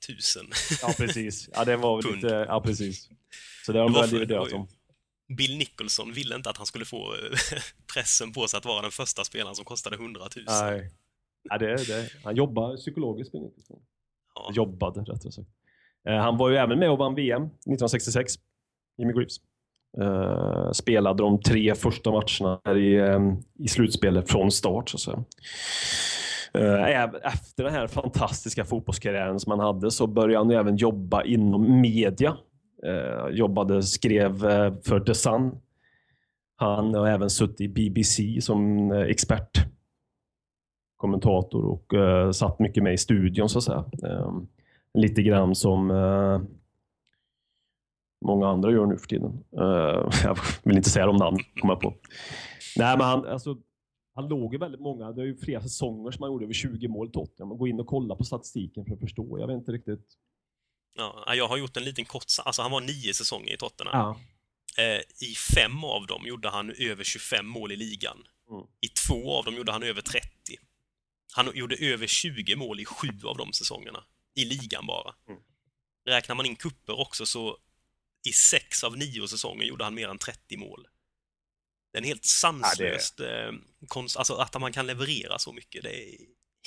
000. 0.09 0.47
Ja, 0.81 0.93
precis. 0.97 1.49
Ja, 1.53 1.65
det 1.65 1.77
var 1.77 2.01
väl 2.01 2.15
lite... 2.15 2.27
Ja, 2.27 2.61
precis. 2.61 3.09
Så 3.65 3.71
det 3.71 3.79
har 3.79 3.85
de 3.89 3.93
väl 3.93 4.09
dividerat 4.09 4.53
om. 4.53 4.67
Bill 5.37 5.57
Nicholson 5.57 6.13
ville 6.13 6.35
inte 6.35 6.49
att 6.49 6.57
han 6.57 6.65
skulle 6.65 6.85
få 6.85 7.13
eh, 7.13 7.37
pressen 7.93 8.31
på 8.33 8.47
sig 8.47 8.57
att 8.57 8.65
vara 8.65 8.81
den 8.81 8.91
första 8.91 9.23
spelaren 9.23 9.55
som 9.55 9.65
kostade 9.65 9.95
100 9.95 10.21
000. 10.35 10.45
Nej. 10.47 10.91
Ja, 11.43 11.57
det, 11.57 11.75
det. 11.87 12.09
Han 12.23 12.35
jobbar 12.35 12.77
psykologiskt 12.77 13.33
med 13.33 13.41
Nicholson. 13.41 13.79
Ja. 14.35 14.51
Jobbade, 14.53 14.99
rättare 15.01 15.31
sagt. 15.31 15.49
Eh, 16.09 16.15
han 16.15 16.37
var 16.37 16.49
ju 16.49 16.55
även 16.55 16.79
med 16.79 16.91
och 16.91 16.97
vann 16.97 17.15
VM 17.15 17.43
1966, 17.43 18.33
Jimmy 18.97 19.13
Greaves. 19.13 19.37
Uh, 20.01 20.71
spelade 20.71 21.23
de 21.23 21.41
tre 21.41 21.75
första 21.75 22.11
matcherna 22.11 22.61
här 22.65 22.77
i, 22.77 22.99
um, 22.99 23.43
i 23.59 23.67
slutspelet 23.67 24.31
från 24.31 24.51
start. 24.51 24.89
Så 24.89 24.95
att 24.95 25.01
säga. 25.01 25.23
Eh, 26.53 27.03
efter 27.33 27.63
den 27.63 27.73
här 27.73 27.87
fantastiska 27.87 28.65
fotbollskarriären 28.65 29.39
som 29.39 29.51
han 29.51 29.59
hade 29.59 29.91
så 29.91 30.07
började 30.07 30.37
han 30.37 30.51
även 30.51 30.75
jobba 30.75 31.23
inom 31.23 31.81
media. 31.81 32.37
Uh, 32.87 33.35
jobbade, 33.35 33.83
skrev 33.83 34.39
för 34.83 34.99
The 34.99 35.13
Sun. 35.13 35.51
Han 36.55 36.93
har 36.93 37.07
även 37.07 37.29
suttit 37.29 37.61
i 37.61 37.67
BBC 37.69 38.41
som 38.41 38.91
eh, 38.91 39.01
expert 39.01 39.57
kommentator 40.97 41.65
och 41.65 41.93
satt 42.35 42.59
mycket 42.59 42.83
med 42.83 42.93
i 42.93 42.97
studion 42.97 43.49
så 43.49 43.57
att 43.57 43.63
säga. 43.63 43.85
Eh, 44.03 44.37
lite 44.93 45.21
grann 45.21 45.55
som 45.55 45.91
eh, 45.91 46.41
många 48.25 48.47
andra 48.47 48.71
gör 48.71 48.85
nu 48.85 48.97
för 48.97 49.07
tiden. 49.07 49.43
Eh, 49.57 50.09
jag 50.23 50.39
vill 50.63 50.77
inte 50.77 50.89
säga 50.89 51.05
de 51.05 51.15
namn, 51.15 51.37
kommer 51.61 51.73
jag 51.73 51.81
på. 51.81 51.95
Nej, 52.77 52.97
men 52.97 53.07
han, 53.07 53.25
alltså, 53.25 53.57
han 54.15 54.27
låg 54.27 54.53
ju 54.53 54.59
väldigt 54.59 54.81
många, 54.81 55.11
det 55.11 55.21
är 55.21 55.25
ju 55.25 55.37
flera 55.37 55.61
säsonger 55.61 56.11
som 56.11 56.23
han 56.23 56.31
gjorde 56.31 56.45
över 56.45 56.53
20 56.53 56.87
mål 56.87 57.07
i 57.07 57.11
Tottenham. 57.11 57.57
Gå 57.57 57.67
in 57.67 57.79
och 57.79 57.87
kolla 57.87 58.15
på 58.15 58.23
statistiken 58.23 58.85
för 58.85 58.93
att 58.93 58.99
förstå. 58.99 59.39
Jag 59.39 59.47
vet 59.47 59.55
inte 59.55 59.71
riktigt. 59.71 60.05
Ja, 60.95 61.35
jag 61.35 61.47
har 61.47 61.57
gjort 61.57 61.77
en 61.77 61.83
liten 61.83 62.05
kort... 62.05 62.23
Alltså 62.45 62.61
han 62.61 62.71
var 62.71 62.81
nio 62.81 63.13
säsonger 63.13 63.53
i 63.53 63.57
Tottenham. 63.57 63.93
Ja. 63.93 64.17
Eh, 64.83 65.27
I 65.29 65.35
fem 65.55 65.83
av 65.83 66.07
dem 66.07 66.21
gjorde 66.25 66.49
han 66.49 66.69
över 66.69 67.03
25 67.03 67.47
mål 67.47 67.71
i 67.71 67.75
ligan. 67.75 68.17
Mm. 68.51 68.63
I 68.81 68.87
två 68.87 69.33
av 69.33 69.45
dem 69.45 69.55
gjorde 69.55 69.71
han 69.71 69.83
över 69.83 70.01
30. 70.01 70.27
Han 71.35 71.49
gjorde 71.53 71.75
över 71.75 72.07
20 72.07 72.55
mål 72.55 72.79
i 72.79 72.85
sju 72.85 73.07
av 73.23 73.37
de 73.37 73.53
säsongerna. 73.53 74.03
I 74.35 74.45
ligan 74.45 74.85
bara. 74.87 75.15
Mm. 75.29 75.41
Räknar 76.09 76.35
man 76.35 76.45
in 76.45 76.55
kupper 76.55 76.99
också 76.99 77.25
så 77.25 77.57
i 78.29 78.31
sex 78.31 78.83
av 78.83 78.97
nio 78.97 79.27
säsonger 79.27 79.63
gjorde 79.65 79.83
han 79.83 79.93
mer 79.95 80.07
än 80.09 80.17
30 80.17 80.57
mål. 80.57 80.87
Det 81.91 81.97
är 81.97 82.01
en 82.01 82.07
helt 82.07 82.25
sanslöst... 82.25 83.19
eh, 83.19 83.51
konst, 83.87 84.17
alltså 84.17 84.33
att 84.33 84.61
man 84.61 84.71
kan 84.71 84.87
leverera 84.87 85.39
så 85.39 85.53
mycket, 85.53 85.83
det 85.83 86.03
är 86.03 86.15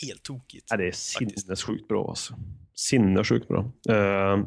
helt 0.06 0.22
tokigt. 0.22 0.66
Ja, 0.70 0.76
det 0.76 0.86
är 0.88 0.92
sinnessjukt 0.92 1.88
bra 1.88 2.08
alltså. 2.08 2.34
Sinnessjukt 2.74 3.48
bra. 3.48 3.72
Uh, 3.90 4.46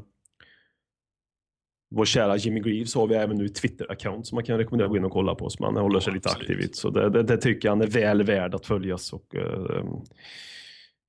vår 1.95 2.05
kära 2.05 2.37
Jimmy 2.37 2.59
Greaves 2.59 2.95
har 2.95 3.07
vi 3.07 3.15
även 3.15 3.37
nu 3.37 3.45
ett 3.45 3.55
Twitter-account 3.55 4.23
som 4.23 4.35
man 4.35 4.43
kan 4.43 4.57
rekommendera 4.57 4.85
att 4.85 4.91
gå 4.91 4.97
in 4.97 5.05
och 5.05 5.11
kolla 5.11 5.35
på. 5.35 5.49
Så 5.49 5.63
man 5.63 5.75
håller 5.75 5.99
sig 5.99 6.11
Ja, 6.11 6.15
lite 6.15 6.29
absolut. 6.29 6.49
aktiv 6.49 6.69
i. 6.69 6.73
Så 6.73 6.89
det, 6.89 7.09
det, 7.09 7.23
det 7.23 7.37
tycker 7.37 7.67
jag 7.67 7.71
han 7.71 7.81
är 7.81 7.87
väl 7.87 8.23
värd 8.23 8.55
att 8.55 8.65
följas 8.65 9.13
och, 9.13 9.35
eh, 9.35 9.85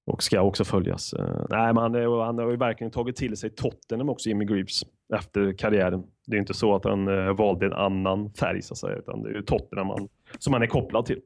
och 0.09 0.23
ska 0.23 0.41
också 0.43 0.65
följas. 0.65 1.13
Eh, 1.13 1.47
nej, 1.51 1.75
men 1.75 1.77
han, 1.77 1.95
han 2.21 2.39
har 2.39 2.51
ju 2.51 2.57
verkligen 2.57 2.91
tagit 2.91 3.17
till 3.17 3.37
sig 3.37 3.51
Tottenham 3.51 4.09
också, 4.09 4.29
Jimmy 4.29 4.45
Greaves, 4.45 4.83
efter 5.15 5.53
karriären. 5.53 6.03
Det 6.27 6.37
är 6.37 6.41
inte 6.41 6.55
så 6.55 6.75
att 6.75 6.85
han 6.85 7.09
eh, 7.09 7.37
valde 7.37 7.67
en 7.67 7.73
annan 7.73 8.33
färg 8.33 8.63
så 8.63 8.75
att 8.75 8.79
säga, 8.79 8.97
utan 8.97 9.23
det 9.23 9.31
är 9.31 9.35
ju 9.35 9.43
Tottenham 9.43 9.89
han, 9.89 10.09
som 10.39 10.53
han 10.53 10.63
är 10.63 10.67
kopplad 10.67 11.07
till 11.07 11.21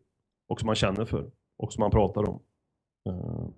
och 0.48 0.60
som 0.60 0.68
han 0.68 0.76
känner 0.76 1.04
för 1.04 1.30
och 1.58 1.72
som 1.72 1.82
han 1.82 1.90
pratar 1.90 2.28
om. 2.28 2.42
Eh, 3.08 3.48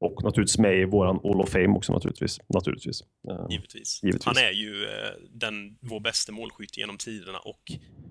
och 0.00 0.24
naturligtvis 0.24 0.58
med 0.58 0.80
i 0.80 0.84
våran 0.84 1.20
All 1.24 1.40
of 1.40 1.50
Fame 1.50 1.68
också 1.68 1.92
naturligtvis. 1.92 2.38
naturligtvis. 2.46 3.04
Givetvis. 3.50 4.00
Givetvis. 4.02 4.26
Han 4.26 4.36
är 4.36 4.50
ju 4.50 4.86
den, 5.30 5.78
vår 5.80 6.00
bästa 6.00 6.32
målskytt 6.32 6.78
genom 6.78 6.98
tiderna 6.98 7.38
och 7.38 7.62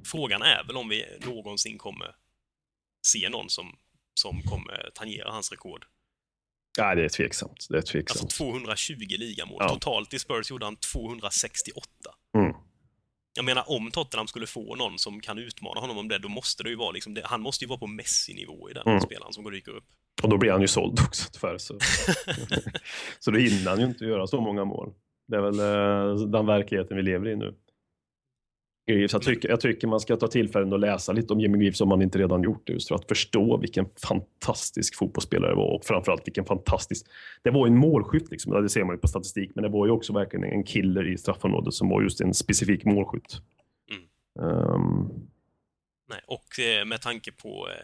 frågan 0.06 0.42
är 0.42 0.64
väl 0.68 0.78
om 0.78 0.90
vi 0.90 1.04
någonsin 1.26 1.78
kommer 1.78 2.16
se 3.02 3.30
någon 3.30 3.50
som, 3.50 3.66
som 4.14 4.42
kommer 4.42 4.90
tangera 4.96 5.32
hans 5.32 5.52
rekord. 5.52 5.86
Nej, 6.78 6.96
det 6.96 7.04
är 7.06 7.10
tveksamt. 7.10 7.68
Det 7.70 7.76
är 7.76 7.78
Alltså 7.78 7.92
tveksamt. 7.92 8.30
220 8.32 8.94
ligamål. 9.10 9.58
Ja. 9.60 9.70
Totalt 9.70 10.14
i 10.14 10.20
Spurs 10.20 10.52
gjorde 10.52 10.66
han 10.66 10.76
268. 10.76 11.88
Mm. 12.38 12.54
Jag 13.36 13.46
menar, 13.46 13.64
om 13.68 13.92
Tottenham 13.92 14.28
skulle 14.28 14.48
få 14.48 14.76
någon 14.76 15.00
som 15.00 15.22
kan 15.22 15.38
utmana 15.38 15.80
honom 15.82 15.98
om 15.98 16.08
det, 16.08 16.18
då 16.18 16.30
måste 16.30 16.64
det 16.64 16.70
ju 16.70 16.76
vara 16.76 16.92
liksom 16.92 17.14
det, 17.14 17.22
han 17.26 17.42
måste 17.42 17.64
ju 17.66 17.70
vara 17.70 17.80
på 17.80 17.88
Messi-nivå 17.88 18.70
i 18.70 18.74
den 18.74 18.84
Mm. 18.88 19.02
spelaren 19.02 19.34
som 19.34 19.44
går 19.44 19.52
dyker 19.52 19.72
upp. 19.72 19.84
Och 20.24 20.30
då 20.30 20.38
blir 20.38 20.52
han 20.52 20.62
ju 20.62 20.68
såld 20.68 21.00
också 21.00 21.30
tyvärr. 21.34 21.58
Så, 21.58 21.78
så 23.20 23.32
då 23.32 23.38
hinner 23.40 23.70
han 23.70 23.80
ju 23.80 23.86
inte 23.86 24.06
göra 24.06 24.28
så 24.28 24.42
många 24.42 24.66
mål. 24.66 24.94
Det 25.28 25.38
är 25.38 25.42
väl 25.42 25.60
eh, 25.60 26.28
den 26.28 26.46
verkligheten 26.46 26.98
vi 26.98 27.04
lever 27.04 27.28
i 27.30 27.36
nu. 27.36 27.56
Greaves. 28.94 29.14
Jag 29.14 29.22
tycker, 29.22 29.50
jag 29.50 29.60
tycker 29.60 29.88
man 29.88 30.00
ska 30.00 30.16
ta 30.16 30.28
tillfällen 30.28 30.74
att 30.74 30.80
läsa 30.80 31.12
lite 31.12 31.34
om 31.34 31.40
Jimmy 31.40 31.58
Greaves 31.58 31.82
om 31.82 31.90
man 31.90 32.02
inte 32.02 32.20
redan 32.20 32.44
gjort 32.44 32.68
det, 32.68 32.74
just 32.74 32.88
för 32.88 32.96
att 32.96 33.08
förstå 33.08 33.58
vilken 33.58 33.86
fantastisk 34.08 34.96
fotbollsspelare 34.96 35.52
det 35.52 35.56
var 35.56 35.76
och 35.76 35.86
framförallt 35.86 36.28
vilken 36.28 36.46
fantastisk... 36.46 37.06
Det 37.44 37.52
var 37.52 37.68
en 37.68 37.78
målskytt, 37.78 38.32
liksom. 38.32 38.64
det 38.64 38.70
ser 38.70 38.84
man 38.84 38.96
ju 38.96 39.00
på 39.00 39.08
statistik, 39.08 39.52
men 39.56 39.64
det 39.64 39.70
var 39.70 39.86
ju 39.86 39.92
också 39.92 40.14
verkligen 40.14 40.46
en 40.46 40.64
killer 40.64 41.08
i 41.08 41.18
straffområdet 41.18 41.74
som 41.74 41.90
var 41.90 42.02
just 42.02 42.22
en 42.22 42.34
specifik 42.34 42.86
målskytt. 42.86 43.42
Mm. 43.92 44.50
Um, 44.50 45.30
Nej, 46.10 46.22
och 46.26 46.60
eh, 46.60 46.86
med 46.86 47.02
tanke 47.02 47.32
på 47.32 47.70
eh, 47.70 47.76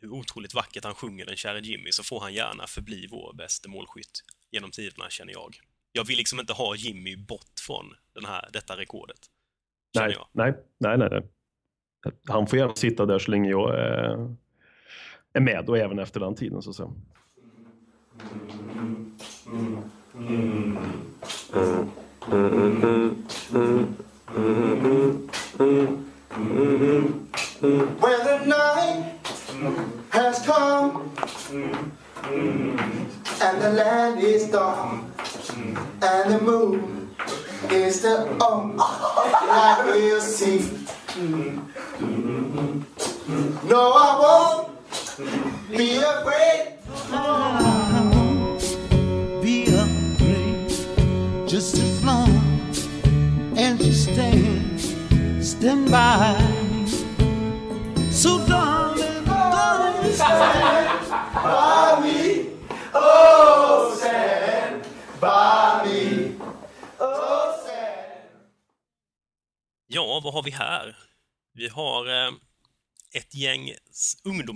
hur 0.00 0.12
otroligt 0.12 0.54
vackert 0.54 0.84
han 0.84 0.94
sjunger 0.94 1.26
den 1.26 1.36
käre 1.36 1.60
Jimmy 1.60 1.92
så 1.92 2.02
får 2.02 2.20
han 2.20 2.34
gärna 2.34 2.66
förbli 2.66 3.06
vår 3.10 3.32
bästa 3.32 3.68
målskytt 3.68 4.20
genom 4.50 4.70
tiderna, 4.70 5.10
känner 5.10 5.32
jag. 5.32 5.56
Jag 5.92 6.04
vill 6.04 6.16
liksom 6.16 6.40
inte 6.40 6.52
ha 6.52 6.74
Jimmy 6.74 7.16
bort 7.16 7.60
från 7.66 7.94
den 8.14 8.24
här, 8.24 8.48
detta 8.52 8.76
rekordet. 8.76 9.18
Nej, 9.94 10.16
nej, 10.32 10.54
nej, 10.78 10.98
nej, 10.98 11.08
nej. 11.10 11.22
Han 12.28 12.46
får 12.46 12.58
gärna 12.58 12.74
sitta 12.74 13.06
där 13.06 13.18
så 13.18 13.30
länge 13.30 13.50
jag 13.50 13.78
är, 13.78 14.36
är 15.32 15.40
med 15.40 15.68
och 15.68 15.78
även 15.78 15.98
efter 15.98 16.20
den 16.20 16.34
tiden 16.34 16.62
så 16.62 16.70
att 16.70 16.76
säga. 16.76 16.92
When 20.12 20.78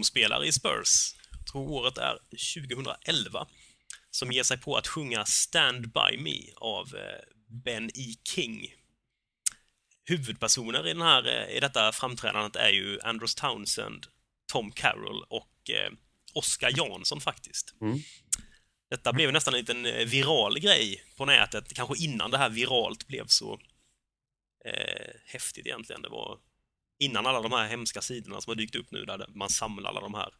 ungdomsspelare 0.05 0.47
i 0.47 0.53
Spurs, 0.53 1.15
jag 1.31 1.47
tror 1.47 1.71
året 1.71 1.99
är 1.99 2.19
2011, 2.55 3.47
som 4.11 4.33
ger 4.33 4.43
sig 4.43 4.59
på 4.59 4.77
att 4.77 4.87
sjunga 4.87 5.25
Stand 5.25 5.93
By 5.93 6.19
Me 6.19 6.53
av 6.57 6.97
eh, 6.97 7.21
Ben 7.49 7.91
E. 7.95 8.15
King. 8.29 8.75
Huvudpersoner 10.05 10.87
i, 10.87 10.93
den 10.93 11.03
här, 11.03 11.27
eh, 11.27 11.57
i 11.57 11.61
detta 11.61 11.93
framträdandet 11.93 12.57
är 12.57 12.71
ju 12.71 13.01
Andros 13.01 13.35
Townsend, 13.35 14.07
Tom 14.53 14.71
Carroll 14.73 15.25
och 15.29 15.71
eh, 15.71 15.93
Oscar 16.35 16.73
Jansson 16.77 17.21
faktiskt. 17.21 17.75
Mm. 17.81 17.99
Detta 18.91 19.13
blev 19.13 19.33
nästan 19.33 19.55
en 19.55 19.61
liten 19.61 20.09
viral 20.09 20.59
grej 20.59 21.05
på 21.17 21.25
nätet, 21.25 21.75
kanske 21.75 22.05
innan 22.05 22.31
det 22.31 22.39
här 22.39 22.51
viralt 22.51 23.07
blev 23.07 23.27
så 23.27 23.59
eh, 24.65 25.11
häftigt 25.27 25.67
egentligen. 25.67 26.03
Det 26.03 26.09
var 26.09 26.39
innan 26.99 27.27
alla 27.27 27.43
de 27.43 27.53
här 27.53 27.69
hemska 27.69 28.01
sidorna 28.01 28.41
som 28.41 28.51
har 28.51 28.57
dykt 28.57 28.75
upp 28.75 28.91
nu 28.91 29.05
där 29.05 29.27
man 29.29 29.49
samlar 29.49 29.91
alla 29.91 30.01
de 30.01 30.15
här 30.15 30.35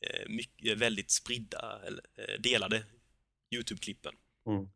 eh, 0.00 0.28
mycket, 0.28 0.78
väldigt 0.78 1.10
spridda, 1.10 1.80
eller, 1.86 2.04
eh, 2.18 2.40
delade 2.40 2.84
YouTube-klippen. 3.54 4.14
Mm. 4.48 4.68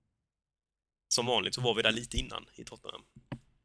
Som 1.09 1.27
vanligt 1.27 1.55
så 1.55 1.61
var 1.61 1.75
vi 1.75 1.83
där 1.83 1.93
lite 1.93 2.17
innan 2.17 2.47
i 2.55 2.65
Tottenham. 2.65 3.03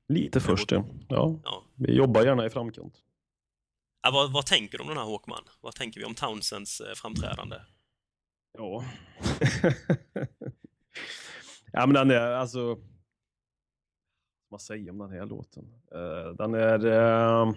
Lite 0.08 0.40
först 0.40 0.72
ja. 0.72 0.86
ja. 1.10 1.66
Vi 1.76 1.96
jobbar 1.96 2.26
gärna 2.26 2.46
i 2.46 2.50
framkant. 2.50 3.02
Ja, 4.02 4.12
vad, 4.12 4.32
vad 4.32 4.46
tänker 4.46 4.78
du 4.78 4.82
om 4.82 4.88
den 4.88 4.98
här 4.98 5.06
Håkman? 5.06 5.44
Vad 5.62 5.76
tänker 5.76 6.00
vi 6.00 6.06
om 6.06 6.16
Townsends 6.16 6.82
eh, 6.82 6.94
framträdande? 6.96 7.56
Ja. 8.58 8.86
ja 11.72 11.86
men 11.86 11.94
den 11.94 12.12
är 12.12 12.32
alltså. 12.32 12.78
Vad 14.56 14.62
säga 14.62 14.92
om 14.92 14.98
den 14.98 15.10
här 15.10 15.26
låten? 15.26 15.66
Eh, 15.92 16.36
den 16.38 16.54
är. 16.54 16.86
Eh, 16.86 17.54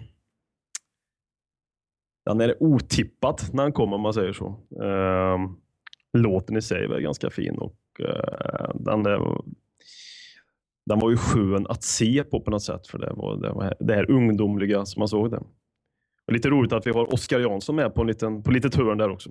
den 2.25 2.41
är 2.41 2.63
otippat 2.63 3.53
när 3.53 3.63
den 3.63 3.71
kommer 3.71 3.95
om 3.95 4.01
man 4.01 4.13
säger 4.13 4.33
så. 4.33 4.47
Eh, 4.83 5.37
låten 6.13 6.57
i 6.57 6.61
sig 6.61 6.83
är 6.83 6.99
ganska 6.99 7.29
fin 7.29 7.57
och 7.57 7.75
den 8.73 9.05
är. 9.05 9.41
Den 10.85 10.99
var 10.99 11.09
ju 11.09 11.17
skön 11.17 11.67
att 11.69 11.83
se 11.83 12.23
på 12.23 12.41
på 12.41 12.51
något 12.51 12.63
sätt 12.63 12.87
för 12.87 12.97
det 12.97 13.13
var 13.13 13.37
det, 13.37 13.51
var 13.51 13.73
det 13.79 13.93
här 13.93 14.11
ungdomliga 14.11 14.85
som 14.85 14.99
man 14.99 15.07
såg 15.07 15.31
det. 15.31 15.43
Och 16.27 16.33
lite 16.33 16.49
roligt 16.49 16.73
att 16.73 16.87
vi 16.87 16.91
har 16.91 17.13
Oskar 17.13 17.39
Jansson 17.39 17.75
med 17.75 17.95
på 17.95 18.01
en 18.01 18.07
liten, 18.07 18.43
på 18.43 18.51
litet 18.51 18.75
hörn 18.75 18.97
där 18.97 19.09
också. 19.09 19.29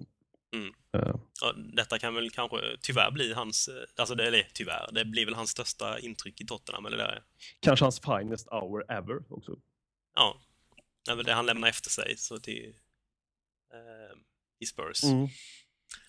Mm. 0.55 0.73
Eh, 0.97 1.15
Ja, 1.41 1.53
detta 1.53 1.99
kan 1.99 2.15
väl 2.15 2.31
kanske 2.31 2.57
tyvärr 2.81 3.11
bli 3.11 3.33
hans, 3.33 3.69
eh, 3.69 3.75
alltså 3.97 4.15
det, 4.15 4.27
eller 4.27 4.49
tyvärr, 4.53 4.89
det 4.93 5.05
blir 5.05 5.25
väl 5.25 5.35
hans 5.35 5.51
största 5.51 5.99
intryck 5.99 6.41
i 6.41 6.47
Tottenham, 6.47 6.87
eller 6.87 6.97
det 6.97 7.05
är, 7.05 7.23
Kanske 7.61 7.85
hans 7.85 8.01
finest 8.01 8.49
hour 8.51 8.85
ever 8.93 9.33
också. 9.33 9.57
ja, 10.15 10.41
det 11.05 11.11
är 11.11 11.17
väl 11.17 11.25
det 11.25 11.33
han 11.33 11.47
lämnar 11.47 11.69
efter 11.69 11.91
sig 11.91 12.17
så 12.17 12.39
till, 12.39 12.75
eh, 13.73 14.19
i 14.59 14.67
Spurs. 14.67 15.05
Mm. 15.05 15.29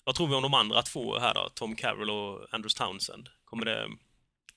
Vad 0.03 0.15
tror 0.15 0.27
vi 0.27 0.35
om 0.35 0.41
de 0.43 0.53
andra 0.53 0.81
två 0.81 1.19
här 1.19 1.33
då? 1.33 1.49
Tom 1.55 1.75
Carroll 1.75 2.09
och 2.09 2.53
Andrews 2.53 2.75
Townsend? 2.75 3.29
Kommer 3.45 3.65
det 3.65 3.87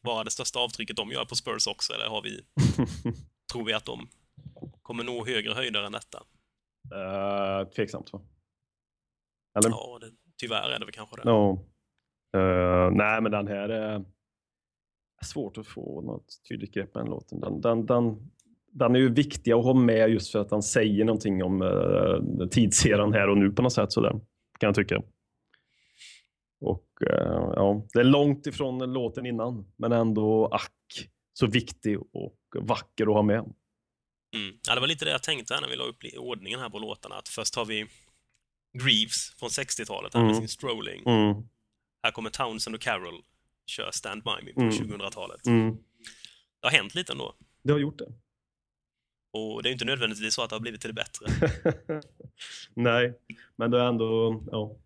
vara 0.01 0.25
det 0.25 0.31
största 0.31 0.59
avtrycket 0.59 0.97
de 0.97 1.11
gör 1.11 1.25
på 1.25 1.37
Spurs 1.37 1.67
också, 1.67 1.93
eller 1.93 2.07
har 2.07 2.23
vi, 2.23 2.41
tror 3.53 3.65
vi 3.65 3.73
att 3.73 3.85
de 3.85 4.09
kommer 4.83 5.05
nå 5.05 5.27
högre 5.27 5.55
höjder 5.55 5.83
än 5.83 5.93
detta? 5.93 6.23
uh, 6.95 7.69
tveksamt 7.71 8.13
va? 8.13 8.21
Eller? 9.59 9.71
Ja, 9.71 9.99
det, 10.01 10.11
tyvärr 10.41 10.71
är 10.71 10.79
det 10.79 10.85
väl 10.85 10.95
kanske 10.95 11.17
det. 11.17 11.23
Ja. 11.25 11.59
Eh, 12.37 12.91
nej, 12.91 13.21
men 13.21 13.33
den 13.33 13.49
här 13.49 13.69
är 13.69 14.05
svårt 15.25 15.59
att 15.59 15.67
få 15.67 16.01
något 16.01 16.27
tydligt 16.49 16.75
grepp 16.75 16.93
på 16.93 16.99
den 16.99 17.09
låten. 17.09 17.41
Den, 17.41 17.61
den, 17.61 17.87
den, 17.87 18.31
den 18.73 18.95
är 18.95 19.01
ju 19.01 19.15
viktig 19.15 19.53
att 19.53 19.65
ha 19.65 19.75
med 19.75 20.11
just 20.11 20.33
för 20.33 20.39
att 20.39 20.49
den 20.49 20.63
säger 20.63 21.05
någonting 21.05 21.43
om 21.43 21.63
uh, 21.63 22.49
tidseran 22.49 23.13
här 23.13 23.29
och 23.29 23.39
nu 23.39 23.51
på 23.51 23.63
något 23.63 23.73
sätt 23.73 23.93
sådär, 23.93 24.11
kan 24.61 24.69
jag 24.69 24.75
tycka. 24.75 25.03
Och 26.61 26.89
eh, 27.11 27.53
ja, 27.55 27.87
det 27.93 28.01
är 28.01 28.05
långt 28.05 28.47
ifrån 28.47 28.93
låten 28.93 29.27
innan, 29.27 29.73
men 29.77 29.93
ändå 29.93 30.47
ack 30.47 31.09
så 31.33 31.47
viktig 31.47 31.99
och 32.01 32.39
vacker 32.59 33.07
att 33.07 33.15
ha 33.15 33.23
med. 33.23 33.39
Mm. 34.37 34.57
Ja, 34.69 34.75
det 34.75 34.81
var 34.81 34.89
lite 34.89 35.05
det 35.05 35.11
jag 35.11 35.23
tänkte 35.23 35.61
när 35.61 35.69
vi 35.69 35.77
la 35.77 35.85
upp 35.85 36.05
ordningen 36.19 36.61
här 36.61 36.71
på 36.71 36.79
låtarna, 36.79 37.15
att 37.15 37.29
först 37.29 37.57
har 37.57 37.65
vi 37.65 37.87
Greaves 38.73 39.35
från 39.39 39.49
60-talet, 39.49 40.15
här 40.15 40.21
med 40.21 40.31
Mm. 40.31 40.41
sin 40.41 40.49
Strolling. 40.49 41.03
Mm, 41.07 41.49
Här 42.03 42.11
kommer 42.13 42.31
Townsend 42.31 42.77
och 42.77 42.83
Carroll 42.83 43.23
kör 43.67 43.91
Stand 43.91 44.23
By 44.23 44.31
Me 44.45 44.53
på 44.53 44.61
Mm. 44.61 44.73
2000-talet. 44.73 45.47
mm. 45.47 45.77
Det 46.61 46.67
har 46.67 46.71
hänt 46.71 46.95
lite 46.95 47.13
ändå. 47.13 47.35
Det 47.63 47.73
har 47.73 47.79
gjort 47.79 47.99
det. 47.99 48.13
Och 49.33 49.63
det 49.63 49.69
är 49.69 49.73
inte 49.73 49.85
nödvändigtvis 49.85 50.35
så 50.35 50.43
att 50.43 50.51
det 50.51 50.57
har 50.57 50.61
blivit 50.61 50.81
till 50.81 50.95
det 50.95 51.05
bättre. 51.05 51.27
Nej, 52.75 53.19
men 53.57 53.71
det 53.71 53.81
är 53.81 53.85
ändå, 53.87 54.43
ja. 54.51 54.77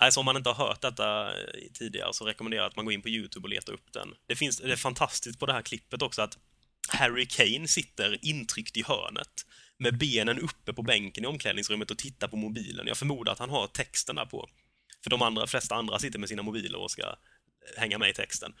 Alltså 0.00 0.20
om 0.20 0.26
man 0.26 0.36
inte 0.36 0.50
har 0.50 0.66
hört 0.68 0.80
detta 0.80 1.28
eh, 1.40 1.50
tidigare 1.74 2.12
så 2.12 2.24
rekommenderar 2.24 2.62
jag 2.62 2.68
att 2.70 2.76
man 2.76 2.84
går 2.84 2.94
in 2.94 3.02
på 3.02 3.08
YouTube 3.08 3.44
och 3.44 3.48
letar 3.48 3.72
upp 3.72 3.92
den. 3.92 4.14
Det, 4.26 4.36
finns, 4.36 4.58
det 4.58 4.72
är 4.72 4.76
fantastiskt 4.76 5.38
på 5.40 5.46
det 5.46 5.52
här 5.52 5.62
klippet 5.62 6.02
också 6.02 6.22
att 6.22 6.38
Harry 6.88 7.26
Kane 7.26 7.68
sitter 7.68 8.24
intryckt 8.26 8.76
i 8.76 8.82
hörnet 8.82 9.46
med 9.78 9.98
benen 9.98 10.38
uppe 10.38 10.72
på 10.72 10.82
bänken 10.82 11.24
i 11.24 11.26
omklädningsrummet 11.26 11.90
och 11.90 11.98
tittar 11.98 12.28
på 12.28 12.36
mobilen. 12.36 12.86
Jag 12.86 12.96
förmodar 12.96 13.32
att 13.32 13.38
han 13.38 13.50
har 13.50 13.66
texten 13.66 14.16
där 14.16 14.24
på. 14.24 14.48
För 15.04 15.10
de 15.10 15.22
andra, 15.22 15.46
flesta 15.46 15.74
andra 15.74 15.98
sitter 15.98 16.18
med 16.18 16.28
sina 16.28 16.42
mobiler 16.42 16.78
och 16.78 16.90
ska 16.90 17.02
eh, 17.02 17.08
hänga 17.76 17.98
med 17.98 18.10
i 18.10 18.12
texten. 18.12 18.54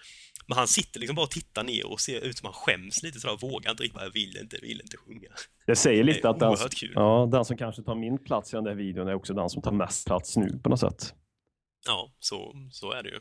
Men 0.46 0.58
han 0.58 0.68
sitter 0.68 1.00
liksom 1.00 1.16
bara 1.16 1.22
och 1.24 1.30
tittar 1.30 1.64
ner 1.64 1.86
och 1.86 2.00
ser 2.00 2.20
ut 2.20 2.38
som 2.38 2.46
han 2.46 2.52
skäms 2.54 3.02
lite 3.02 3.20
sådär, 3.20 3.36
vågar 3.36 3.70
inte 3.70 3.82
riktigt, 3.82 4.02
jag 4.02 4.10
vill 4.12 4.36
inte, 4.36 4.58
vill 4.62 4.80
inte 4.80 4.96
sjunga. 4.96 5.28
Det 5.66 5.76
säger 5.76 6.04
Det 6.04 6.12
lite 6.12 6.28
är 6.28 6.30
att 6.30 6.38
den, 6.40 6.56
kul. 6.70 6.92
ja, 6.94 7.28
den 7.32 7.44
som 7.44 7.56
kanske 7.56 7.82
tar 7.82 7.94
min 7.94 8.18
plats 8.24 8.52
i 8.52 8.56
den 8.56 8.64
där 8.64 8.74
videon 8.74 9.08
är 9.08 9.14
också 9.14 9.34
den 9.34 9.50
som 9.50 9.62
tar 9.62 9.72
mest 9.72 10.06
plats 10.06 10.36
nu 10.36 10.58
på 10.62 10.68
något 10.68 10.80
sätt. 10.80 11.14
Ja, 11.86 12.12
så, 12.18 12.54
så 12.70 12.92
är 12.92 13.02
det 13.02 13.08
ju. 13.08 13.20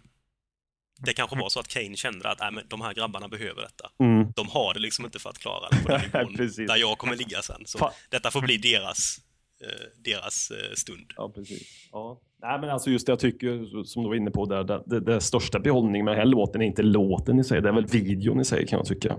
Det 1.00 1.14
kanske 1.14 1.36
var 1.36 1.50
så 1.50 1.60
att 1.60 1.68
Kane 1.68 1.96
kände 1.96 2.30
att 2.30 2.42
äh, 2.42 2.52
men 2.52 2.64
de 2.68 2.82
här 2.82 2.94
grabbarna 2.94 3.28
behöver 3.28 3.62
detta. 3.62 3.90
Mm. 4.00 4.32
De 4.36 4.48
har 4.50 4.74
det 4.74 4.80
liksom 4.80 5.06
inte 5.06 5.20
för 5.20 5.30
att 5.30 5.38
klara 5.38 5.70
det 5.70 5.84
på 5.84 5.90
den 5.90 6.28
nivån 6.28 6.68
där 6.68 6.76
jag 6.76 6.98
kommer 6.98 7.16
ligga 7.16 7.42
sen. 7.42 7.62
Så 7.66 7.78
Fan. 7.78 7.92
detta 8.10 8.32
får 8.32 8.42
bli 8.42 8.58
deras, 8.58 9.18
eh, 9.62 10.02
deras 10.04 10.52
eh, 10.52 10.74
stund. 10.76 11.14
Ja, 11.16 11.32
precis. 11.36 11.90
Ja. 11.92 12.20
Nej, 12.42 12.60
men 12.60 12.70
alltså 12.70 12.90
just 12.90 13.06
det 13.06 13.12
jag 13.12 13.20
tycker, 13.20 13.84
som 13.84 14.04
du 14.04 14.10
var 14.10 14.16
inne 14.16 14.32
på, 14.32 14.46
där, 14.46 14.64
det, 14.64 14.84
det, 14.86 15.00
det 15.00 15.22
största 15.22 15.60
behållningen 15.60 16.06
med 16.06 16.12
den 16.12 16.20
här 16.20 16.26
låten 16.26 16.62
är 16.62 16.66
inte 16.66 16.84
låten 16.84 17.40
i 17.40 17.44
sig, 17.44 17.62
det 17.62 17.70
är 17.70 17.74
väl 17.74 17.86
videon 17.86 18.40
i 18.40 18.46
sig 18.46 18.68
kan 18.68 18.78
jag 18.78 18.86
tycka. 18.86 19.10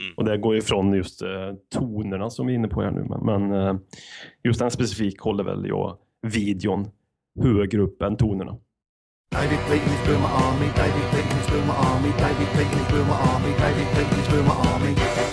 Mm. 0.00 0.14
Och 0.16 0.24
det 0.24 0.38
går 0.38 0.56
ifrån 0.56 0.94
just 0.94 1.22
eh, 1.22 1.54
tonerna 1.74 2.30
som 2.30 2.46
vi 2.46 2.52
är 2.52 2.58
inne 2.58 2.68
på 2.68 2.82
här 2.82 2.90
nu. 2.90 3.04
Men, 3.04 3.20
men 3.24 3.60
eh, 3.60 3.76
just 4.44 4.58
den 4.58 4.70
specifik 4.70 5.20
håller 5.20 5.44
väl 5.44 5.66
jag 5.66 5.98
videon 6.22 6.88
högre 7.42 7.80
upp 7.80 8.02
än 8.02 8.16
tonerna. 8.16 8.56
David 9.36 9.60
Clayton 9.66 9.92
is 9.92 10.06
Boomer 10.06 10.28
Army, 10.28 10.66
David 10.74 11.10
Clayton 11.10 11.36
is 11.36 11.46
Boomer 11.48 11.74
Army, 11.74 12.10
David 12.12 12.48
Clayton 12.54 12.78
is 12.78 12.88
Boomer 12.88 13.12
Army, 13.12 13.52
David 13.52 13.86
Clayton 13.92 14.18
is 14.18 14.28
Boomer 14.28 14.50
Army. 14.52 15.25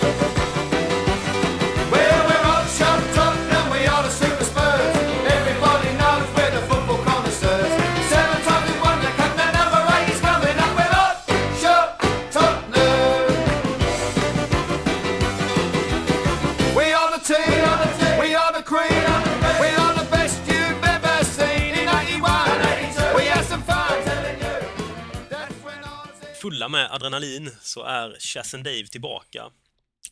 Fulla 26.44 26.68
med 26.68 26.94
adrenalin 26.94 27.50
så 27.60 27.82
är 27.82 28.16
Chas 28.18 28.54
and 28.54 28.64
Dave 28.64 28.86
tillbaka. 28.86 29.52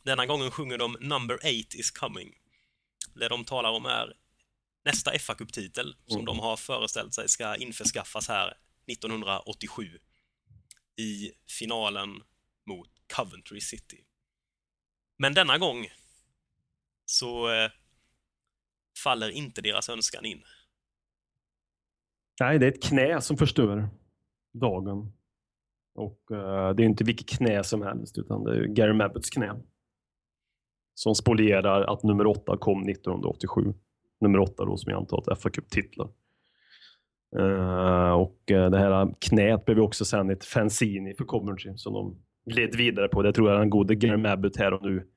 Denna 0.03 0.27
gången 0.27 0.51
sjunger 0.51 0.79
de 0.79 0.97
Number 1.01 1.37
8 1.37 1.47
is 1.49 1.91
coming. 1.91 2.35
Det 3.15 3.29
de 3.29 3.45
talar 3.45 3.71
om 3.71 3.87
är 3.87 4.17
nästa 4.85 5.19
fa 5.19 5.35
Cup-titel 5.35 5.97
som 6.07 6.25
de 6.25 6.39
har 6.39 6.57
föreställt 6.57 7.15
sig 7.15 7.29
ska 7.29 7.57
införskaffas 7.57 8.29
här 8.29 8.57
1987 8.93 9.99
i 10.97 11.33
finalen 11.59 12.23
mot 12.67 12.89
Coventry 13.17 13.61
City. 13.61 14.05
Men 15.19 15.35
denna 15.35 15.59
gång 15.59 15.87
så 17.07 17.53
eh, 17.53 17.71
faller 19.05 19.31
inte 19.31 19.61
deras 19.61 19.89
önskan 19.89 20.25
in. 20.25 20.43
Nej, 22.41 22.59
det 22.59 22.67
är 22.67 22.73
ett 22.73 22.83
knä 22.83 23.21
som 23.21 23.37
förstör 23.37 23.89
dagen. 24.53 25.13
Och 25.95 26.21
eh, 26.31 26.75
det 26.75 26.83
är 26.83 26.87
inte 26.87 27.05
vilket 27.05 27.29
knä 27.29 27.65
som 27.65 27.83
helst, 27.83 28.19
utan 28.19 28.45
det 28.45 28.57
är 28.57 28.65
Gary 28.65 28.93
Mabbotts 28.93 29.31
knä. 29.31 29.55
Som 30.95 31.15
spolierar 31.15 31.83
att 31.83 32.03
nummer 32.03 32.27
åtta 32.27 32.57
kom 32.57 32.89
1987. 32.89 33.75
Nummer 34.21 34.39
åtta 34.39 34.65
då 34.65 34.77
som 34.77 34.91
jag 34.91 34.99
antar 34.99 35.19
att 35.19 35.43
FA 35.43 35.51
Cup-titlar. 35.51 36.09
Eh, 37.37 38.13
och 38.13 38.51
eh, 38.51 38.71
det 38.71 38.79
här 38.79 39.15
knät 39.19 39.65
blev 39.65 39.77
ju 39.77 39.83
också 39.83 40.05
sen 40.05 40.31
ett 40.31 40.45
fanzine 40.45 41.15
för 41.19 41.25
Coventry 41.25 41.73
som 41.77 41.93
de 41.93 42.17
gled 42.51 42.77
vidare 42.77 43.09
på. 43.09 43.23
Det 43.23 43.33
tror 43.33 43.51
jag 43.51 43.61
den 43.61 43.71
gode 43.71 43.95
Gary 43.95 44.17
Mabbott 44.17 44.57
här 44.57 44.73
och 44.73 44.83
nu 44.83 45.09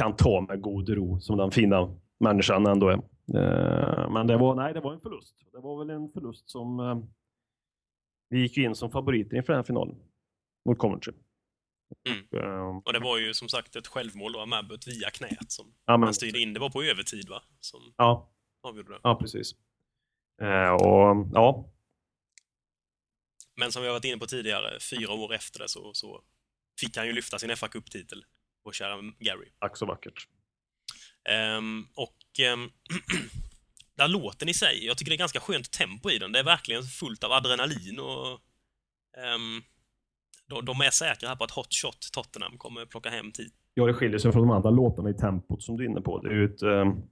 kan 0.00 0.16
ta 0.16 0.46
med 0.48 0.60
god 0.60 0.88
ro 0.88 1.20
som 1.20 1.36
den 1.36 1.50
fina 1.50 1.96
människan 2.20 2.66
ändå 2.66 2.88
är. 2.88 3.00
Eh, 3.34 4.10
men 4.10 4.26
det 4.26 4.36
var, 4.36 4.54
nej, 4.54 4.74
det 4.74 4.80
var 4.80 4.92
en 4.92 5.00
förlust. 5.00 5.34
Det 5.52 5.58
var 5.58 5.78
väl 5.78 5.90
en 5.90 6.08
förlust 6.08 6.50
som 6.50 6.80
eh, 6.80 6.98
vi 8.30 8.40
gick 8.40 8.56
ju 8.56 8.64
in 8.64 8.74
som 8.74 8.90
favoriter 8.90 9.36
inför 9.36 9.52
den 9.52 9.58
här 9.58 9.66
finalen 9.66 9.96
mot 10.68 10.78
Coventry. 10.78 11.12
Mm. 12.08 12.76
Och 12.78 12.92
det 12.92 12.98
var 12.98 13.18
ju 13.18 13.34
som 13.34 13.48
sagt 13.48 13.76
ett 13.76 13.86
självmål 13.86 14.36
av 14.36 14.48
Mabbott 14.48 14.86
via 14.86 15.10
knät 15.10 15.52
som 15.52 15.74
Ja, 15.86 15.96
men, 15.96 16.02
han 16.02 16.14
styrde 16.14 16.38
in. 16.40 16.54
Det 16.54 16.60
var 16.60 16.70
på 16.70 16.82
övertid 16.82 17.28
va? 17.28 17.42
Som 17.60 17.94
ja, 17.96 18.30
avgjorde 18.62 18.92
det. 18.92 19.00
ja, 19.02 19.14
precis. 19.14 19.52
Eh, 20.42 20.70
och 20.72 21.26
ja, 21.32 21.72
Men 23.56 23.72
som 23.72 23.82
vi 23.82 23.88
har 23.88 23.94
varit 23.94 24.04
inne 24.04 24.18
på 24.18 24.26
tidigare, 24.26 24.80
fyra 24.80 25.12
år 25.12 25.34
efter 25.34 25.58
det 25.58 25.68
så, 25.68 25.94
så 25.94 26.22
fick 26.80 26.96
han 26.96 27.06
ju 27.06 27.12
lyfta 27.12 27.38
sin 27.38 27.56
fa 27.56 27.68
Cup-titel, 27.68 28.24
vår 28.64 28.72
kära 28.72 29.02
Gary. 29.18 29.48
ack 29.58 29.76
så 29.76 29.86
vackert. 29.86 30.28
Ehm, 31.28 31.86
och 31.94 32.40
ehm, 32.40 32.70
där 34.00 34.08
låten 34.08 34.48
i 34.48 34.54
sig, 34.54 34.86
jag 34.86 34.98
tycker 34.98 35.10
det 35.10 35.16
är 35.16 35.18
ganska 35.26 35.40
skönt 35.40 35.70
tempo 35.70 36.10
i 36.10 36.18
den. 36.18 36.32
Det 36.32 36.38
är 36.38 36.44
verkligen 36.44 36.82
fullt 36.82 37.24
av 37.24 37.32
adrenalin 37.32 37.98
och 37.98 38.40
Um, 39.16 39.62
de, 40.48 40.64
de 40.64 40.80
är 40.80 40.90
säkra 40.90 41.28
här 41.28 41.36
på 41.36 41.44
att 41.44 41.50
Hot 41.50 41.74
Shot 41.74 42.12
Tottenham 42.12 42.58
kommer 42.58 42.86
plocka 42.86 43.10
hem 43.10 43.32
tid. 43.32 43.50
Ja, 43.74 43.86
det 43.86 43.94
skiljer 43.94 44.18
sig 44.18 44.32
från 44.32 44.42
de 44.42 44.50
andra 44.50 44.70
låtarna 44.70 45.10
i 45.10 45.14
tempot 45.14 45.62
som 45.62 45.76
du 45.76 45.84
är 45.84 45.88
inne 45.88 46.00
på. 46.00 46.18
Det 46.18 46.28
är 46.28 46.34
ju 46.34 46.44
ett, 46.44 46.62
um, 46.62 47.02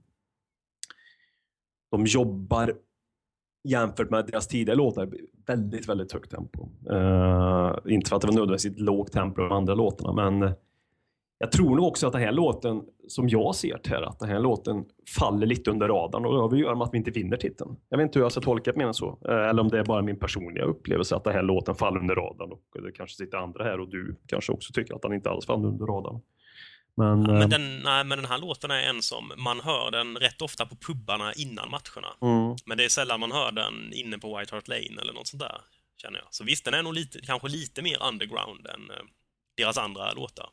de 1.91 2.05
jobbar 2.05 2.73
jämfört 3.63 4.09
med 4.09 4.25
deras 4.25 4.47
tidigare 4.47 4.77
låtar 4.77 5.09
väldigt, 5.47 5.89
väldigt 5.89 6.11
högt 6.11 6.31
tempo. 6.31 6.69
Uh, 6.91 7.93
inte 7.93 8.09
för 8.09 8.15
att 8.15 8.21
det 8.21 8.27
var 8.27 8.35
nödvändigtvis 8.35 8.79
lågt 8.79 9.11
tempo 9.11 9.41
i 9.41 9.43
de 9.43 9.51
andra 9.51 9.73
låtarna, 9.73 10.29
men 10.29 10.53
jag 11.41 11.51
tror 11.51 11.75
nog 11.75 11.85
också 11.87 12.07
att 12.07 12.13
den 12.13 12.21
här 12.21 12.31
låten, 12.31 12.81
som 13.07 13.29
jag 13.29 13.55
ser 13.55 13.79
det 13.83 13.89
här, 13.89 14.01
att 14.01 14.19
den 14.19 14.29
här 14.29 14.39
låten 14.39 14.85
faller 15.19 15.47
lite 15.47 15.71
under 15.71 15.87
radarn 15.87 16.25
och 16.25 16.33
det 16.33 16.39
har 16.39 16.47
att 16.53 16.59
göra 16.59 16.75
med 16.75 16.85
att 16.85 16.93
vi 16.93 16.97
inte 16.97 17.11
vinner 17.11 17.37
titeln. 17.37 17.75
Jag 17.89 17.97
vet 17.97 18.03
inte 18.05 18.19
hur 18.19 18.25
jag 18.25 18.31
ska 18.31 18.41
tolka 18.41 18.73
mer 18.75 18.85
än 18.85 18.93
så. 18.93 19.17
Eh, 19.27 19.49
Eller 19.49 19.61
om 19.61 19.67
det 19.69 19.79
är 19.79 19.83
bara 19.85 20.01
min 20.01 20.19
personliga 20.19 20.63
upplevelse 20.65 21.15
att 21.15 21.23
den 21.23 21.33
här 21.33 21.43
låten 21.43 21.75
faller 21.75 21.99
under 21.99 22.15
radarn 22.15 22.51
och 22.51 22.81
det 22.83 22.91
kanske 22.91 23.15
sitter 23.15 23.37
andra 23.37 23.63
här 23.63 23.79
och 23.79 23.89
du 23.89 24.15
kanske 24.27 24.51
också 24.51 24.73
tycker 24.73 24.95
att 24.95 25.01
den 25.01 25.13
inte 25.13 25.29
alls 25.29 25.45
faller 25.45 25.67
under 25.67 25.85
radarn. 25.85 26.21
Men, 26.97 27.25
eh, 27.25 27.39
Men 27.39 27.49
den, 27.49 27.79
nej, 27.83 28.03
men 28.05 28.17
den 28.17 28.25
här 28.25 28.37
låten 28.37 28.71
är 28.71 28.81
en 28.83 29.01
som 29.01 29.31
man 29.37 29.59
hör 29.59 29.91
den 29.91 30.17
rätt 30.17 30.41
ofta 30.41 30.65
på 30.65 30.75
pubbarna 30.75 31.33
innan 31.33 31.69
matcherna. 31.69 32.07
mm, 32.21 32.55
Men 32.65 32.77
det 32.77 32.85
är 32.85 32.89
sällan 32.89 33.19
man 33.19 33.31
hör 33.31 33.51
den 33.51 33.93
inne 33.93 34.17
på 34.17 34.37
White 34.37 34.55
Hart 34.55 34.67
Lane 34.67 35.01
eller 35.01 35.13
något 35.13 35.27
sånt 35.27 35.41
där, 35.43 35.61
känner 36.01 36.19
jag. 36.19 36.27
Så 36.31 36.43
visst, 36.43 36.65
den 36.65 36.73
är 36.73 36.83
nog 36.83 36.93
lite, 36.93 37.19
kanske 37.21 37.47
lite 37.47 37.81
mer 37.81 37.97
underground 38.09 38.67
än 38.67 38.89
eh, 38.89 39.03
deras 39.57 39.77
andra 39.77 40.13
låtar. 40.13 40.49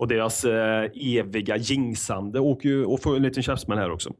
Och 0.00 0.08
deras 0.08 0.44
eh, 0.44 0.90
eviga 0.94 1.56
jinxande 1.56 2.40
åker 2.40 2.68
ju 2.68 2.84
och 2.84 3.02
får 3.02 3.16
en 3.16 3.22
liten 3.22 3.42
käftsmäll 3.42 3.78
här 3.78 3.90
också. 3.90 4.14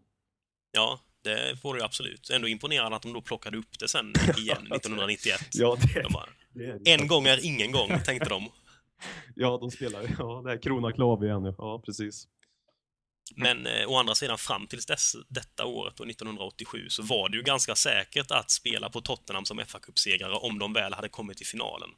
Ja, 0.72 1.00
det 1.22 1.60
får 1.62 1.74
du 1.74 1.80
ju 1.80 1.84
absolut. 1.84 2.30
Ändå 2.30 2.48
imponerande 2.48 2.96
att 2.96 3.02
de 3.02 3.12
då 3.12 3.20
plockade 3.20 3.58
upp 3.58 3.78
det 3.78 3.88
sen 3.88 4.12
igen 4.38 4.72
1991. 4.72 5.40
Ja, 5.52 5.76
det, 5.80 6.02
De 6.02 6.12
bara, 6.12 6.28
det 6.52 6.92
en 6.92 7.06
gång 7.06 7.26
är 7.26 7.46
ingen 7.46 7.72
gång, 7.72 7.88
tänkte 8.04 8.28
de. 8.28 8.48
Ja, 9.34 9.58
de 9.60 9.70
spelar 9.70 10.02
ja, 10.18 10.42
det 10.44 10.52
är 10.52 10.62
krona 10.62 10.92
klav 10.92 11.24
igen. 11.24 11.54
Ja, 11.58 11.82
precis. 11.86 12.28
Men 13.36 13.66
eh, 13.66 13.90
å 13.90 13.96
andra 13.96 14.14
sidan, 14.14 14.38
fram 14.38 14.66
tills 14.66 14.86
dess, 14.86 15.16
detta 15.28 15.64
året, 15.64 15.96
då, 15.96 16.04
1987, 16.04 16.88
så 16.88 17.02
var 17.02 17.28
det 17.28 17.36
ju 17.36 17.42
ganska 17.42 17.74
säkert 17.74 18.30
att 18.30 18.50
spela 18.50 18.90
på 18.90 19.00
Tottenham 19.00 19.44
som 19.44 19.58
fa 19.66 19.78
Cup-segrare 19.78 20.34
om 20.34 20.58
de 20.58 20.72
väl 20.72 20.94
hade 20.94 21.08
kommit 21.08 21.36
till 21.36 21.46
finalen. 21.46 21.88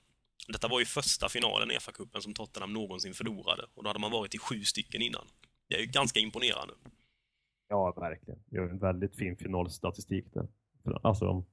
Detta 0.48 0.68
var 0.68 0.78
ju 0.78 0.84
första 0.84 1.28
finalen 1.28 1.70
i 1.70 1.74
fa 1.80 1.92
Cupen 1.92 2.22
som 2.22 2.34
Tottenham 2.34 2.72
någonsin 2.72 3.14
förlorade 3.14 3.62
och 3.74 3.82
då 3.82 3.88
hade 3.90 4.00
man 4.00 4.10
varit 4.10 4.34
i 4.34 4.38
sju 4.38 4.60
stycken 4.62 5.02
innan. 5.02 5.26
Det 5.68 5.74
är 5.74 5.80
ju 5.80 5.86
ganska 5.86 6.20
imponerande. 6.20 6.74
Ja, 7.68 7.92
verkligen. 7.96 8.40
Det 8.46 8.56
är 8.56 8.62
en 8.62 8.78
väldigt 8.78 9.16
fin 9.16 9.36
finalstatistik 9.36 10.24
där. 10.34 10.48
Alltså, 11.02 11.44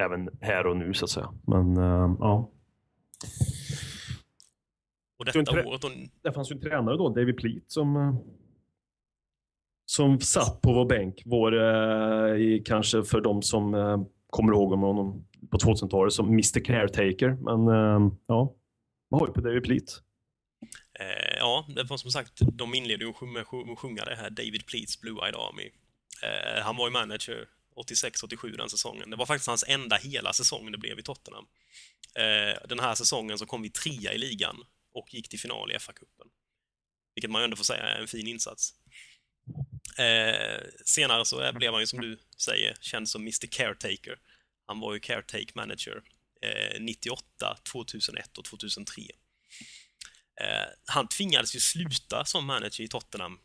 även 0.00 0.28
här 0.40 0.66
och 0.66 0.76
nu 0.76 0.94
så 0.94 1.04
att 1.04 1.10
säga. 1.10 1.34
Men 1.46 1.76
eh, 1.76 2.16
ja, 2.20 2.50
Och 5.18 5.24
detta 5.24 5.42
det- 5.42 5.64
året, 5.64 5.84
och, 5.84 5.90
det 6.22 6.32
fanns 6.32 6.50
ju 6.50 6.54
en 6.54 6.60
tränare 6.60 6.96
då, 6.96 7.08
David 7.08 7.36
Pleat, 7.36 7.62
som 7.66 7.96
eh, 7.96 8.14
som 9.84 10.20
satt 10.20 10.60
på 10.60 10.72
vår 10.72 10.84
bänk. 10.86 11.22
Vår, 11.26 11.52
eh, 11.54 12.36
i, 12.36 12.62
kanske 12.66 13.02
för 13.02 13.20
de 13.20 13.42
som 13.42 13.74
eh, 13.74 14.02
kommer 14.26 14.52
ihåg 14.52 14.72
om 14.72 14.80
honom 14.80 15.24
på 15.52 15.58
2000-talet 15.58 16.12
som 16.12 16.28
Mr 16.28 16.64
Caretaker. 16.64 17.28
Men 17.28 17.68
eh, 17.68 18.12
ja, 18.26 18.54
vad 19.08 19.20
har 19.20 19.26
vi 19.26 19.32
på 19.32 19.40
David 19.40 19.64
Pleat? 19.64 20.02
eh, 21.00 21.36
ja, 21.38 21.66
det 21.68 21.82
var 21.82 21.96
som 21.96 22.10
sagt, 22.10 22.32
de 22.52 22.74
inledde 22.74 23.04
ju 23.04 23.26
med 23.26 23.42
att 23.42 23.78
sjunga, 23.78 24.04
det 24.04 24.14
här 24.14 24.30
David 24.30 24.66
Pleats 24.66 25.02
Blue-Eyed 25.02 25.36
Army. 25.36 25.70
Eh, 26.22 26.62
han 26.62 26.76
var 26.76 26.86
ju 26.86 26.92
manager 26.92 27.48
86-87 27.76 28.56
den 28.56 28.68
säsongen. 28.68 29.10
Det 29.10 29.16
var 29.16 29.26
faktiskt 29.26 29.48
hans 29.48 29.64
enda 29.68 29.96
hela 29.96 30.32
säsong 30.32 30.72
det 30.72 30.78
blev 30.78 30.98
i 30.98 31.02
Tottenham. 31.02 31.46
Eh, 32.14 32.68
den 32.68 32.80
här 32.80 32.94
säsongen 32.94 33.38
så 33.38 33.46
kom 33.46 33.62
vi 33.62 33.70
trea 33.70 34.12
i 34.12 34.18
ligan 34.18 34.56
och 34.94 35.14
gick 35.14 35.28
till 35.28 35.40
final 35.40 35.72
i 35.72 35.74
FA-cupen. 35.74 36.28
Vilket 37.14 37.30
man 37.30 37.42
ju 37.42 37.44
ändå 37.44 37.56
får 37.56 37.64
säga 37.64 37.82
är 37.82 38.00
en 38.00 38.08
fin 38.08 38.26
insats. 38.26 38.74
Eh, 39.98 40.60
senare 40.84 41.24
så 41.24 41.52
blev 41.54 41.72
han 41.72 41.80
ju 41.80 41.86
som 41.86 42.00
du 42.00 42.18
säger 42.36 42.76
känd 42.80 43.08
som 43.08 43.22
Mr 43.22 43.46
Caretaker. 43.46 44.18
Han 44.66 44.80
var 44.80 44.94
ju 44.94 45.00
caretake 45.00 45.52
manager 45.54 46.02
eh, 46.42 46.80
98, 46.80 47.56
2001 47.72 48.38
och 48.38 48.44
2003. 48.44 49.02
Eh, 50.40 50.46
han 50.86 51.08
tvingades 51.08 51.56
ju 51.56 51.60
sluta 51.60 52.24
som 52.24 52.46
manager 52.46 52.84
i 52.84 52.88
Tottenham 52.88 53.38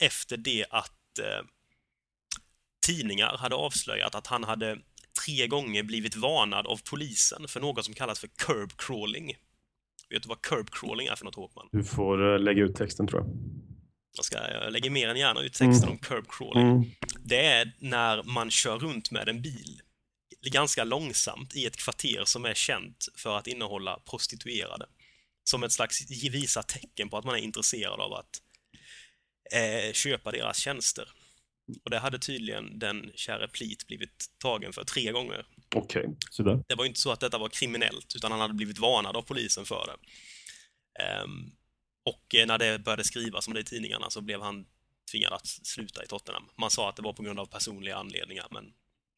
efter 0.00 0.36
det 0.36 0.66
att 0.70 1.18
eh, 1.18 1.46
tidningar 2.86 3.36
hade 3.36 3.54
avslöjat 3.54 4.14
att 4.14 4.26
han 4.26 4.44
hade 4.44 4.78
tre 5.24 5.46
gånger 5.46 5.82
blivit 5.82 6.16
varnad 6.16 6.66
av 6.66 6.80
polisen 6.90 7.48
för 7.48 7.60
något 7.60 7.84
som 7.84 7.94
kallas 7.94 8.20
för 8.20 8.28
curb 8.28 8.72
crawling. 8.76 9.36
Vet 10.10 10.22
du 10.22 10.28
vad 10.28 10.42
curb 10.42 10.70
crawling 10.70 11.06
är 11.06 11.16
för 11.16 11.24
något, 11.24 11.34
Håkman? 11.34 11.68
Du 11.72 11.84
får 11.84 12.34
eh, 12.34 12.40
lägga 12.40 12.62
ut 12.62 12.76
texten 12.76 13.06
tror 13.06 13.20
jag. 13.20 13.30
Jag, 14.16 14.24
ska, 14.24 14.50
jag 14.50 14.72
lägger 14.72 14.90
mer 14.90 15.08
än 15.08 15.16
gärna 15.16 15.40
ut 15.40 15.52
texten 15.52 15.88
om 15.88 15.98
curb 15.98 16.24
crawling. 16.28 16.68
Mm. 16.68 16.84
Det 17.24 17.46
är 17.46 17.72
när 17.78 18.22
man 18.22 18.50
kör 18.50 18.78
runt 18.78 19.10
med 19.10 19.28
en 19.28 19.42
bil 19.42 19.82
ganska 20.42 20.84
långsamt 20.84 21.54
i 21.54 21.66
ett 21.66 21.76
kvarter 21.76 22.24
som 22.24 22.44
är 22.44 22.54
känt 22.54 23.08
för 23.16 23.38
att 23.38 23.46
innehålla 23.46 24.00
prostituerade. 24.10 24.86
som 25.44 25.62
ett 25.62 25.72
slags 25.72 26.10
visa 26.10 26.62
tecken 26.62 27.08
på 27.08 27.18
att 27.18 27.24
man 27.24 27.34
är 27.34 27.38
intresserad 27.38 28.00
av 28.00 28.12
att 28.12 28.42
eh, 29.52 29.92
köpa 29.92 30.30
deras 30.30 30.58
tjänster. 30.58 31.08
Och 31.84 31.90
det 31.90 31.98
hade 31.98 32.18
tydligen 32.18 32.78
den 32.78 33.12
käre 33.14 33.48
Pleat 33.48 33.86
blivit 33.86 34.26
tagen 34.38 34.72
för 34.72 34.84
tre 34.84 35.12
gånger. 35.12 35.46
Okej, 35.74 36.08
så 36.30 36.42
där. 36.42 36.64
Det 36.68 36.74
var 36.74 36.84
ju 36.84 36.88
inte 36.88 37.00
så 37.00 37.12
att 37.12 37.20
detta 37.20 37.38
var 37.38 37.48
kriminellt, 37.48 38.12
utan 38.16 38.30
han 38.30 38.40
hade 38.40 38.54
blivit 38.54 38.78
varnad 38.78 39.16
av 39.16 39.22
polisen 39.22 39.64
för 39.64 39.86
det. 39.86 39.96
Ehm, 41.04 41.50
och 42.04 42.34
eh, 42.34 42.46
när 42.46 42.58
det 42.58 42.78
började 42.78 43.04
skrivas 43.04 43.48
om 43.48 43.54
det 43.54 43.60
i 43.60 43.64
tidningarna 43.64 44.10
så 44.10 44.20
blev 44.20 44.40
han 44.40 44.66
tvingad 45.10 45.32
att 45.32 45.46
sluta 45.46 46.04
i 46.04 46.06
Tottenham. 46.06 46.44
Man 46.56 46.70
sa 46.70 46.88
att 46.88 46.96
det 46.96 47.02
var 47.02 47.12
på 47.12 47.22
grund 47.22 47.40
av 47.40 47.46
personliga 47.46 47.96
anledningar, 47.96 48.46
men 48.50 48.72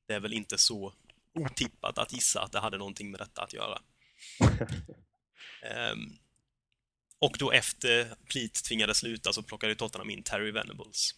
det 0.08 0.14
är 0.14 0.20
väl 0.20 0.32
inte 0.32 0.58
så 0.58 0.94
otippat 1.34 1.98
att 1.98 2.12
gissa 2.12 2.42
att 2.42 2.52
det 2.52 2.60
hade 2.60 2.78
någonting 2.78 3.10
med 3.10 3.20
detta 3.20 3.42
att 3.42 3.52
göra. 3.52 3.82
Ehm, 5.62 6.16
och 7.18 7.36
då 7.38 7.50
efter 7.52 8.14
Pleat 8.28 8.54
tvingades 8.54 8.98
sluta 8.98 9.32
så 9.32 9.42
plockade 9.42 9.74
Tottenham 9.74 10.10
in 10.10 10.22
Terry 10.22 10.50
Venables. 10.50 11.14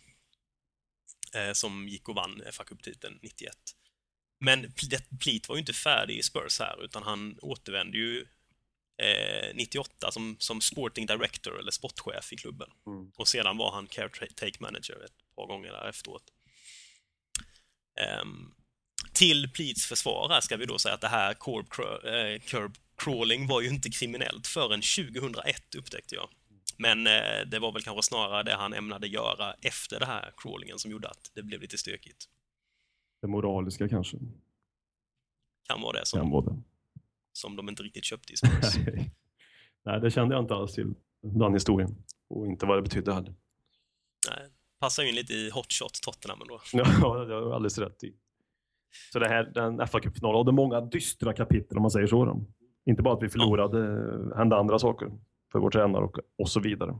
Eh, 1.34 1.52
som 1.52 1.88
gick 1.88 2.08
och 2.08 2.14
vann 2.14 2.42
fa 2.52 2.64
Cup-titeln 2.64 3.18
91. 3.22 3.56
Men 4.40 4.66
Ple- 4.66 5.18
Pleat 5.20 5.48
var 5.48 5.56
ju 5.56 5.60
inte 5.60 5.72
färdig 5.72 6.18
i 6.18 6.22
Spurs 6.22 6.58
här, 6.58 6.84
utan 6.84 7.02
han 7.02 7.38
återvände 7.42 7.98
ju 7.98 8.26
eh, 9.02 9.54
98 9.54 10.12
som, 10.12 10.36
som 10.38 10.60
sporting 10.60 11.06
director 11.06 11.58
eller 11.58 11.70
sportchef 11.70 12.32
i 12.32 12.36
klubben. 12.36 12.70
Och 13.16 13.28
sedan 13.28 13.56
var 13.56 13.72
han 13.72 13.86
caretaker 13.86 14.60
manager 14.60 15.04
ett 15.04 15.34
par 15.36 15.46
gånger 15.46 15.72
där 15.72 15.88
efteråt. 15.88 16.24
Ehm, 18.00 18.54
till 19.12 19.50
Pleats 19.52 19.86
försvar 19.86 20.40
ska 20.40 20.56
vi 20.56 20.66
då 20.66 20.78
säga 20.78 20.94
att 20.94 21.00
det 21.00 21.08
här 21.08 21.34
curb, 21.34 21.66
eh, 22.04 22.40
curb 22.46 22.74
crawling 22.96 23.46
var 23.46 23.60
ju 23.60 23.68
inte 23.68 23.90
kriminellt 23.90 24.46
förrän 24.46 24.80
2001 24.82 25.74
upptäckte 25.74 26.14
jag. 26.14 26.28
Men 26.78 27.06
eh, 27.06 27.46
det 27.46 27.58
var 27.58 27.72
väl 27.72 27.82
kanske 27.82 28.02
snarare 28.02 28.42
det 28.42 28.54
han 28.54 28.74
ämnade 28.74 29.06
göra 29.06 29.54
efter 29.62 30.00
det 30.00 30.06
här 30.06 30.32
crawlingen 30.36 30.78
som 30.78 30.90
gjorde 30.90 31.08
att 31.08 31.30
det 31.34 31.42
blev 31.42 31.60
lite 31.60 31.78
stökigt. 31.78 32.24
Det 33.20 33.26
moraliska 33.28 33.88
kanske. 33.88 34.16
Kan 35.68 35.80
vara 35.82 35.92
det 35.92 35.98
Kan 35.98 36.06
som, 36.06 36.30
vara 36.30 36.44
det. 36.44 36.62
som 37.32 37.56
de 37.56 37.68
inte 37.68 37.82
riktigt 37.82 38.04
köpte 38.04 38.32
i 38.32 38.36
Spurs. 38.36 38.76
Nej, 39.84 40.00
det 40.00 40.10
kände 40.10 40.34
jag 40.34 40.44
inte 40.44 40.54
alls 40.54 40.74
till, 40.74 40.94
den 41.20 41.52
historien. 41.54 41.94
Och 42.28 42.46
inte 42.46 42.66
vad 42.66 42.78
det 42.78 42.82
betydde 42.82 43.14
heller. 43.14 43.34
Nej, 44.30 44.48
passar 44.80 45.02
ju 45.02 45.08
in 45.08 45.14
lite 45.14 45.32
i 45.34 45.50
hotshot 45.50 45.94
Tottenham 46.02 46.42
ändå. 46.42 46.60
Ja, 46.72 46.84
det 46.84 47.34
har 47.34 47.40
du 47.40 47.54
alldeles 47.54 47.78
rätt 47.78 48.04
i. 48.04 48.14
Så 49.12 49.18
det 49.18 49.28
här, 49.28 49.44
den 49.44 49.86
fa 49.86 50.00
cupfinalen 50.00 50.38
hade 50.38 50.52
många 50.52 50.80
dystra 50.80 51.32
kapitel 51.32 51.76
om 51.76 51.82
man 51.82 51.90
säger 51.90 52.06
så. 52.06 52.24
Då. 52.24 52.44
Inte 52.86 53.02
bara 53.02 53.14
att 53.14 53.22
vi 53.22 53.28
förlorade, 53.28 53.78
ja. 54.30 54.36
hände 54.36 54.56
andra 54.56 54.78
saker 54.78 55.10
för 55.52 55.58
vår 55.58 55.70
tränare 55.70 56.04
och, 56.04 56.18
och 56.38 56.48
så 56.48 56.60
vidare. 56.60 56.94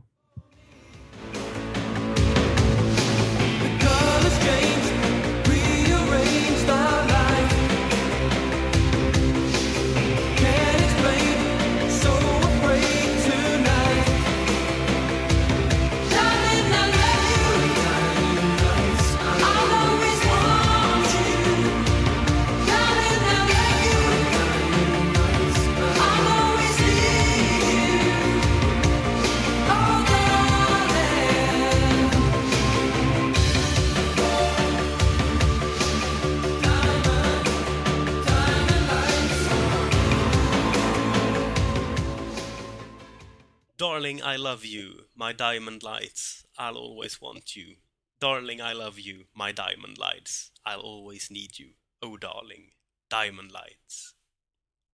Darling, 43.83 44.21
I 44.23 44.37
love 44.37 44.63
you, 44.63 45.09
my 45.13 45.33
diamond 45.33 45.83
lights, 45.83 46.45
I'll 46.57 46.77
always 46.77 47.19
want 47.21 47.57
you. 47.57 47.75
Darling, 48.17 48.61
I 48.61 48.71
love 48.71 48.97
you, 48.97 49.25
my 49.35 49.51
diamond 49.51 49.97
lights, 49.97 50.51
I'll 50.65 50.79
always 50.79 51.29
need 51.29 51.59
you. 51.59 51.71
Oh 52.01 52.15
darling, 52.15 52.71
diamond 53.09 53.51
lights. 53.51 54.15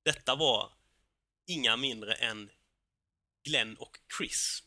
Detta 0.04 0.36
var 0.36 0.72
inga 1.46 1.78
mindre 1.78 2.14
än 2.14 2.50
Glenn 3.44 3.76
och 3.78 3.98
Chris. 4.18 4.64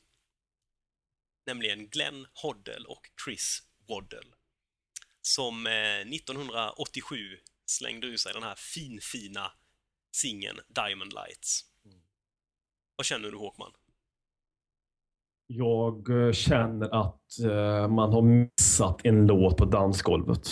Nämligen 1.46 1.88
Glenn 1.88 2.26
Hoddle 2.34 2.84
och 2.86 3.10
Chris 3.24 3.62
Waddle. 3.88 4.32
Som 5.22 5.66
eh, 5.66 6.00
1987 6.00 7.38
slängde 7.66 8.06
ur 8.06 8.16
sig 8.16 8.32
den 8.32 8.42
här 8.42 8.54
finfina 8.54 9.52
singeln 10.12 10.60
Diamond 10.68 11.12
Lights. 11.12 11.64
Vad 12.96 13.06
känner 13.06 13.30
du 13.30 13.36
Håkman? 13.36 13.72
Jag 15.54 16.26
eh, 16.26 16.32
känner 16.32 16.94
att 16.94 17.40
eh, 17.44 17.88
man 17.88 18.12
har 18.12 18.22
missat 18.22 19.00
en 19.04 19.26
låt 19.26 19.56
på 19.56 19.64
dansgolvet. 19.64 20.48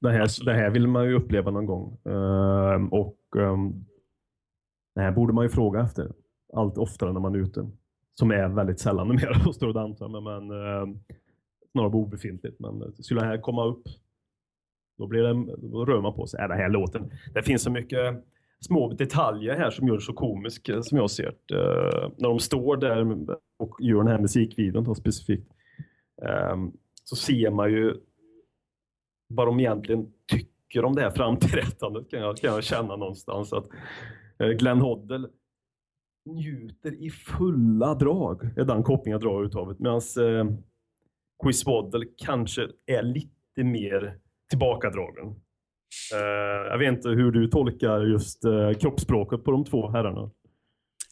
Det 0.00 0.10
här, 0.10 0.44
det 0.44 0.54
här 0.54 0.70
vill 0.70 0.88
man 0.88 1.04
ju 1.04 1.14
uppleva 1.14 1.50
någon 1.50 1.66
gång. 1.66 1.98
Ehm, 2.04 2.88
och 2.88 3.18
ehm, 3.36 3.84
Det 4.94 5.00
här 5.00 5.12
borde 5.12 5.32
man 5.32 5.44
ju 5.44 5.48
fråga 5.48 5.80
efter 5.80 6.12
allt 6.52 6.78
oftare 6.78 7.12
när 7.12 7.20
man 7.20 7.34
är 7.34 7.38
ute. 7.38 7.70
Som 8.14 8.30
är 8.30 8.48
väldigt 8.48 8.80
sällan 8.80 9.08
numera 9.08 9.48
och 9.48 9.54
står 9.54 9.68
och 9.68 9.74
dansar. 9.74 10.08
Men, 10.08 10.24
men 10.24 10.66
ehm, 10.66 10.98
snarare 11.72 11.92
obefintligt. 11.92 12.60
Men 12.60 12.82
eh, 12.82 12.88
skulle 12.98 13.20
det 13.20 13.26
här 13.26 13.38
komma 13.38 13.64
upp 13.64 13.82
då, 14.98 15.06
blir 15.06 15.22
det, 15.22 15.56
då 15.56 15.84
rör 15.84 16.00
man 16.00 16.14
på 16.14 16.26
sig. 16.26 16.40
Äh, 16.40 16.44
är 16.44 16.48
den 16.48 16.58
här 16.58 16.68
låten. 16.68 17.10
Det 17.34 17.42
finns 17.42 17.62
så 17.62 17.70
mycket 17.70 18.24
små 18.64 18.92
detaljer 18.92 19.56
här 19.56 19.70
som 19.70 19.88
gör 19.88 19.94
det 19.94 20.00
så 20.00 20.12
komisk 20.12 20.68
eh, 20.68 20.80
som 20.80 20.98
jag 20.98 21.10
ser 21.10 21.34
det. 21.46 21.54
Uh, 21.54 22.10
när 22.18 22.28
de 22.28 22.38
står 22.38 22.76
där 22.76 23.26
och 23.58 23.76
gör 23.80 23.98
den 23.98 24.08
här 24.08 24.18
musikvideon 24.18 24.84
då, 24.84 24.94
specifikt. 24.94 25.50
um, 26.52 26.72
så 27.04 27.16
ser 27.16 27.50
man 27.50 27.70
ju 27.72 27.94
vad 29.28 29.46
de 29.46 29.60
egentligen 29.60 30.06
tycker 30.32 30.84
om 30.84 30.94
det 30.94 31.02
här 31.02 31.10
framträdandet 31.10 32.10
kan 32.10 32.20
jag, 32.20 32.36
kan 32.36 32.54
jag 32.54 32.64
känna 32.64 32.96
någonstans. 32.96 33.52
att 33.52 33.66
uh, 34.42 34.48
Glenn 34.48 34.80
Hoddle 34.80 35.28
njuter 36.26 36.92
i 37.04 37.10
fulla 37.10 37.94
drag, 37.94 38.44
är 38.44 38.64
den 38.64 38.82
koppling 38.82 39.12
jag 39.12 39.20
drar 39.20 39.44
utav 39.44 39.68
det. 39.68 39.78
Medan 39.78 40.00
uh, 40.20 40.58
Chris 41.42 41.66
Waddle 41.66 42.06
kanske 42.16 42.68
är 42.86 43.02
lite 43.02 43.64
mer 43.64 44.18
tillbakadragen. 44.50 45.40
Eh, 46.12 46.18
jag 46.70 46.78
vet 46.78 46.88
inte 46.92 47.08
hur 47.08 47.30
du 47.30 47.46
tolkar 47.48 48.00
just 48.06 48.44
eh, 48.44 48.72
kroppsspråket 48.80 49.44
på 49.44 49.50
de 49.50 49.64
två 49.64 49.90
herrarna. 49.90 50.22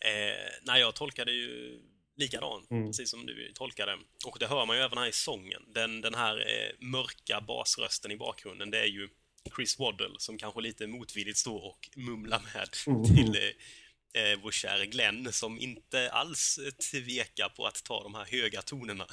Eh, 0.05 0.53
nej, 0.63 0.81
jag 0.81 0.95
tolkade 0.95 1.33
ju 1.33 1.79
likadant, 2.17 2.71
Mm. 2.71 2.87
precis 2.87 3.11
som 3.11 3.27
du 3.27 3.53
tolkade. 3.55 3.97
Och 4.27 4.37
det 4.41 4.47
hör 4.47 4.67
man 4.67 4.77
ju 4.77 4.83
även 4.83 4.99
här 4.99 5.07
i 5.09 5.13
sången. 5.13 5.63
Den, 5.75 6.01
den 6.01 6.15
här 6.15 6.37
eh, 6.39 6.87
mörka 6.87 7.41
basrösten 7.47 8.11
i 8.11 8.17
bakgrunden, 8.17 8.71
det 8.71 8.79
är 8.81 8.87
ju 8.87 9.09
Chris 9.57 9.79
Waddle 9.79 10.15
som 10.19 10.39
kanske 10.39 10.61
lite 10.61 10.87
motvilligt 10.87 11.39
står 11.39 11.65
och 11.65 11.89
mumlar 11.97 12.43
med 12.55 12.69
Mm. 12.87 13.05
till 13.05 13.43
eh, 13.43 14.23
eh, 14.23 14.39
vår 14.43 14.51
käre 14.51 14.87
Glenn 14.87 15.33
som 15.33 15.61
inte 15.61 16.11
alls 16.11 16.59
tvekar 16.91 17.49
på 17.49 17.67
att 17.67 17.85
ta 17.85 18.03
de 18.03 18.15
här 18.15 18.25
höga 18.25 18.63
tonerna. 18.63 19.07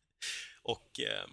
och 0.62 1.00
eh, 1.00 1.26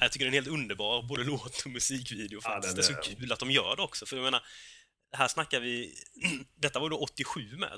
jag 0.00 0.12
tycker 0.12 0.26
det 0.26 0.30
är 0.30 0.42
helt 0.42 0.48
underbar 0.48 1.02
både 1.08 1.24
låt 1.24 1.62
och 1.64 1.70
musikvideo 1.70 2.40
Ja, 2.44 2.50
faktiskt. 2.50 2.76
den 2.76 2.76
det 2.76 2.80
är 2.98 3.02
så 3.02 3.10
är- 3.12 3.16
kul 3.16 3.32
att 3.32 3.38
de 3.40 3.50
gör 3.50 3.76
det 3.76 3.82
också, 3.82 4.06
för 4.06 4.16
jag 4.16 4.22
menar, 4.24 4.40
här 5.12 5.28
snackar 5.28 5.60
vi, 5.60 5.94
detta 6.56 6.80
var 6.80 6.90
då 6.90 6.96
87 6.96 7.40
med, 7.56 7.70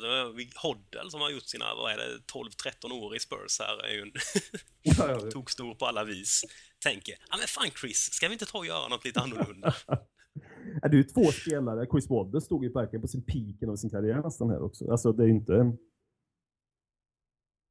Hoddle 0.62 1.11
som 1.11 1.20
har 1.20 1.31
gjort 1.31 1.43
sina, 1.47 1.75
vad 1.75 1.93
är 1.93 1.97
det, 1.97 2.18
12-13 2.33 2.93
år 2.93 3.16
i 3.16 3.20
Spurs 3.20 3.61
här, 3.61 3.85
är 3.85 3.93
ju 3.95 4.01
en 4.03 5.31
tog 5.31 5.51
stor 5.51 5.75
på 5.75 5.87
alla 5.87 6.05
vis. 6.05 6.45
Tänker, 6.85 7.14
ja 7.31 7.37
men 7.39 7.47
fan 7.47 7.70
Chris, 7.81 8.12
ska 8.12 8.27
vi 8.29 8.33
inte 8.33 8.47
ta 8.47 8.59
och 8.59 8.66
göra 8.66 8.89
något 8.89 9.05
lite 9.05 9.20
annorlunda? 9.20 9.75
Ja, 10.83 10.89
det 10.89 10.95
är 10.95 10.99
ju 10.99 11.05
två 11.05 11.25
spelare. 11.33 11.87
Chris 11.87 12.11
Waddle 12.11 12.41
stod 12.41 12.64
ju 12.64 12.73
verkligen 12.73 13.01
på 13.01 13.09
sin 13.09 13.23
piken 13.25 13.70
av 13.70 13.77
sin 13.77 13.91
karriär 13.91 14.23
nästan 14.23 14.51
här 14.51 14.62
också. 14.62 14.91
Alltså 14.91 15.12
det 15.12 15.23
är 15.23 15.27
ju 15.27 15.33
inte... 15.33 15.53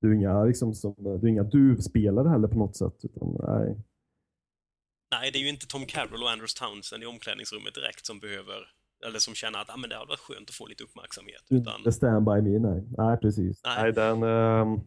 Du 0.01 0.09
är 0.11 0.13
inga, 0.15 0.43
liksom, 0.43 0.73
som, 0.73 0.95
du 0.97 1.09
är 1.09 1.27
inga 1.27 1.43
duvspelare 1.43 2.29
heller 2.29 2.47
på 2.47 2.57
något 2.57 2.75
sätt. 2.75 2.93
Utan, 3.03 3.37
nej. 3.47 3.77
Nej, 5.11 5.31
det 5.31 5.37
är 5.39 5.41
ju 5.41 5.49
inte 5.49 5.67
Tom 5.67 5.85
Carroll 5.85 6.23
och 6.23 6.31
Andrews 6.31 6.53
Townsend 6.53 7.03
i 7.03 7.05
omklädningsrummet 7.05 7.73
direkt 7.75 8.05
som 8.05 8.19
behöver, 8.19 8.67
eller 9.05 9.19
som 9.19 9.35
känner 9.35 9.59
att 9.59 9.69
ah, 9.69 9.77
men 9.77 9.89
det 9.89 9.95
hade 9.95 10.07
varit 10.07 10.19
skönt 10.19 10.49
att 10.49 10.55
få 10.55 10.67
lite 10.67 10.83
uppmärksamhet. 10.83 11.43
Utan, 11.49 11.83
The 11.83 11.91
stand 11.91 12.25
by 12.25 12.41
me, 12.41 12.59
nej. 12.59 12.83
Nej, 12.97 13.17
precis. 13.17 13.61
Nej. 13.65 13.83
Nej. 13.83 13.93
den, 13.93 14.23
ehm, 14.23 14.79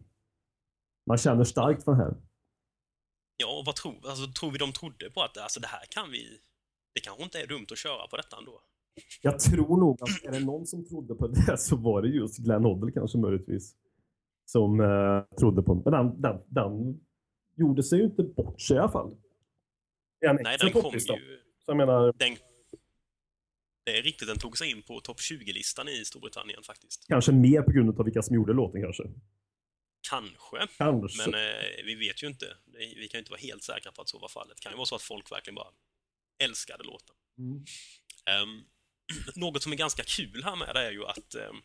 man 1.07 1.17
känner 1.17 1.43
starkt 1.43 1.83
för 1.83 1.91
den 1.91 2.01
här. 2.01 2.13
ja, 3.37 3.63
vad 3.65 3.75
tror, 3.75 3.93
alltså, 4.09 4.31
tror 4.39 4.51
vi 4.51 4.57
de 4.57 4.71
trodde 4.71 5.09
på 5.09 5.21
att 5.21 5.37
alltså, 5.37 5.59
det 5.59 5.67
här 5.67 5.85
kan 5.89 6.11
vi, 6.11 6.23
det 6.93 7.01
kanske 7.01 7.23
inte 7.23 7.41
är 7.41 7.47
dumt 7.47 7.67
att 7.71 7.77
köra 7.77 8.07
på 8.07 8.17
detta 8.17 8.37
ändå? 8.37 8.61
Jag 9.21 9.39
tror 9.39 9.77
nog 9.77 9.97
att 10.01 10.25
är 10.25 10.31
det 10.31 10.45
någon 10.45 10.65
som 10.65 10.85
trodde 10.85 11.15
på 11.15 11.27
det 11.27 11.57
så 11.67 11.75
var 11.75 12.01
det 12.01 12.07
just 12.07 12.37
Glenn 12.37 12.63
Hoddle 12.65 12.91
kanske 12.91 13.17
möjligtvis. 13.17 13.75
Som 14.45 14.79
eh, 14.79 15.37
trodde 15.39 15.63
på 15.63 15.75
Men 15.75 15.93
den, 15.93 16.21
den, 16.21 16.41
den 16.47 16.99
gjorde 17.55 17.83
sig 17.83 17.99
ju 17.99 18.05
inte 18.05 18.23
bort 18.23 18.61
sig 18.61 18.75
i 18.75 18.79
alla 18.79 18.91
fall. 18.91 19.15
En 20.29 20.39
Nej, 20.43 20.53
extra 20.53 20.69
den 20.69 20.81
kom 20.81 20.93
ju... 20.93 20.99
Så 20.99 21.17
jag 21.71 21.77
menar, 21.77 22.13
Den, 22.13 22.37
det 23.85 23.97
är 23.97 24.03
riktigt, 24.03 24.27
den 24.27 24.37
tog 24.37 24.57
sig 24.57 24.69
in 24.71 24.81
på 24.81 24.99
topp 25.01 25.17
20-listan 25.19 25.87
i 25.87 26.05
Storbritannien 26.05 26.63
faktiskt. 26.63 27.07
kanske 27.07 27.31
mer 27.31 27.61
på 27.61 27.71
grund 27.71 27.99
av 27.99 28.05
vilka 28.05 28.21
som 28.21 28.35
gjorde 28.35 28.53
låten 28.53 28.81
kanske. 28.81 29.03
Kanske. 30.09 30.67
Kanske. 30.77 31.29
Men 31.29 31.33
eh, 31.33 31.85
vi 31.85 31.95
vet 31.95 32.23
ju 32.23 32.27
inte. 32.27 32.57
Vi 32.73 33.07
kan 33.07 33.17
ju 33.17 33.19
inte 33.19 33.31
vara 33.31 33.41
helt 33.41 33.63
säkra 33.63 33.91
på 33.91 34.01
att 34.01 34.09
så 34.09 34.19
var 34.19 34.27
fallet. 34.27 34.57
Det 34.57 34.61
kan 34.61 34.71
ju 34.71 34.75
vara 34.75 34.85
så 34.85 34.95
att 34.95 35.01
folk 35.01 35.31
verkligen 35.31 35.55
bara 35.55 35.67
älskade 36.43 36.83
låten. 36.83 37.15
Mm. 37.37 37.65
Ehm, 38.25 38.63
något 39.35 39.63
som 39.63 39.71
är 39.71 39.75
ganska 39.75 40.03
kul 40.03 40.43
här 40.43 40.55
med 40.55 40.75
det 40.75 40.87
är 40.87 40.91
ju 40.91 41.05
att 41.05 41.35
ehm, 41.35 41.55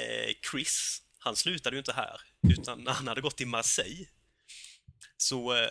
eh, 0.00 0.34
Chris, 0.50 1.02
han 1.18 1.36
slutade 1.36 1.76
ju 1.76 1.78
inte 1.78 1.92
här, 1.92 2.20
utan 2.52 2.86
han 2.86 3.08
hade 3.08 3.20
gått 3.20 3.36
till 3.36 3.46
Marseille 3.46 4.06
så 5.16 5.54
eh, 5.54 5.68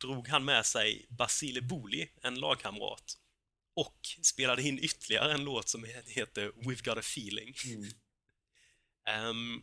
drog 0.00 0.28
han 0.28 0.44
med 0.44 0.66
sig 0.66 1.06
Basile 1.08 1.62
Boli, 1.62 2.08
en 2.22 2.34
lagkamrat, 2.34 3.18
och 3.76 3.98
spelade 4.22 4.62
in 4.62 4.78
ytterligare 4.78 5.32
en 5.32 5.44
låt 5.44 5.68
som 5.68 5.84
heter 6.06 6.50
We've 6.50 6.84
got 6.84 6.96
a 6.96 7.00
feeling. 7.00 7.54
Ehm, 9.08 9.62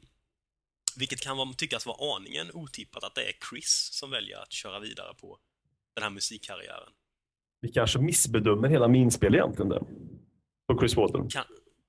vilket 0.97 1.21
kan 1.21 1.37
vara, 1.37 1.53
tyckas 1.53 1.85
vara 1.85 2.15
aningen 2.15 2.51
otippat 2.53 3.03
att 3.03 3.15
det 3.15 3.23
är 3.23 3.33
Chris 3.49 3.89
som 3.91 4.11
väljer 4.11 4.37
att 4.37 4.51
köra 4.51 4.79
vidare 4.79 5.13
på 5.13 5.39
den 5.95 6.03
här 6.03 6.09
musikkarriären. 6.09 6.93
Vi 7.61 7.69
kanske 7.71 7.99
missbedömer 7.99 8.69
hela 8.69 8.87
minspel 8.87 9.35
egentligen 9.35 9.69
där. 9.69 9.83
På 10.67 10.79
Chris 10.79 10.95
Water. 10.95 11.29
Kan, 11.29 11.45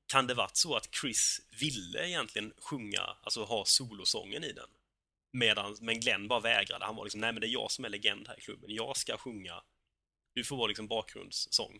kan 0.07 0.26
det 0.26 0.35
varit 0.35 0.57
så 0.57 0.74
att 0.76 0.89
Chris 1.01 1.41
ville 1.61 2.09
egentligen 2.09 2.53
sjunga, 2.59 3.03
alltså 3.22 3.45
ha 3.45 3.64
solosången 3.64 4.45
i 4.45 4.53
den? 4.53 4.68
Medan, 5.35 5.76
men 5.80 6.01
Glenn 6.01 6.28
bara 6.28 6.41
vägrade. 6.41 6.85
Han 6.85 6.97
var 6.97 7.05
liksom, 7.05 7.20
nej 7.20 7.32
men 7.32 7.41
det 7.41 7.47
är 7.47 7.53
jag 7.53 7.70
som 7.70 7.85
är 7.85 7.89
legend 7.89 8.28
här 8.28 8.39
i 8.39 8.41
klubben. 8.41 8.64
Jag 8.70 8.97
ska 8.97 9.16
sjunga. 9.16 9.55
Du 10.35 10.45
får 10.45 10.57
vara 10.57 10.66
liksom 10.66 10.87
bakgrundssång. 10.89 11.74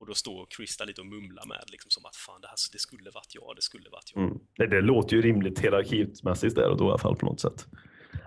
Och 0.00 0.06
då 0.06 0.14
står 0.14 0.46
där 0.78 0.86
lite 0.86 1.00
och 1.00 1.06
mumlar 1.06 1.46
med 1.46 1.64
liksom 1.66 1.90
som 1.90 2.04
att 2.04 2.16
fan 2.16 2.40
det 2.40 2.48
här 2.48 2.56
det 2.72 2.78
skulle 2.78 3.10
varit 3.10 3.34
jag, 3.34 3.56
det 3.56 3.62
skulle 3.62 3.90
varit 3.90 4.12
jag. 4.14 4.22
Mm. 4.24 4.38
Det, 4.56 4.66
det 4.66 4.80
låter 4.80 5.16
ju 5.16 5.22
rimligt 5.22 5.58
hierarkimässigt 5.60 6.54
där 6.54 6.70
och 6.70 6.76
då 6.76 6.84
i 6.84 6.88
alla 6.88 6.98
fall 6.98 7.16
på 7.16 7.26
något 7.26 7.40
sätt. 7.40 7.66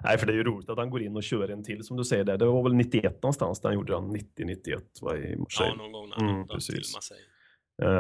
Nej, 0.03 0.17
för 0.17 0.25
det 0.27 0.33
är 0.33 0.37
ju 0.37 0.43
roligt 0.43 0.69
att 0.69 0.77
han 0.77 0.89
går 0.89 1.01
in 1.03 1.15
och 1.15 1.23
kör 1.23 1.49
en 1.49 1.63
till 1.63 1.83
som 1.83 1.97
du 1.97 2.03
säger 2.03 2.23
där. 2.23 2.37
Det 2.37 2.45
var 2.45 2.63
väl 2.63 2.73
91 2.73 3.13
någonstans 3.23 3.61
där 3.61 3.69
han 3.69 3.75
gjorde 3.77 3.93
den 3.93 4.15
90-91 4.15 4.81
var 5.01 5.15
i 5.17 5.31
Ja, 5.31 5.37
Marseille. 5.39 5.75
någon 5.77 5.91
gång 5.91 6.09
när 6.09 6.17
Mm, 6.19 6.35
han 6.35 6.47
precis. 6.47 6.75
till 6.75 6.95
Marseille. 6.95 7.23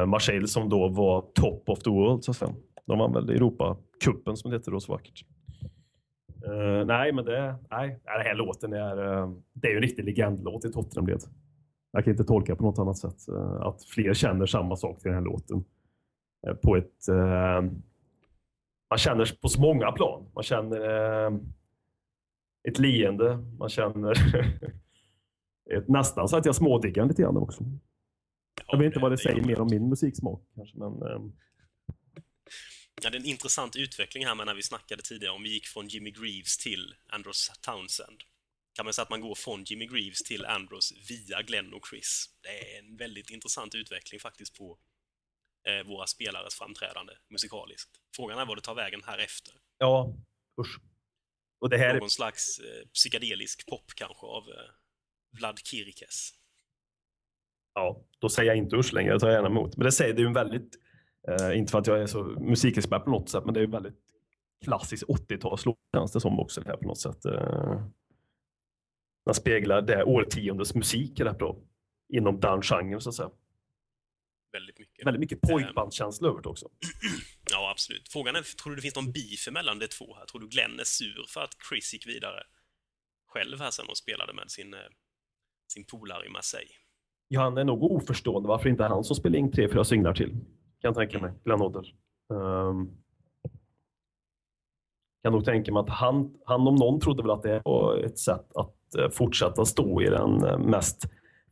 Eh, 0.01 0.05
Marseille 0.05 0.47
som 0.47 0.69
då 0.69 0.89
var 0.89 1.21
top 1.21 1.69
of 1.69 1.79
the 1.79 1.89
world 1.89 2.23
så 2.23 2.31
att 2.31 2.37
säga. 2.37 2.55
De 2.85 2.99
vann 2.99 3.13
väl 3.13 3.29
Europa-cupen 3.29 4.35
som 4.35 4.51
det 4.51 4.57
heter 4.57 4.71
då 4.71 4.79
så 4.79 4.91
vackert. 4.91 5.25
Eh, 6.45 6.85
nej, 6.85 7.11
men 7.11 7.25
det, 7.25 7.55
nej, 7.69 7.99
den 8.03 8.21
här 8.25 8.35
låten 8.35 8.73
är, 8.73 8.97
eh, 8.97 9.31
det 9.53 9.67
är 9.67 9.71
ju 9.71 9.77
en 9.77 9.81
riktig 9.83 10.05
legendlåt 10.05 10.65
i 10.65 10.71
Tottenham-led. 10.71 11.21
Jag 11.91 12.03
kan 12.03 12.11
inte 12.11 12.23
tolka 12.23 12.55
på 12.55 12.63
något 12.63 12.79
annat 12.79 12.97
sätt. 12.97 13.27
eh, 13.29 13.61
att 13.61 13.83
fler 13.83 14.13
känner 14.13 14.45
samma 14.45 14.75
sak 14.75 14.99
till 14.99 15.11
den 15.11 15.17
här 15.17 15.25
låten. 15.25 15.63
På 16.63 16.75
ett... 16.75 17.07
eh, 17.09 17.61
man 18.89 18.97
känner 18.97 19.41
på 19.41 19.47
så 19.47 19.61
många 19.61 19.91
plan. 19.91 20.25
Man 20.35 20.43
känner 20.43 20.79
eh, 21.25 21.33
ett 22.67 22.79
leende. 22.79 23.37
Man 23.59 23.69
känner 23.69 24.11
ett, 25.71 25.87
nästan 25.87 26.27
så 26.27 26.37
att 26.37 26.45
jag 26.45 26.55
smådiggar 26.55 27.05
lite 27.05 27.21
grann 27.21 27.37
också. 27.37 27.63
Jag 28.67 28.77
vet 28.77 28.85
inte 28.85 28.99
vad 28.99 29.11
det 29.11 29.17
säger 29.17 29.45
mer 29.45 29.61
om 29.61 29.67
min 29.71 29.89
musiksmak 29.89 30.41
kanske, 30.55 30.77
men 30.77 31.33
Ja, 33.01 33.09
det 33.09 33.17
är 33.17 33.19
en 33.19 33.25
intressant 33.25 33.75
utveckling 33.75 34.25
här 34.25 34.35
med 34.35 34.45
när 34.45 34.53
vi 34.53 34.63
snackade 34.63 35.01
tidigare 35.01 35.33
om 35.33 35.43
vi 35.43 35.49
gick 35.49 35.67
från 35.67 35.87
Jimmy 35.87 36.11
Greaves 36.11 36.57
till 36.57 36.95
Andros 37.07 37.51
Townsend. 37.61 38.23
Kan 38.75 38.85
man 38.85 38.93
säga 38.93 39.03
att 39.03 39.09
man 39.09 39.21
går 39.21 39.35
från 39.35 39.63
Jimmy 39.63 39.85
Greaves 39.85 40.23
till 40.23 40.45
Andros 40.45 40.93
via 41.09 41.41
Glenn 41.41 41.73
och 41.73 41.87
Chris. 41.87 42.29
Det 42.41 42.75
är 42.75 42.79
en 42.79 42.97
väldigt 42.97 43.29
intressant 43.29 43.75
utveckling 43.75 44.19
faktiskt 44.19 44.57
på 44.57 44.77
eh, 45.67 45.87
våra 45.87 46.07
spelares 46.07 46.55
framträdande 46.55 47.13
musikaliskt. 47.29 47.89
Frågan 48.15 48.39
är 48.39 48.45
vad 48.45 48.57
det 48.57 48.61
tar 48.61 48.75
vägen 48.75 49.01
här 49.05 49.17
efter. 49.17 49.53
ja, 49.77 50.15
usch. 50.61 50.79
Och 51.59 51.69
det 51.69 51.77
här 51.77 51.95
är 51.95 51.99
Någon 51.99 52.09
slags 52.09 52.59
eh, 52.59 52.87
psykedelisk 52.93 53.65
pop 53.65 53.91
kanske 53.95 54.25
av 54.25 54.43
eh, 54.49 54.71
Vlad 55.31 55.59
Kirikes. 55.59 56.29
Ja, 57.73 58.03
då 58.19 58.29
säger 58.29 58.49
jag 58.49 58.57
inte 58.57 58.75
usch 58.75 58.93
längre, 58.93 59.13
det 59.13 59.19
tar 59.19 59.27
jag 59.27 59.35
gärna 59.35 59.47
emot. 59.47 59.77
Men 59.77 59.85
det 59.85 59.91
säger 59.91 60.13
det 60.13 60.19
är 60.19 60.23
ju 60.23 60.27
en 60.27 60.33
väldigt, 60.33 60.75
eh, 61.27 61.57
inte 61.57 61.71
för 61.71 61.79
att 61.79 61.87
jag 61.87 62.01
är 62.01 62.07
så 62.07 62.23
musikexpert 62.23 63.03
på 63.03 63.09
något 63.09 63.29
sätt, 63.29 63.45
men 63.45 63.53
det 63.53 63.61
är 63.61 63.67
väldigt 63.67 63.99
klassisk 64.63 65.07
80-talslåt 65.07 65.77
känns 65.95 66.11
det 66.11 66.21
som 66.21 66.39
också 66.39 66.61
det 66.61 66.69
här 66.69 66.77
på 66.77 66.87
något 66.87 66.99
sätt. 66.99 67.25
Eh, 67.25 67.85
den 69.25 69.33
speglar 69.33 69.81
det 69.81 70.03
årtiondets 70.03 70.75
musik 70.75 71.19
rätt 71.19 71.37
bra. 71.37 71.57
Inom 72.13 72.39
den 72.39 72.61
genren 72.61 73.01
så 73.01 73.09
att 73.09 73.15
säga. 73.15 73.31
Väldigt 74.51 74.79
mycket. 74.79 75.07
Väldigt 75.07 75.19
mycket 75.19 75.41
pojkbandskänsla 75.41 76.27
över 76.29 76.41
det 76.41 76.49
också. 76.49 76.69
Ja, 77.51 77.71
absolut. 77.71 78.09
Frågan 78.09 78.35
är, 78.35 78.41
tror 78.41 78.69
du 78.71 78.75
det 78.75 78.81
finns 78.81 78.95
någon 78.95 79.11
beef 79.11 79.47
mellan 79.51 79.79
de 79.79 79.87
två 79.87 80.15
här? 80.15 80.25
Tror 80.25 80.41
du 80.41 80.47
Glenn 80.47 80.79
är 80.79 80.83
sur 80.83 81.25
för 81.27 81.41
att 81.41 81.55
Chris 81.69 81.93
gick 81.93 82.07
vidare 82.07 82.43
själv 83.27 83.59
här 83.59 83.71
sen 83.71 83.85
och 83.89 83.97
spelade 83.97 84.33
med 84.33 84.51
sin, 84.51 84.73
eh, 84.73 84.79
sin 85.67 85.85
polare 85.85 86.25
i 86.25 86.29
Marseille? 86.29 86.73
Ja, 87.27 87.41
han 87.41 87.57
är 87.57 87.63
nog 87.63 87.83
oförstående 87.83 88.49
varför 88.49 88.69
inte 88.69 88.83
han 88.83 89.03
som 89.03 89.15
spelar 89.15 89.39
in 89.39 89.51
tre, 89.51 89.69
fyra 89.69 89.83
singlar 89.83 90.13
till. 90.13 90.37
Kan 90.83 90.89
jag 90.89 90.95
tänka 90.95 91.19
mig, 91.19 91.33
Glenn 91.43 91.61
Odder. 91.61 91.95
Um, 92.29 92.97
kan 95.23 95.33
nog 95.33 95.45
tänka 95.45 95.73
mig 95.73 95.79
att 95.79 95.89
han, 95.89 96.37
han 96.45 96.67
om 96.67 96.75
någon 96.75 96.99
trodde 96.99 97.21
väl 97.21 97.31
att 97.31 97.43
det 97.43 97.61
var 97.65 97.97
ett 97.97 98.19
sätt 98.19 98.51
att 98.55 98.95
eh, 98.95 99.09
fortsätta 99.09 99.65
stå 99.65 100.01
i 100.01 100.05
den 100.05 100.43
eh, 100.43 100.57
mest 100.57 101.05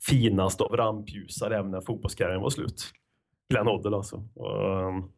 finaste 0.07 0.63
av 0.63 0.77
rampljusar 0.77 1.51
även 1.51 1.71
när 1.71 1.81
fotbollskarriären 1.81 2.41
var 2.41 2.49
slut. 2.49 2.91
Glenn 3.49 3.67
Odder 3.67 3.91
alltså. 3.91 4.15
Ehm, 4.17 5.11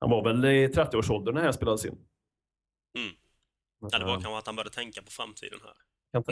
han 0.00 0.10
var 0.10 0.24
väl 0.24 0.44
i 0.44 0.68
30-årsåldern 0.68 1.34
när 1.34 1.40
det 1.40 1.46
här 1.46 1.52
spelades 1.52 1.84
in. 1.84 1.98
Mm. 2.98 3.16
Ja, 3.80 3.98
det 3.98 4.04
var 4.04 4.14
Ehm, 4.14 4.20
kanske 4.20 4.38
att 4.38 4.46
han 4.46 4.56
började 4.56 4.74
tänka 4.74 5.02
på 5.02 5.10
framtiden 5.10 5.58
här. 5.62 5.76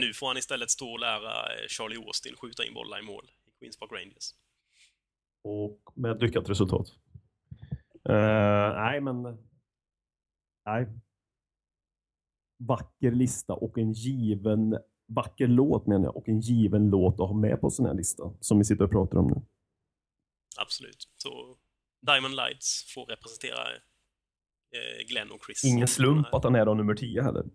Nu 0.01 0.12
får 0.12 0.27
han 0.27 0.37
istället 0.37 0.70
stå 0.70 0.93
och 0.93 1.01
lära 1.01 1.55
eh, 1.55 1.66
Charlie 1.68 1.97
Austin 1.97 2.37
skjuta 2.37 2.64
in 2.64 2.75
bollar 2.75 2.99
i 2.99 3.03
mål 3.03 3.31
i 3.47 3.59
Queens 3.59 3.79
Park 3.79 3.93
Rangers. 3.93 4.31
Och 5.45 5.80
med 5.95 6.22
lyckat 6.22 6.51
resultat. 6.51 6.86
Eh, 8.09 8.74
nej, 8.74 9.01
men... 9.01 9.22
Nej. 10.66 10.88
Vacker 12.59 13.11
lista 13.11 13.55
och 13.55 13.78
en 13.78 13.92
given... 13.92 14.78
Vacker 15.07 15.47
låt 15.47 15.86
menar 15.86 16.05
jag 16.05 16.16
och 16.16 16.28
en 16.28 16.40
given 16.40 16.90
låt 16.90 17.14
att 17.14 17.28
ha 17.28 17.34
med 17.34 17.61
på 17.61 17.70
sån 17.70 17.86
här 17.86 17.95
lista 17.95 18.32
som 18.40 18.59
vi 18.59 18.64
sitter 18.64 18.84
och 18.84 18.90
pratar 18.90 19.18
om 19.18 19.26
nu. 19.26 19.42
Absolut. 20.61 21.09
Så 21.16 21.57
Diamond 22.07 22.34
Lights 22.34 22.95
får 22.95 23.07
representera 23.07 23.72
eh, 24.74 25.07
Glenn 25.09 25.30
och 25.30 25.45
Chris. 25.47 25.64
Ingen 25.64 25.88
slump 25.88 26.34
att 26.34 26.45
han 26.45 26.55
är 26.55 26.66
då 26.66 26.74
nummer 26.74 26.95
10 26.95 27.22
heller. 27.22 27.45
I 27.45 27.51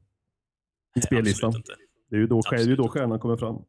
Nej, 0.95 1.03
spellistan. 1.03 1.63
Det 2.09 2.15
är 2.15 2.19
ju 2.19 2.27
då, 2.27 2.41
det 2.49 2.55
är 2.55 2.67
ju 2.67 2.75
då 2.75 2.87
stjärnan 2.87 3.19
kommer 3.19 3.37
fram. 3.37 3.65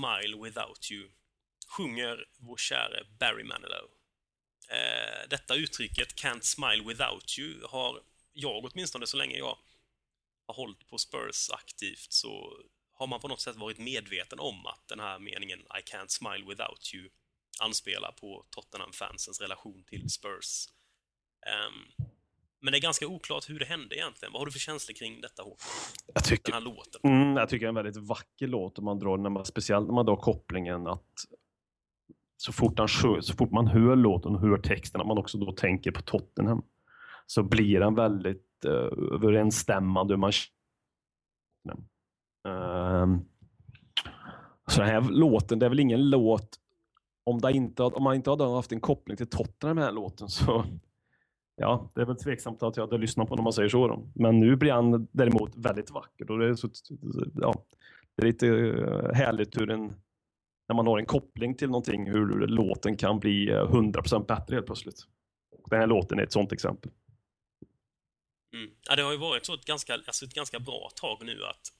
Smile 0.00 0.36
without 0.36 0.90
you, 0.90 1.10
sjunger 1.66 2.24
vår 2.38 2.56
käre 2.56 3.06
Barry 3.18 3.44
Manilow. 3.44 3.90
Eh, 4.68 5.28
detta 5.28 5.54
uttrycket, 5.54 6.14
can't 6.14 6.42
smile 6.42 6.84
without 6.86 7.38
you, 7.38 7.66
har 7.68 8.02
jag 8.32 8.64
åtminstone 8.64 9.06
så 9.06 9.16
länge 9.16 9.38
jag 9.38 9.58
har 10.46 10.54
hållit 10.54 10.88
på 10.88 10.98
Spurs 10.98 11.50
aktivt 11.50 12.12
så 12.12 12.56
har 12.92 13.06
man 13.06 13.20
på 13.20 13.28
något 13.28 13.40
sätt 13.40 13.56
varit 13.56 13.78
medveten 13.78 14.40
om 14.40 14.66
att 14.66 14.88
den 14.88 15.00
här 15.00 15.18
meningen 15.18 15.58
I 15.60 15.82
can't 15.92 16.08
smile 16.08 16.44
without 16.48 16.94
you 16.94 17.10
anspelar 17.60 18.12
på 18.12 18.46
Tottenham-fansens 18.50 19.40
relation 19.40 19.84
till 19.84 20.10
Spurs. 20.10 20.68
Ehm, 21.46 21.99
men 22.60 22.72
det 22.72 22.78
är 22.78 22.82
ganska 22.82 23.06
oklart 23.06 23.50
hur 23.50 23.58
det 23.58 23.64
hände 23.64 23.96
egentligen. 23.96 24.32
Vad 24.32 24.40
har 24.40 24.46
du 24.46 24.52
för 24.52 24.58
känslor 24.58 24.94
kring 24.94 25.20
detta 25.20 25.42
Håkan? 25.42 25.56
Jag 26.06 26.14
Den 26.14 26.22
tycker, 26.22 26.52
här 26.52 26.60
låten? 26.60 27.00
mm, 27.04 27.36
jag 27.36 27.48
tycker 27.48 27.66
det 27.66 27.68
är 27.68 27.78
en 27.78 27.84
väldigt 27.84 28.08
vacker 28.08 28.46
låt 28.46 28.78
om 28.78 28.84
man 28.84 28.98
drar, 28.98 29.16
när 29.16 29.30
man, 29.30 29.44
speciellt 29.44 29.86
när 29.86 29.94
man 29.94 30.06
drar 30.06 30.16
kopplingen 30.16 30.86
att 30.86 31.26
så 32.36 32.52
fort, 32.52 32.78
han, 32.78 32.88
så 33.22 33.34
fort 33.38 33.50
man 33.50 33.66
hör 33.66 33.96
låten 33.96 34.34
och 34.34 34.40
hör 34.40 34.58
texten, 34.58 35.00
att 35.00 35.06
man 35.06 35.18
också 35.18 35.38
då 35.38 35.52
tänker 35.52 35.90
på 35.90 36.02
Tottenham, 36.02 36.62
så 37.26 37.42
blir 37.42 37.80
den 37.80 37.94
väldigt 37.94 38.64
uh, 38.66 38.72
överensstämmande 39.14 40.12
hur 40.12 40.18
man 40.18 40.32
känner. 40.32 41.76
Ehm, 42.48 43.20
så 44.66 44.80
den 44.80 44.88
här 44.88 45.00
låten, 45.00 45.58
det 45.58 45.66
är 45.66 45.70
väl 45.70 45.80
ingen 45.80 46.10
låt, 46.10 46.56
om, 47.24 47.40
det 47.40 47.52
inte, 47.52 47.82
om 47.82 48.02
man 48.02 48.14
inte 48.14 48.30
hade 48.30 48.44
haft 48.44 48.72
en 48.72 48.80
koppling 48.80 49.16
till 49.16 49.30
Tottenham 49.30 49.74
med 49.76 49.82
den 49.82 49.88
här 49.88 50.02
låten 50.02 50.28
så 50.28 50.64
Ja, 51.60 51.90
det 51.94 52.00
är 52.00 52.04
väl 52.04 52.16
tveksamt 52.16 52.62
att 52.62 52.76
jag 52.76 52.86
hade 52.86 52.98
lyssnat 52.98 53.28
på 53.28 53.36
när 53.36 53.42
man 53.42 53.52
säger 53.52 53.68
så. 53.68 53.88
Då. 53.88 54.08
Men 54.14 54.40
nu 54.40 54.56
blir 54.56 54.72
han 54.72 55.08
däremot 55.12 55.56
väldigt 55.56 55.90
vacker. 55.90 56.30
Och 56.30 56.38
det, 56.38 56.48
är 56.48 56.54
så, 56.54 56.68
ja, 57.34 57.64
det 58.16 58.22
är 58.22 58.26
lite 58.26 58.46
eh, 58.48 59.14
härligt 59.14 59.56
hur 59.56 59.70
en, 59.70 59.86
när 60.68 60.74
man 60.76 60.86
har 60.86 60.98
en 60.98 61.06
koppling 61.06 61.54
till 61.54 61.68
någonting, 61.68 62.06
hur 62.06 62.46
låten 62.46 62.96
kan 62.96 63.18
bli 63.18 63.50
eh, 63.50 63.70
100% 63.70 64.26
bättre 64.26 64.54
helt 64.54 64.66
plötsligt. 64.66 65.00
Och 65.62 65.70
den 65.70 65.80
här 65.80 65.86
låten 65.86 66.18
är 66.18 66.22
ett 66.22 66.32
sånt 66.32 66.52
exempel. 66.52 66.90
Mm. 68.54 68.70
Ja, 68.88 68.96
det 68.96 69.02
har 69.02 69.12
ju 69.12 69.18
varit 69.18 69.46
så 69.46 69.54
ett 69.54 69.64
ganska, 69.64 69.94
alltså 69.94 70.24
ett 70.24 70.34
ganska 70.34 70.60
bra 70.60 70.90
tag 70.94 71.18
nu 71.22 71.44
att 71.44 71.72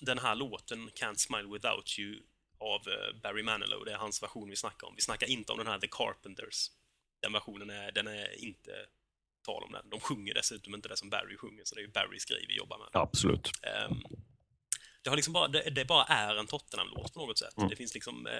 den 0.00 0.18
här 0.18 0.34
låten, 0.34 0.78
Can't 0.78 1.16
Smile 1.16 1.48
Without 1.52 1.98
You, 1.98 2.16
av 2.58 2.80
eh, 2.88 3.20
Barry 3.22 3.42
Manilow, 3.42 3.84
det 3.84 3.92
är 3.92 3.96
hans 3.96 4.22
version 4.22 4.50
vi 4.50 4.56
snackar 4.56 4.86
om. 4.86 4.94
Vi 4.96 5.02
snackar 5.02 5.26
inte 5.26 5.52
om 5.52 5.58
den 5.58 5.66
här 5.66 5.78
The 5.78 5.88
Carpenters. 5.90 6.70
Den 7.20 7.32
versionen 7.32 7.70
är, 7.70 7.92
den 7.92 8.06
är 8.06 8.44
inte 8.44 8.72
tal 9.42 9.62
om 9.62 9.72
den. 9.72 9.90
De 9.90 10.00
sjunger 10.00 10.34
dessutom 10.34 10.74
inte 10.74 10.88
det 10.88 10.96
som 10.96 11.10
Barry 11.10 11.36
sjunger, 11.36 11.64
så 11.64 11.74
det 11.74 11.80
är 11.80 11.82
ju 11.82 11.90
Barrys 11.90 12.24
grej 12.24 12.44
vi 12.48 12.56
jobbar 12.56 12.78
med. 12.78 12.88
Absolut. 12.92 13.50
Ehm, 13.62 14.02
det, 15.02 15.10
har 15.10 15.16
liksom 15.16 15.32
bara, 15.32 15.48
det, 15.48 15.70
det 15.70 15.84
bara 15.84 16.04
är 16.04 16.36
en 16.36 16.46
Tottenham-låt 16.46 17.14
på 17.14 17.26
något 17.26 17.38
sätt. 17.38 17.56
Mm. 17.56 17.68
Det 17.68 17.76
finns 17.76 17.94
liksom 17.94 18.26
eh, 18.26 18.32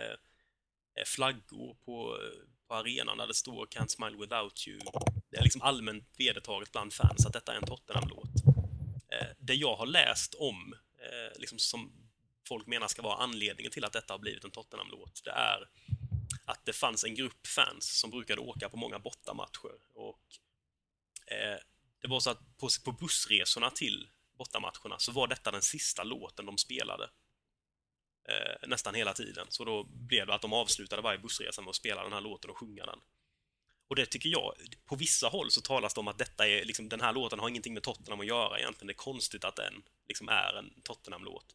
eh, 0.99 1.05
flaggor 1.07 1.75
på, 1.85 2.19
på 2.69 2.75
arenan 2.75 3.19
där 3.19 3.27
det 3.27 3.35
står 3.35 3.67
Can't 3.67 3.89
Smile 3.89 4.17
Without 4.17 4.67
You. 4.69 4.81
Det 5.31 5.37
är 5.37 5.43
liksom 5.43 5.63
allmänt 5.63 6.09
vedertaget 6.19 6.73
bland 6.73 6.93
fans 6.93 7.27
att 7.27 7.33
detta 7.33 7.53
är 7.53 7.57
en 7.57 7.67
Tottenham-låt. 7.67 8.47
Eh, 9.13 9.27
det 9.39 9.55
jag 9.55 9.77
har 9.77 9.87
läst 9.87 10.35
om, 10.35 10.75
eh, 10.99 11.41
liksom 11.41 11.59
som 11.59 11.93
folk 12.49 12.67
menar 12.67 12.89
ska 12.89 13.03
vara 13.03 13.17
anledningen 13.17 13.73
till 13.73 13.85
att 13.85 13.93
detta 13.93 14.15
har 14.15 14.19
blivit 14.19 14.45
en 14.45 14.51
Tottenham-låt, 14.51 15.25
det 15.25 15.31
är 15.31 15.69
att 16.45 16.65
det 16.65 16.73
fanns 16.73 17.05
en 17.05 17.15
grupp 17.15 17.47
fans 17.47 17.99
som 18.01 18.11
brukade 18.11 18.41
åka 18.41 18.69
på 18.69 18.77
många 18.77 18.99
bortamatcher 18.99 19.73
och 19.95 20.21
Eh, 21.33 21.59
det 22.01 22.09
var 22.09 22.21
så 22.21 22.31
att 22.31 22.59
på, 22.59 22.69
på 22.85 22.93
bussresorna 22.93 23.71
till 23.71 24.09
bortamatcherna 24.39 24.99
så 24.99 25.13
var 25.13 25.27
detta 25.27 25.51
den 25.51 25.63
sista 25.63 26.05
låten 26.05 26.47
de 26.47 26.59
spelade. 26.59 27.11
Eh, 28.29 28.69
nästan 28.69 28.95
hela 28.95 29.13
tiden. 29.13 29.47
Så 29.49 29.65
då 29.65 29.85
blev 29.85 30.27
det 30.27 30.35
att 30.35 30.43
de 30.43 30.53
avslutade 30.53 31.03
varje 31.03 31.19
bussresa 31.19 31.63
med 31.63 31.71
att 31.71 31.77
spela 31.77 32.03
den 32.03 32.13
här 32.13 32.21
låten 32.21 32.51
och 32.51 32.59
sjunga 32.59 32.87
den. 32.87 32.99
Och 33.89 33.97
det 33.97 34.07
tycker 34.07 34.29
jag, 34.29 34.55
på 34.85 34.97
vissa 34.97 35.29
håll 35.29 35.51
så 35.51 35.61
talas 35.61 35.95
det 35.95 36.01
om 36.01 36.09
att 36.09 36.19
detta 36.19 36.49
är, 36.49 36.65
liksom, 36.65 36.89
den 36.89 37.01
här 37.01 37.13
låten 37.13 37.39
har 37.39 37.49
ingenting 37.49 37.75
med 37.75 37.83
Tottenham 37.83 38.21
att 38.21 38.27
göra 38.27 38.59
egentligen. 38.59 38.87
Det 38.87 38.93
är 38.93 38.95
konstigt 38.95 39.45
att 39.45 39.57
den 39.57 39.83
liksom 40.09 40.29
är 40.29 40.55
en 40.59 40.83
Tottenham-låt. 40.83 41.47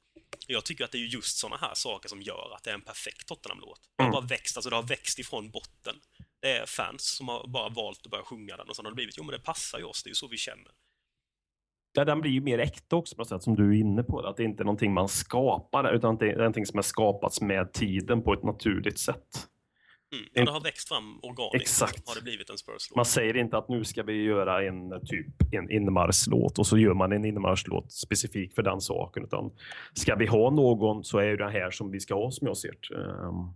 Jag 0.47 0.65
tycker 0.65 0.85
att 0.85 0.91
det 0.91 0.97
är 0.97 1.05
just 1.05 1.37
sådana 1.37 1.57
här 1.57 1.73
saker 1.73 2.09
som 2.09 2.21
gör 2.21 2.55
att 2.55 2.63
det 2.63 2.69
är 2.69 2.73
en 2.73 2.81
perfekt 2.81 3.27
Tottenham-låt. 3.27 3.81
Det 3.95 4.03
har 4.03 4.11
bara 4.11 4.25
växt, 4.25 4.57
alltså 4.57 4.69
det 4.69 4.75
har 4.75 4.83
växt 4.83 5.19
ifrån 5.19 5.51
botten. 5.51 6.01
Det 6.41 6.57
är 6.57 6.65
fans 6.65 7.15
som 7.17 7.27
har 7.27 7.47
bara 7.47 7.69
valt 7.69 8.05
att 8.05 8.11
börja 8.11 8.23
sjunga 8.23 8.57
den 8.57 8.69
och 8.69 8.75
sen 8.75 8.85
har 8.85 8.91
det 8.91 8.95
blivit, 8.95 9.15
jo 9.17 9.23
men 9.23 9.31
det 9.31 9.39
passar 9.39 9.77
ju 9.77 9.83
oss, 9.83 10.03
det 10.03 10.07
är 10.07 10.11
ju 10.11 10.15
så 10.15 10.27
vi 10.27 10.37
känner. 10.37 10.71
Ja, 11.93 12.05
den 12.05 12.21
blir 12.21 12.31
ju 12.31 12.41
mer 12.41 12.59
äkta 12.59 12.95
också 12.95 13.15
på 13.15 13.21
något 13.21 13.29
sätt 13.29 13.43
som 13.43 13.55
du 13.55 13.69
är 13.75 13.79
inne 13.79 14.03
på. 14.03 14.19
Att 14.19 14.37
det 14.37 14.43
inte 14.43 14.63
är 14.63 14.65
någonting 14.65 14.93
man 14.93 15.07
skapar 15.07 15.93
utan 15.93 16.17
det 16.17 16.31
är 16.31 16.37
någonting 16.37 16.65
som 16.65 16.77
är 16.79 16.83
skapats 16.83 17.41
med 17.41 17.73
tiden 17.73 18.21
på 18.21 18.33
ett 18.33 18.43
naturligt 18.43 18.99
sätt. 18.99 19.47
Mm. 20.13 20.25
Ja, 20.33 20.45
det 20.45 20.51
har 20.51 20.61
växt 20.61 20.87
fram 20.87 21.19
organiskt. 21.23 21.61
Exakt. 21.61 22.07
Har 22.07 22.15
det 22.15 22.21
blivit 22.21 22.49
en 22.49 22.57
Spurs-låt. 22.57 22.95
Man 22.95 23.05
säger 23.05 23.37
inte 23.37 23.57
att 23.57 23.69
nu 23.69 23.83
ska 23.83 24.03
vi 24.03 24.23
göra 24.23 24.67
en 24.67 25.05
typ 25.05 25.53
en 25.53 25.71
inmarschlåt 25.71 26.59
och 26.59 26.67
så 26.67 26.77
gör 26.77 26.93
man 26.93 27.11
en 27.11 27.25
inmarschlåt 27.25 27.91
specifik 27.91 28.55
för 28.55 28.61
den 28.61 28.81
saken. 28.81 29.23
Utan 29.23 29.51
ska 29.93 30.15
vi 30.15 30.25
ha 30.25 30.49
någon 30.49 31.03
så 31.03 31.17
är 31.17 31.25
ju 31.25 31.37
det 31.37 31.49
här 31.49 31.71
som 31.71 31.91
vi 31.91 31.99
ska 31.99 32.15
ha 32.15 32.31
som 32.31 32.47
jag 32.47 32.57
ser 32.57 32.73
det. 32.89 32.95
Ehm, 32.95 33.53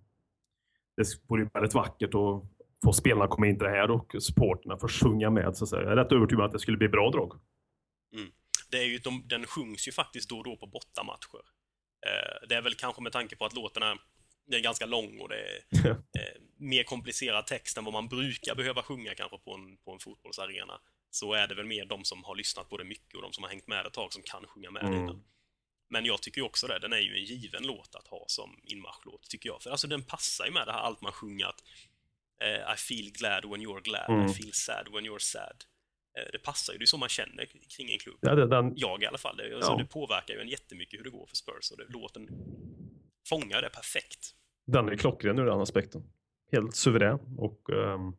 Det 0.97 1.03
vore 1.27 1.49
väldigt 1.53 1.73
vackert 1.73 2.15
att 2.15 2.43
få 2.83 2.93
spelarna 2.93 3.27
komma 3.27 3.47
in 3.47 3.57
till 3.57 3.65
det 3.67 3.71
här 3.71 3.91
och 3.91 4.15
supporterna 4.19 4.77
få 4.77 4.87
sjunga 4.87 5.29
med. 5.29 5.57
Så 5.57 5.63
att 5.63 5.69
säga. 5.69 5.81
Jag 5.81 5.91
är 5.91 5.95
rätt 5.95 6.11
övertygad 6.11 6.39
om 6.39 6.45
att 6.45 6.51
det 6.51 6.59
skulle 6.59 6.77
bli 6.77 6.87
bra 6.89 7.09
drag. 7.11 7.39
det 8.71 8.77
är 8.77 8.85
ju, 8.85 8.97
de, 8.97 9.23
den 9.27 9.45
sjungs 9.45 9.87
ju 9.87 9.91
faktiskt 9.91 10.29
då 10.29 10.37
och 10.37 10.43
då 10.43 10.57
på 10.57 10.67
bortamatcher. 10.67 11.41
Eh, 12.05 12.47
det 12.49 12.55
är 12.55 12.61
väl 12.61 12.75
kanske 12.75 13.01
med 13.01 13.11
tanke 13.11 13.35
på 13.35 13.45
att 13.45 13.53
låten 13.53 13.83
är, 13.83 13.97
den 14.45 14.59
är 14.59 14.63
ganska 14.63 14.85
lång 14.85 15.19
och 15.19 15.29
det 15.29 15.35
är 15.35 15.89
eh, 15.89 16.41
mer 16.57 16.83
komplicerad 16.83 17.45
text 17.47 17.77
än 17.77 17.83
vad 17.83 17.93
man 17.93 18.07
brukar 18.07 18.55
behöva 18.55 18.83
sjunga 18.83 19.15
kanske 19.15 19.37
på 19.37 19.53
en, 19.53 19.77
på 19.77 19.91
en 19.91 19.99
fotbollsarena. 19.99 20.79
Så 21.09 21.33
är 21.33 21.47
det 21.47 21.55
väl 21.55 21.65
mer 21.65 21.85
de 21.85 22.03
som 22.03 22.23
har 22.23 22.35
lyssnat 22.35 22.69
på 22.69 22.77
det 22.77 22.83
mycket 22.83 23.15
och 23.15 23.21
de 23.21 23.33
som 23.33 23.43
har 23.43 23.49
hängt 23.51 23.67
med 23.67 23.85
ett 23.85 23.93
tag 23.93 24.13
som 24.13 24.23
kan 24.23 24.47
sjunga 24.47 24.71
med 24.71 24.83
Mm. 24.83 25.05
den. 25.05 25.23
Men 25.89 26.05
jag 26.05 26.21
tycker 26.21 26.41
också 26.41 26.67
det, 26.67 26.79
den 26.79 26.93
är 26.93 26.97
ju 26.97 27.17
en 27.17 27.23
given 27.23 27.63
låt 27.63 27.95
att 27.95 28.07
ha 28.07 28.23
som 28.27 28.59
inmarschlåt, 28.63 29.29
tycker 29.29 29.49
jag. 29.49 29.61
För 29.61 29.69
alltså 29.69 29.87
den 29.87 30.03
passar 30.03 30.45
ju 30.45 30.51
med 30.51 30.67
det 30.67 30.71
här 30.71 30.79
allt 30.79 31.01
man 31.01 31.11
sjunger 31.11 31.45
att 31.45 31.63
I 32.73 32.77
feel 32.77 33.11
glad 33.19 33.45
when 33.45 33.61
you're 33.61 33.81
glad, 33.81 34.09
Mm. 34.09 34.25
I 34.25 34.33
feel 34.33 34.51
sad 34.53 34.87
when 34.93 35.05
you're 35.05 35.19
sad. 35.19 35.57
Eh, 36.17 36.31
det 36.31 36.39
passar 36.39 36.73
ju, 36.73 36.79
det 36.79 36.83
är 36.83 36.85
så 36.85 36.97
man 36.97 37.09
känner 37.09 37.45
kring 37.45 37.91
en 37.91 37.99
klubb. 37.99 38.17
Ja, 38.21 38.35
det, 38.35 38.47
den, 38.47 38.73
Jag 38.75 39.03
i 39.03 39.05
alla 39.05 39.17
fall. 39.17 39.37
Det, 39.37 39.55
alltså, 39.55 39.71
Ja. 39.71 39.77
det 39.77 39.85
påverkar 39.85 40.33
ju 40.33 40.39
en 40.41 40.47
jättemycket 40.49 40.99
hur 40.99 41.03
det 41.03 41.09
går 41.09 41.25
för 41.27 41.35
Spurs 41.35 41.71
och 41.71 41.77
det, 41.77 41.85
låten 41.89 42.27
fångar 43.29 43.61
det 43.61 43.69
perfekt. 43.69 44.31
den 44.67 44.89
är 44.89 44.95
klockren 44.97 45.39
ur 45.39 45.45
den 45.45 45.59
aspekten. 45.61 46.03
Helt 46.51 46.75
suverän. 46.75 47.19
Och 47.37 47.69
ehm, 47.69 48.15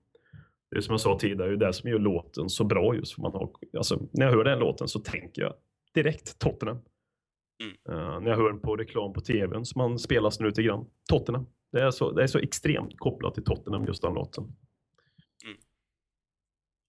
det 0.70 0.76
är 0.76 0.80
som 0.80 0.92
jag 0.92 1.00
sa 1.00 1.18
tidigare, 1.18 1.48
det 1.48 1.54
är 1.64 1.66
det 1.66 1.72
som 1.72 1.90
gör 1.90 1.98
låten 1.98 2.48
så 2.48 2.64
bra 2.64 2.94
just. 2.94 3.14
För 3.14 3.22
man 3.22 3.32
har, 3.32 3.50
alltså, 3.76 4.00
när 4.12 4.26
jag 4.26 4.32
hör 4.32 4.44
den 4.44 4.58
låten 4.58 4.88
så 4.88 5.00
tänker 5.00 5.42
jag 5.42 5.54
direkt 5.94 6.38
Tottenham. 6.38 6.78
Mm. 7.62 7.76
Eh, 7.88 8.20
när 8.20 8.30
jag 8.30 8.36
hör 8.36 8.48
den 8.52 8.60
på 8.60 8.76
reklam 8.76 9.12
på 9.12 9.20
tvn 9.20 9.64
som 9.66 9.78
man 9.78 9.98
spelas 9.98 10.40
nu 10.40 10.46
lite 10.46 10.62
grann. 10.62 10.86
Tottenham. 11.08 11.46
Det 11.72 11.82
är, 11.82 11.90
så, 11.90 12.12
det 12.12 12.22
är 12.22 12.26
så 12.26 12.38
extremt 12.38 12.98
kopplat 12.98 13.34
till 13.34 13.44
Tottenham 13.44 13.84
just 13.84 14.02
den 14.02 14.14
låten. 14.14 14.56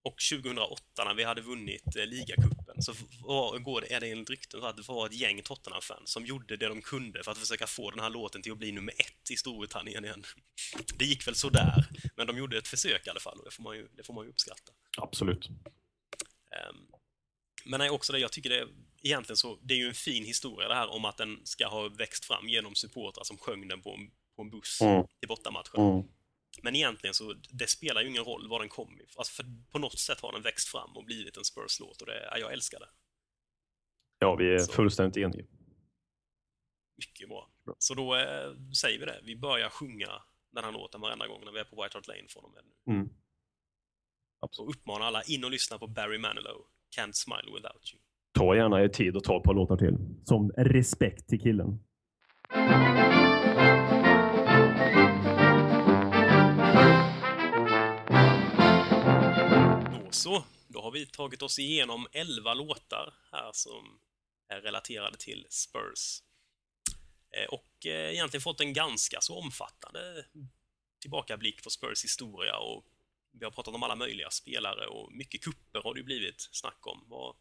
Och 0.04 0.16
2008 0.30 1.04
när 1.04 1.14
vi 1.14 1.24
hade 1.24 1.40
vunnit 1.40 1.96
eh, 1.96 2.06
ligacupen 2.06 2.82
så 2.82 2.92
var, 3.22 3.58
går 3.58 3.80
det, 3.80 3.92
är 3.92 4.00
det 4.00 4.10
enligt 4.10 4.30
rykten 4.30 4.60
så 4.60 4.66
att 4.66 4.76
det 4.76 4.88
var 4.88 5.06
ett 5.06 5.14
gäng 5.14 5.42
Tottenham-fans 5.42 6.10
som 6.10 6.26
gjorde 6.26 6.56
det 6.56 6.68
de 6.68 6.82
kunde 6.82 7.22
för 7.24 7.32
att 7.32 7.38
försöka 7.38 7.66
få 7.66 7.90
den 7.90 8.00
här 8.00 8.10
låten 8.10 8.42
till 8.42 8.52
att 8.52 8.58
bli 8.58 8.72
nummer 8.72 8.94
ett 8.98 9.30
i 9.30 9.36
Storbritannien 9.36 10.04
igen. 10.04 10.24
Det 10.98 11.04
gick 11.04 11.26
väl 11.26 11.34
sådär, 11.34 11.86
men 12.16 12.26
de 12.26 12.38
gjorde 12.38 12.58
ett 12.58 12.68
försök 12.68 13.06
i 13.06 13.10
alla 13.10 13.20
fall 13.20 13.38
och 13.38 13.44
det 13.44 13.50
får 13.50 13.62
man 13.62 13.76
ju, 13.76 13.88
det 13.96 14.02
får 14.02 14.14
man 14.14 14.24
ju 14.24 14.30
uppskatta. 14.30 14.72
Absolut. 14.98 15.48
Ehm, 16.50 16.86
Men 17.64 17.78
nej, 17.78 17.90
också 17.90 18.12
det, 18.12 18.18
jag 18.18 18.32
tycker 18.32 18.50
det 18.50 18.68
egentligen 19.02 19.36
så, 19.36 19.58
det 19.62 19.74
är 19.74 19.78
ju 19.78 19.88
en 19.88 19.94
fin 19.94 20.24
historia 20.24 20.68
det 20.68 20.74
här 20.74 20.92
om 20.92 21.04
att 21.04 21.16
den 21.16 21.40
ska 21.44 21.68
ha 21.68 21.88
växt 21.88 22.24
fram 22.24 22.48
genom 22.48 22.74
supportrar 22.74 23.24
som 23.24 23.38
sjöng 23.38 23.68
den 23.68 23.82
på 23.82 23.90
en, 23.90 24.10
på 24.36 24.42
en 24.42 24.50
buss 24.50 24.80
Mm. 24.80 25.06
till 25.20 25.28
bortamatchen. 25.28 26.04
Men 26.62 26.76
egentligen 26.76 27.14
så, 27.14 27.34
det 27.50 27.70
spelar 27.70 28.00
ju 28.02 28.08
ingen 28.08 28.24
roll 28.24 28.48
var 28.48 28.60
den 28.60 28.68
kom 28.68 28.94
ifrån. 28.94 29.06
Alltså 29.18 29.32
för 29.42 29.44
på 29.72 29.78
något 29.78 29.98
sätt 29.98 30.20
har 30.20 30.32
den 30.32 30.42
växt 30.42 30.68
fram 30.68 30.96
och 30.96 31.04
blivit 31.04 31.36
en 31.36 31.44
Spurs-låt 31.44 32.00
och 32.00 32.06
det, 32.06 32.28
ja, 32.30 32.38
jag 32.38 32.52
älskar 32.52 32.78
det. 32.80 32.88
Ja, 34.18 34.34
vi 34.34 34.54
är 34.54 34.58
Så. 34.58 34.72
fullständigt 34.72 35.16
eniga. 35.16 35.44
Mycket 36.96 37.28
bra. 37.28 37.50
Så 37.78 37.94
då 37.94 38.14
eh, 38.16 38.52
säger 38.82 38.98
vi 38.98 39.04
det, 39.06 39.20
vi 39.24 39.36
börjar 39.36 39.68
sjunga 39.68 40.08
den 40.52 40.64
här 40.64 40.72
låten 40.72 41.00
varenda 41.00 41.26
gång 41.26 41.44
när 41.44 41.52
vi 41.52 41.58
är 41.58 41.64
på 41.64 41.82
White 41.82 41.96
Hart 41.98 42.06
Lane 42.08 42.28
från 42.28 42.44
och 42.44 42.52
med 42.52 42.62
nu. 42.64 42.92
Mm. 42.92 43.08
Så 44.50 44.66
uppmanar 44.70 45.06
alla 45.06 45.22
in 45.22 45.44
och 45.44 45.50
lyssna 45.50 45.78
på 45.78 45.86
Barry 45.86 46.18
Manilow, 46.18 46.66
Can't 46.96 47.12
Smile 47.12 47.52
Without 47.54 47.92
You. 47.94 48.02
Ta 48.32 48.56
gärna 48.56 48.82
er 48.82 48.88
tid 48.88 49.16
och 49.16 49.24
ta 49.24 49.36
ett 49.36 49.42
par 49.42 49.54
låtar 49.54 49.76
till. 49.76 49.96
Som 50.24 50.50
respekt 50.56 51.28
till 51.28 51.40
killen. 51.40 51.78
Så, 60.24 60.44
då 60.68 60.80
har 60.80 60.90
vi 60.90 61.06
tagit 61.06 61.42
oss 61.42 61.58
igenom 61.58 62.06
11 62.12 62.54
låtar 62.54 63.14
här 63.32 63.50
som 63.52 64.00
är 64.48 64.60
relaterade 64.60 65.16
till 65.16 65.46
Spurs. 65.50 66.22
Eh, 67.30 67.48
och 67.48 67.86
eh, 67.86 68.12
egentligen 68.12 68.42
fått 68.42 68.60
en 68.60 68.72
ganska 68.72 69.20
så 69.20 69.38
omfattande 69.38 70.24
tillbakablick 71.00 71.64
på 71.64 71.70
Spurs 71.70 72.04
historia 72.04 72.56
och 72.56 72.84
vi 73.38 73.44
har 73.44 73.52
pratat 73.52 73.74
om 73.74 73.82
alla 73.82 73.96
möjliga 73.96 74.30
spelare 74.30 74.86
och 74.86 75.12
mycket 75.12 75.44
kupper 75.44 75.82
har 75.84 75.94
det 75.94 76.00
ju 76.00 76.04
blivit 76.04 76.48
snack 76.52 76.86
om. 76.86 77.04
Vad, 77.08 77.34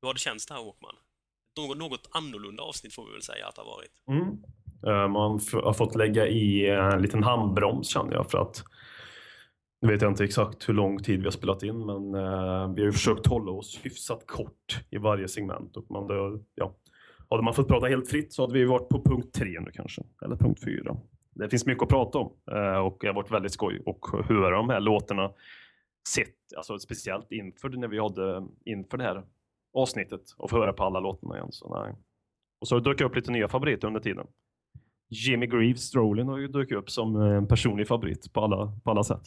hur 0.00 0.06
har 0.06 0.14
det 0.14 0.20
känts 0.20 0.46
det 0.46 0.54
här 0.54 0.60
Håkman? 0.60 0.96
något, 1.56 1.78
något 1.78 2.08
annorlunda 2.10 2.62
avsnitt 2.62 2.94
får 2.94 3.06
vi 3.06 3.12
väl 3.12 3.22
säga 3.22 3.46
att 3.46 3.54
det 3.54 3.62
har 3.62 3.66
varit. 3.66 4.02
Mm. 4.08 4.28
Eh, 4.86 5.08
man 5.08 5.40
har 5.64 5.72
fått 5.72 5.94
lägga 5.94 6.26
i 6.26 6.66
en 6.66 7.02
liten 7.02 7.22
handbroms 7.22 7.88
känner 7.88 8.12
jag 8.12 8.30
för 8.30 8.38
att 8.38 8.64
nu 9.84 9.90
vet 9.90 10.02
jag 10.02 10.10
inte 10.10 10.24
exakt 10.24 10.68
hur 10.68 10.74
lång 10.74 10.98
tid 10.98 11.18
vi 11.18 11.24
har 11.24 11.30
spelat 11.30 11.62
in 11.62 11.86
men 11.86 12.14
eh, 12.14 12.74
vi 12.74 12.80
har 12.80 12.86
ju 12.86 12.92
försökt 12.92 13.26
hålla 13.26 13.50
oss 13.50 13.80
hyfsat 13.82 14.26
kort 14.26 14.84
i 14.90 14.98
varje 14.98 15.28
segment 15.28 15.76
och 15.76 15.90
man, 15.90 16.06
det, 16.06 16.40
ja, 16.54 16.74
hade 17.30 17.42
man 17.42 17.54
fått 17.54 17.68
prata 17.68 17.86
helt 17.86 18.08
fritt 18.08 18.32
så 18.32 18.42
hade 18.42 18.54
vi 18.54 18.64
varit 18.64 18.88
på 18.88 19.02
punkt 19.02 19.34
tre 19.34 19.60
nu 19.60 19.70
kanske, 19.74 20.02
eller 20.24 20.36
punkt 20.36 20.64
fyra. 20.64 20.96
Det 21.34 21.48
finns 21.48 21.66
mycket 21.66 21.82
att 21.82 21.88
prata 21.88 22.18
om 22.18 22.32
eh, 22.50 22.78
och 22.78 22.96
det 23.00 23.06
har 23.06 23.14
varit 23.14 23.30
väldigt 23.30 23.52
skoj 23.52 23.82
och 23.86 24.06
höra 24.28 24.56
de 24.56 24.68
här 24.68 24.80
låtarna 24.80 25.32
sett, 26.08 26.36
alltså 26.56 26.78
speciellt 26.78 27.32
inför 27.32 27.68
när 27.68 27.88
vi 27.88 27.98
hade 27.98 28.46
inför 28.64 28.98
det 28.98 29.04
här 29.04 29.22
avsnittet 29.74 30.22
och 30.36 30.50
få 30.50 30.56
höra 30.56 30.72
på 30.72 30.84
alla 30.84 31.00
låtarna 31.00 31.36
igen. 31.36 31.52
Så, 31.52 31.82
nej. 31.82 31.94
Och 32.60 32.68
så 32.68 32.78
dök 32.78 33.00
upp 33.00 33.16
lite 33.16 33.30
nya 33.30 33.48
favoriter 33.48 33.86
under 33.88 34.00
tiden. 34.00 34.26
Jimmy 35.08 35.46
Greaves 35.46 35.82
Strolin 35.82 36.28
har 36.28 36.38
ju 36.38 36.48
dykt 36.48 36.72
upp 36.72 36.90
som 36.90 37.16
en 37.16 37.48
personlig 37.48 37.88
favorit 37.88 38.32
på 38.32 38.40
alla, 38.40 38.72
på 38.84 38.90
alla 38.90 39.04
sätt. 39.04 39.22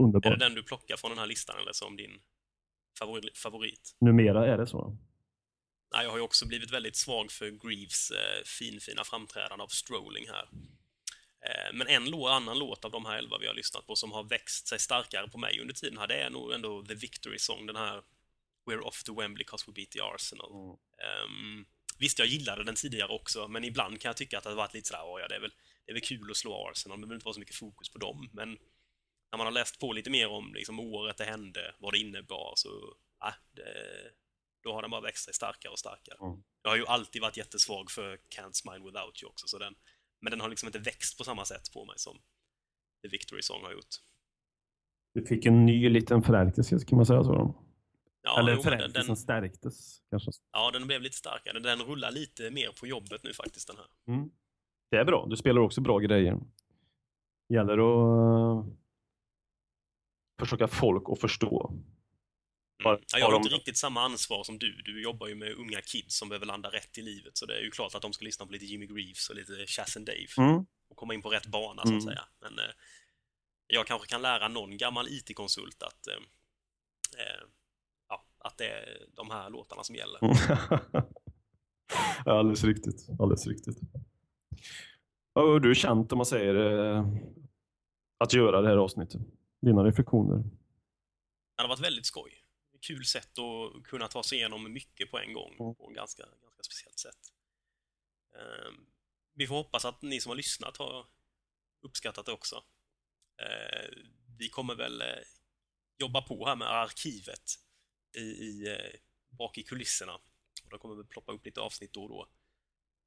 Är 0.00 0.04
Underbar. 0.04 0.30
det 0.30 0.36
den 0.36 0.54
du 0.54 0.62
plockar 0.62 0.96
från 0.96 1.10
den 1.10 1.18
här 1.18 1.26
listan 1.26 1.58
eller 1.60 1.72
som 1.72 1.96
din 1.96 2.20
favori- 3.00 3.34
favorit? 3.36 3.96
Numera 4.00 4.46
är 4.46 4.58
det 4.58 4.66
så. 4.66 4.96
Nej, 5.94 6.04
jag 6.04 6.10
har 6.10 6.16
ju 6.16 6.22
också 6.22 6.46
blivit 6.46 6.70
väldigt 6.70 6.96
svag 6.96 7.32
för 7.32 7.50
Greaves 7.50 8.10
eh, 8.10 8.42
finfina 8.44 9.04
framträdande 9.04 9.62
av 9.64 9.68
Strolling 9.68 10.28
här. 10.28 10.48
Eh, 11.46 11.72
men 11.74 11.86
en 11.86 12.10
lå, 12.10 12.28
annan 12.28 12.58
låt 12.58 12.84
av 12.84 12.90
de 12.90 13.04
här 13.06 13.18
elva 13.18 13.38
vi 13.38 13.46
har 13.46 13.54
lyssnat 13.54 13.86
på 13.86 13.96
som 13.96 14.12
har 14.12 14.24
växt 14.24 14.68
sig 14.68 14.78
starkare 14.78 15.28
på 15.28 15.38
mig 15.38 15.60
under 15.60 15.74
tiden 15.74 15.98
här, 15.98 16.06
det 16.08 16.14
är 16.14 16.30
nog 16.30 16.52
ändå 16.52 16.84
The 16.84 16.94
Victory 16.94 17.38
Song, 17.38 17.66
den 17.66 17.76
här 17.76 18.02
We're 18.66 18.80
off 18.80 19.02
to 19.02 19.20
Wembley 19.20 19.44
'cause 19.44 19.64
we 19.66 19.72
beat 19.72 19.90
the 19.90 20.00
Arsenal. 20.00 20.50
Mm. 20.52 20.76
Ehm, 21.04 21.66
visst, 21.98 22.18
jag 22.18 22.28
gillade 22.28 22.64
den 22.64 22.74
tidigare 22.74 23.08
också, 23.12 23.48
men 23.48 23.64
ibland 23.64 24.00
kan 24.00 24.08
jag 24.08 24.16
tycka 24.16 24.38
att 24.38 24.44
det 24.44 24.50
har 24.50 24.56
varit 24.56 24.74
lite 24.74 24.88
sådär, 24.88 25.02
"Åh, 25.04 25.20
ja, 25.20 25.28
det 25.28 25.34
är 25.36 25.40
väl, 25.40 25.52
det 25.84 25.92
är 25.92 25.94
väl 25.94 26.02
kul 26.02 26.30
att 26.30 26.36
slå 26.36 26.68
Arsenal, 26.70 27.00
det 27.00 27.06
behöver 27.06 27.14
inte 27.14 27.24
vara 27.24 27.34
så 27.34 27.40
mycket 27.40 27.56
fokus 27.56 27.88
på 27.88 27.98
dem, 27.98 28.30
men 28.32 28.58
när 29.32 29.36
man 29.38 29.46
har 29.46 29.52
läst 29.52 29.80
på 29.80 29.92
lite 29.92 30.10
mer 30.10 30.28
om 30.28 30.54
liksom, 30.54 30.80
året 30.80 31.16
det 31.16 31.24
hände, 31.24 31.74
vad 31.78 31.92
det 31.92 31.98
innebar, 31.98 32.52
så 32.56 32.68
äh, 33.24 33.34
det, 33.50 33.64
då 34.62 34.72
har 34.72 34.82
den 34.82 34.90
bara 34.90 35.00
växt 35.00 35.24
sig 35.24 35.34
starkare 35.34 35.72
och 35.72 35.78
starkare. 35.78 36.16
Mm. 36.20 36.42
Jag 36.62 36.70
har 36.70 36.76
ju 36.76 36.86
alltid 36.86 37.22
varit 37.22 37.36
jättesvag 37.36 37.90
för 37.90 38.16
Can't 38.16 38.52
Smile 38.52 38.84
Without 38.84 39.22
You 39.22 39.30
också, 39.30 39.46
så 39.46 39.58
den, 39.58 39.74
men 40.20 40.30
den 40.30 40.40
har 40.40 40.48
liksom 40.48 40.66
inte 40.66 40.78
växt 40.78 41.18
på 41.18 41.24
samma 41.24 41.44
sätt 41.44 41.72
på 41.72 41.84
mig 41.84 41.94
som 41.98 42.18
The 43.02 43.08
Victory 43.08 43.42
Song 43.42 43.62
har 43.62 43.72
gjort. 43.72 43.94
Du 45.14 45.26
fick 45.26 45.46
en 45.46 45.66
ny 45.66 45.88
liten 45.88 46.22
förälskelse, 46.22 46.86
kan 46.86 46.96
man 46.96 47.06
säga 47.06 47.24
så? 47.24 47.54
Ja, 48.22 48.38
Eller 48.38 48.54
jo, 48.54 48.62
förälskelsen 48.62 49.06
den, 49.06 49.16
stärktes 49.16 50.02
kanske. 50.10 50.30
ja, 50.52 50.70
den 50.70 50.86
blev 50.86 51.02
lite 51.02 51.16
starkare. 51.16 51.58
Den 51.58 51.82
rullar 51.82 52.10
lite 52.10 52.50
mer 52.50 52.70
på 52.80 52.86
jobbet 52.86 53.22
nu 53.22 53.32
faktiskt, 53.32 53.66
den 53.66 53.76
här. 53.76 54.14
Mm. 54.14 54.30
Det 54.90 54.96
är 54.96 55.04
bra. 55.04 55.26
Du 55.30 55.36
spelar 55.36 55.60
också 55.60 55.80
bra 55.80 55.98
grejer. 55.98 56.40
gäller 57.48 57.72
att 57.78 58.66
försöka 60.40 60.68
folk 60.68 61.02
att 61.08 61.20
förstå. 61.20 61.72
Bara- 62.84 62.94
Mm. 62.94 63.04
Ja, 63.12 63.18
jag 63.18 63.26
har 63.26 63.32
bara 63.32 63.36
inte 63.42 63.54
riktigt 63.54 63.78
samma 63.78 64.02
ansvar 64.02 64.44
som 64.44 64.58
du. 64.58 64.82
Du 64.82 65.02
jobbar 65.02 65.28
ju 65.28 65.34
med 65.34 65.52
unga 65.52 65.80
kids 65.80 66.18
som 66.18 66.28
behöver 66.28 66.46
landa 66.46 66.68
rätt 66.70 66.98
i 66.98 67.02
livet, 67.02 67.36
så 67.36 67.46
det 67.46 67.54
är 67.58 67.60
ju 67.62 67.70
klart 67.70 67.94
att 67.94 68.02
de 68.02 68.12
ska 68.12 68.24
lyssna 68.24 68.46
på 68.46 68.52
lite 68.52 68.64
Jimmy 68.64 68.86
Greaves 68.86 69.28
och 69.30 69.36
lite 69.36 69.66
Chas 69.66 69.96
and 69.96 70.06
Dave 70.06 70.26
Mm. 70.48 70.66
och 70.88 70.96
komma 70.96 71.14
in 71.14 71.22
på 71.22 71.28
rätt 71.30 71.46
bana, 71.46 71.82
så 71.82 71.88
Mm. 71.88 71.98
att 71.98 72.04
säga. 72.04 72.24
Men 72.40 72.58
eh, 72.58 72.64
jag 73.66 73.86
kanske 73.86 74.08
kan 74.08 74.22
lära 74.22 74.48
någon 74.48 74.76
gammal 74.76 75.08
IT-konsult 75.08 75.82
att, 75.82 76.06
eh, 76.06 76.14
eh, 77.24 77.42
ja, 78.08 78.24
att 78.38 78.58
det 78.58 78.64
är 78.68 79.06
de 79.16 79.30
här 79.30 79.50
låtarna 79.50 79.84
som 79.84 79.94
gäller. 79.96 80.18
Ja, 82.24 82.38
alldeles 82.38 82.64
riktigt. 82.64 83.06
Alldeles 83.20 83.46
riktigt. 83.46 83.78
Har 85.34 85.60
du 85.60 85.74
känt 85.74 86.12
om 86.12 86.16
man 86.18 86.26
säger 86.26 86.54
eh, 86.54 87.06
att 88.18 88.32
göra 88.32 88.60
det 88.60 88.68
här 88.68 88.76
avsnittet? 88.76 89.20
Dina 89.60 89.84
reflektioner? 89.84 90.36
Det 90.36 91.62
hade 91.62 91.68
varit 91.68 91.80
väldigt 91.80 92.06
skoj. 92.06 92.44
Kul 92.80 93.04
sätt 93.04 93.38
att 93.38 93.82
kunna 93.84 94.08
ta 94.08 94.22
sig 94.22 94.38
igenom 94.38 94.72
mycket 94.72 95.10
på 95.10 95.18
en 95.18 95.32
gång 95.32 95.52
Mm. 95.60 95.74
på 95.74 95.90
ett 95.90 95.96
ganska, 95.96 96.22
ganska 96.22 96.62
speciellt 96.62 96.98
sätt. 96.98 97.32
Ehm, 98.34 98.86
vi 99.34 99.46
får 99.46 99.54
hoppas 99.54 99.84
att 99.84 100.02
ni 100.02 100.20
som 100.20 100.30
har 100.30 100.36
lyssnat 100.36 100.76
har 100.76 101.06
uppskattat 101.82 102.26
det 102.26 102.32
också. 102.32 102.64
Eh, 103.42 103.88
vi 104.38 104.48
kommer 104.48 104.74
väl 104.74 105.00
eh, 105.00 105.06
jobba 105.98 106.22
på 106.22 106.46
här 106.46 106.56
med 106.56 106.68
arkivet 106.68 107.50
i, 108.16 108.20
i, 108.20 108.68
eh, 108.72 109.00
bak 109.38 109.58
i 109.58 109.62
kulisserna. 109.62 110.14
Och 110.64 110.70
då 110.70 110.78
kommer 110.78 110.94
vi 110.94 111.04
ploppa 111.04 111.32
upp 111.32 111.46
lite 111.46 111.60
avsnitt 111.60 111.92
då 111.92 112.02
och 112.02 112.08
då. 112.08 112.28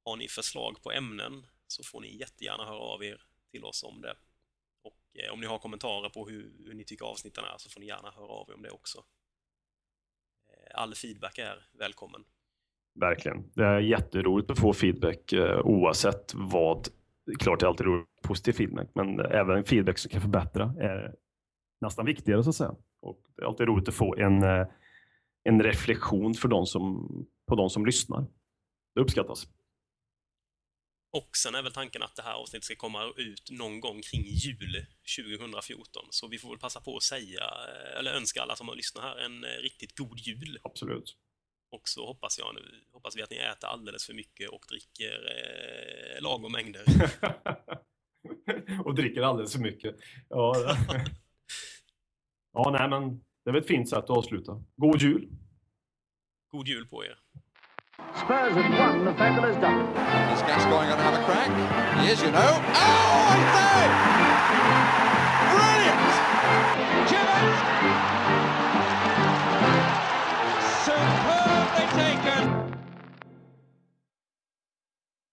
Har 0.04 0.16
ni 0.16 0.28
förslag 0.28 0.82
på 0.82 0.92
ämnen 0.92 1.46
så 1.66 1.84
får 1.84 2.00
ni 2.00 2.16
jättegärna 2.16 2.64
höra 2.64 2.78
av 2.78 3.04
er 3.04 3.26
till 3.50 3.64
oss 3.64 3.82
om 3.82 4.00
det. 4.00 4.16
Eh, 5.14 5.32
om 5.32 5.40
ni 5.40 5.46
har 5.46 5.58
kommentarer 5.58 6.08
på 6.08 6.28
hur, 6.28 6.52
hur 6.66 6.74
ni 6.74 6.84
tycker 6.84 7.04
avsnitten 7.04 7.44
är 7.44 7.58
så 7.58 7.70
får 7.70 7.80
ni 7.80 7.86
gärna 7.86 8.10
höra 8.10 8.28
av 8.28 8.50
er 8.50 8.54
om 8.54 8.62
det 8.62 8.70
också. 8.70 8.98
Eh, 10.48 10.80
all 10.80 10.94
feedback 10.94 11.38
är 11.38 11.66
välkommen. 11.78 12.24
Verkligen. 13.00 13.50
Det 13.54 13.64
är 13.64 13.80
jätteroligt 13.80 14.50
att 14.50 14.58
få 14.58 14.72
feedback 14.72 15.32
eh, 15.32 15.60
oavsett 15.60 16.34
vad. 16.34 16.88
Klart 17.38 17.60
det 17.60 17.66
är 17.66 17.68
alltid 17.68 17.86
roligt 17.86 18.08
med 18.08 18.28
positiv 18.28 18.52
feedback, 18.52 18.88
men 18.94 19.20
även 19.20 19.64
feedback 19.64 19.98
som 19.98 20.10
kan 20.10 20.20
förbättra 20.20 20.74
är 20.80 21.14
nästan 21.80 22.06
viktigare 22.06 22.44
så 22.44 22.50
att 22.50 22.56
säga. 22.56 22.74
Och 23.00 23.22
det 23.36 23.42
är 23.42 23.46
alltid 23.46 23.66
roligt 23.66 23.88
att 23.88 23.94
få 23.94 24.16
en, 24.16 24.42
en 25.44 25.62
reflektion 25.62 26.34
för 26.34 26.48
de 26.48 26.66
som, 26.66 27.08
på 27.48 27.54
de 27.54 27.70
som 27.70 27.86
lyssnar. 27.86 28.26
Det 28.94 29.00
uppskattas. 29.00 29.48
Och 31.14 31.36
sen 31.36 31.54
är 31.54 31.62
väl 31.62 31.72
tanken 31.72 32.02
att 32.02 32.16
det 32.16 32.22
här 32.22 32.34
avsnittet 32.34 32.64
ska 32.64 32.76
komma 32.76 33.12
ut 33.16 33.50
någon 33.50 33.80
gång 33.80 34.02
kring 34.02 34.22
jul 34.22 34.86
2014. 35.38 36.06
Så 36.10 36.28
vi 36.28 36.38
får 36.38 36.48
väl 36.48 36.58
passa 36.58 36.80
på 36.80 36.96
att 36.96 37.02
säga, 37.02 37.42
eh, 37.42 37.98
eller 37.98 38.14
önska 38.14 38.42
alla 38.42 38.56
som 38.56 38.68
har 38.68 38.76
lyssnat 38.76 39.04
här 39.04 39.16
en 39.16 39.44
eh, 39.44 39.48
riktigt 39.48 39.98
god 39.98 40.18
jul. 40.18 40.58
Absolut. 40.62 41.16
Och 41.70 41.88
så 41.88 42.06
hoppas, 42.06 42.38
jag 42.38 42.54
nu, 42.54 42.84
hoppas 42.92 43.16
vi 43.16 43.22
att 43.22 43.30
ni 43.30 43.36
äter 43.36 43.68
alldeles 43.68 44.06
för 44.06 44.14
mycket 44.14 44.50
och 44.50 44.64
dricker 44.68 45.36
eh, 46.16 46.22
lagom 46.22 46.52
mängder. 46.52 46.84
och 48.84 48.94
dricker 48.94 49.22
alldeles 49.22 49.52
för 49.52 49.60
mycket. 49.60 49.96
Ja, 50.28 50.54
ja 52.52 52.76
nej, 52.78 52.88
men 52.88 53.18
det 53.18 53.50
är 53.50 53.52
väl 53.52 53.62
ett 53.62 53.68
fint 53.68 53.88
sätt 53.88 53.98
att 53.98 54.10
avsluta. 54.10 54.64
God 54.76 55.02
jul! 55.02 55.28
God 56.50 56.68
jul 56.68 56.86
på 56.86 57.04
er! 57.04 57.23
Spurs 58.16 58.54
have 58.54 58.78
won, 58.78 59.04
the 59.04 59.12
fabulous 59.14 59.56
done. 59.56 59.86
Is 60.30 60.42
Gascoigne 60.42 60.86
going 60.86 60.98
to 60.98 61.02
have 61.02 61.14
a 61.20 61.24
crack? 61.24 61.50
He 62.00 62.06
is, 62.12 62.22
you 62.22 62.30
know. 62.30 62.38
Oh, 62.38 63.34
I 63.34 63.38
say! 63.50 63.90
Brilliant! 65.50 65.98
Cheers! 67.10 67.93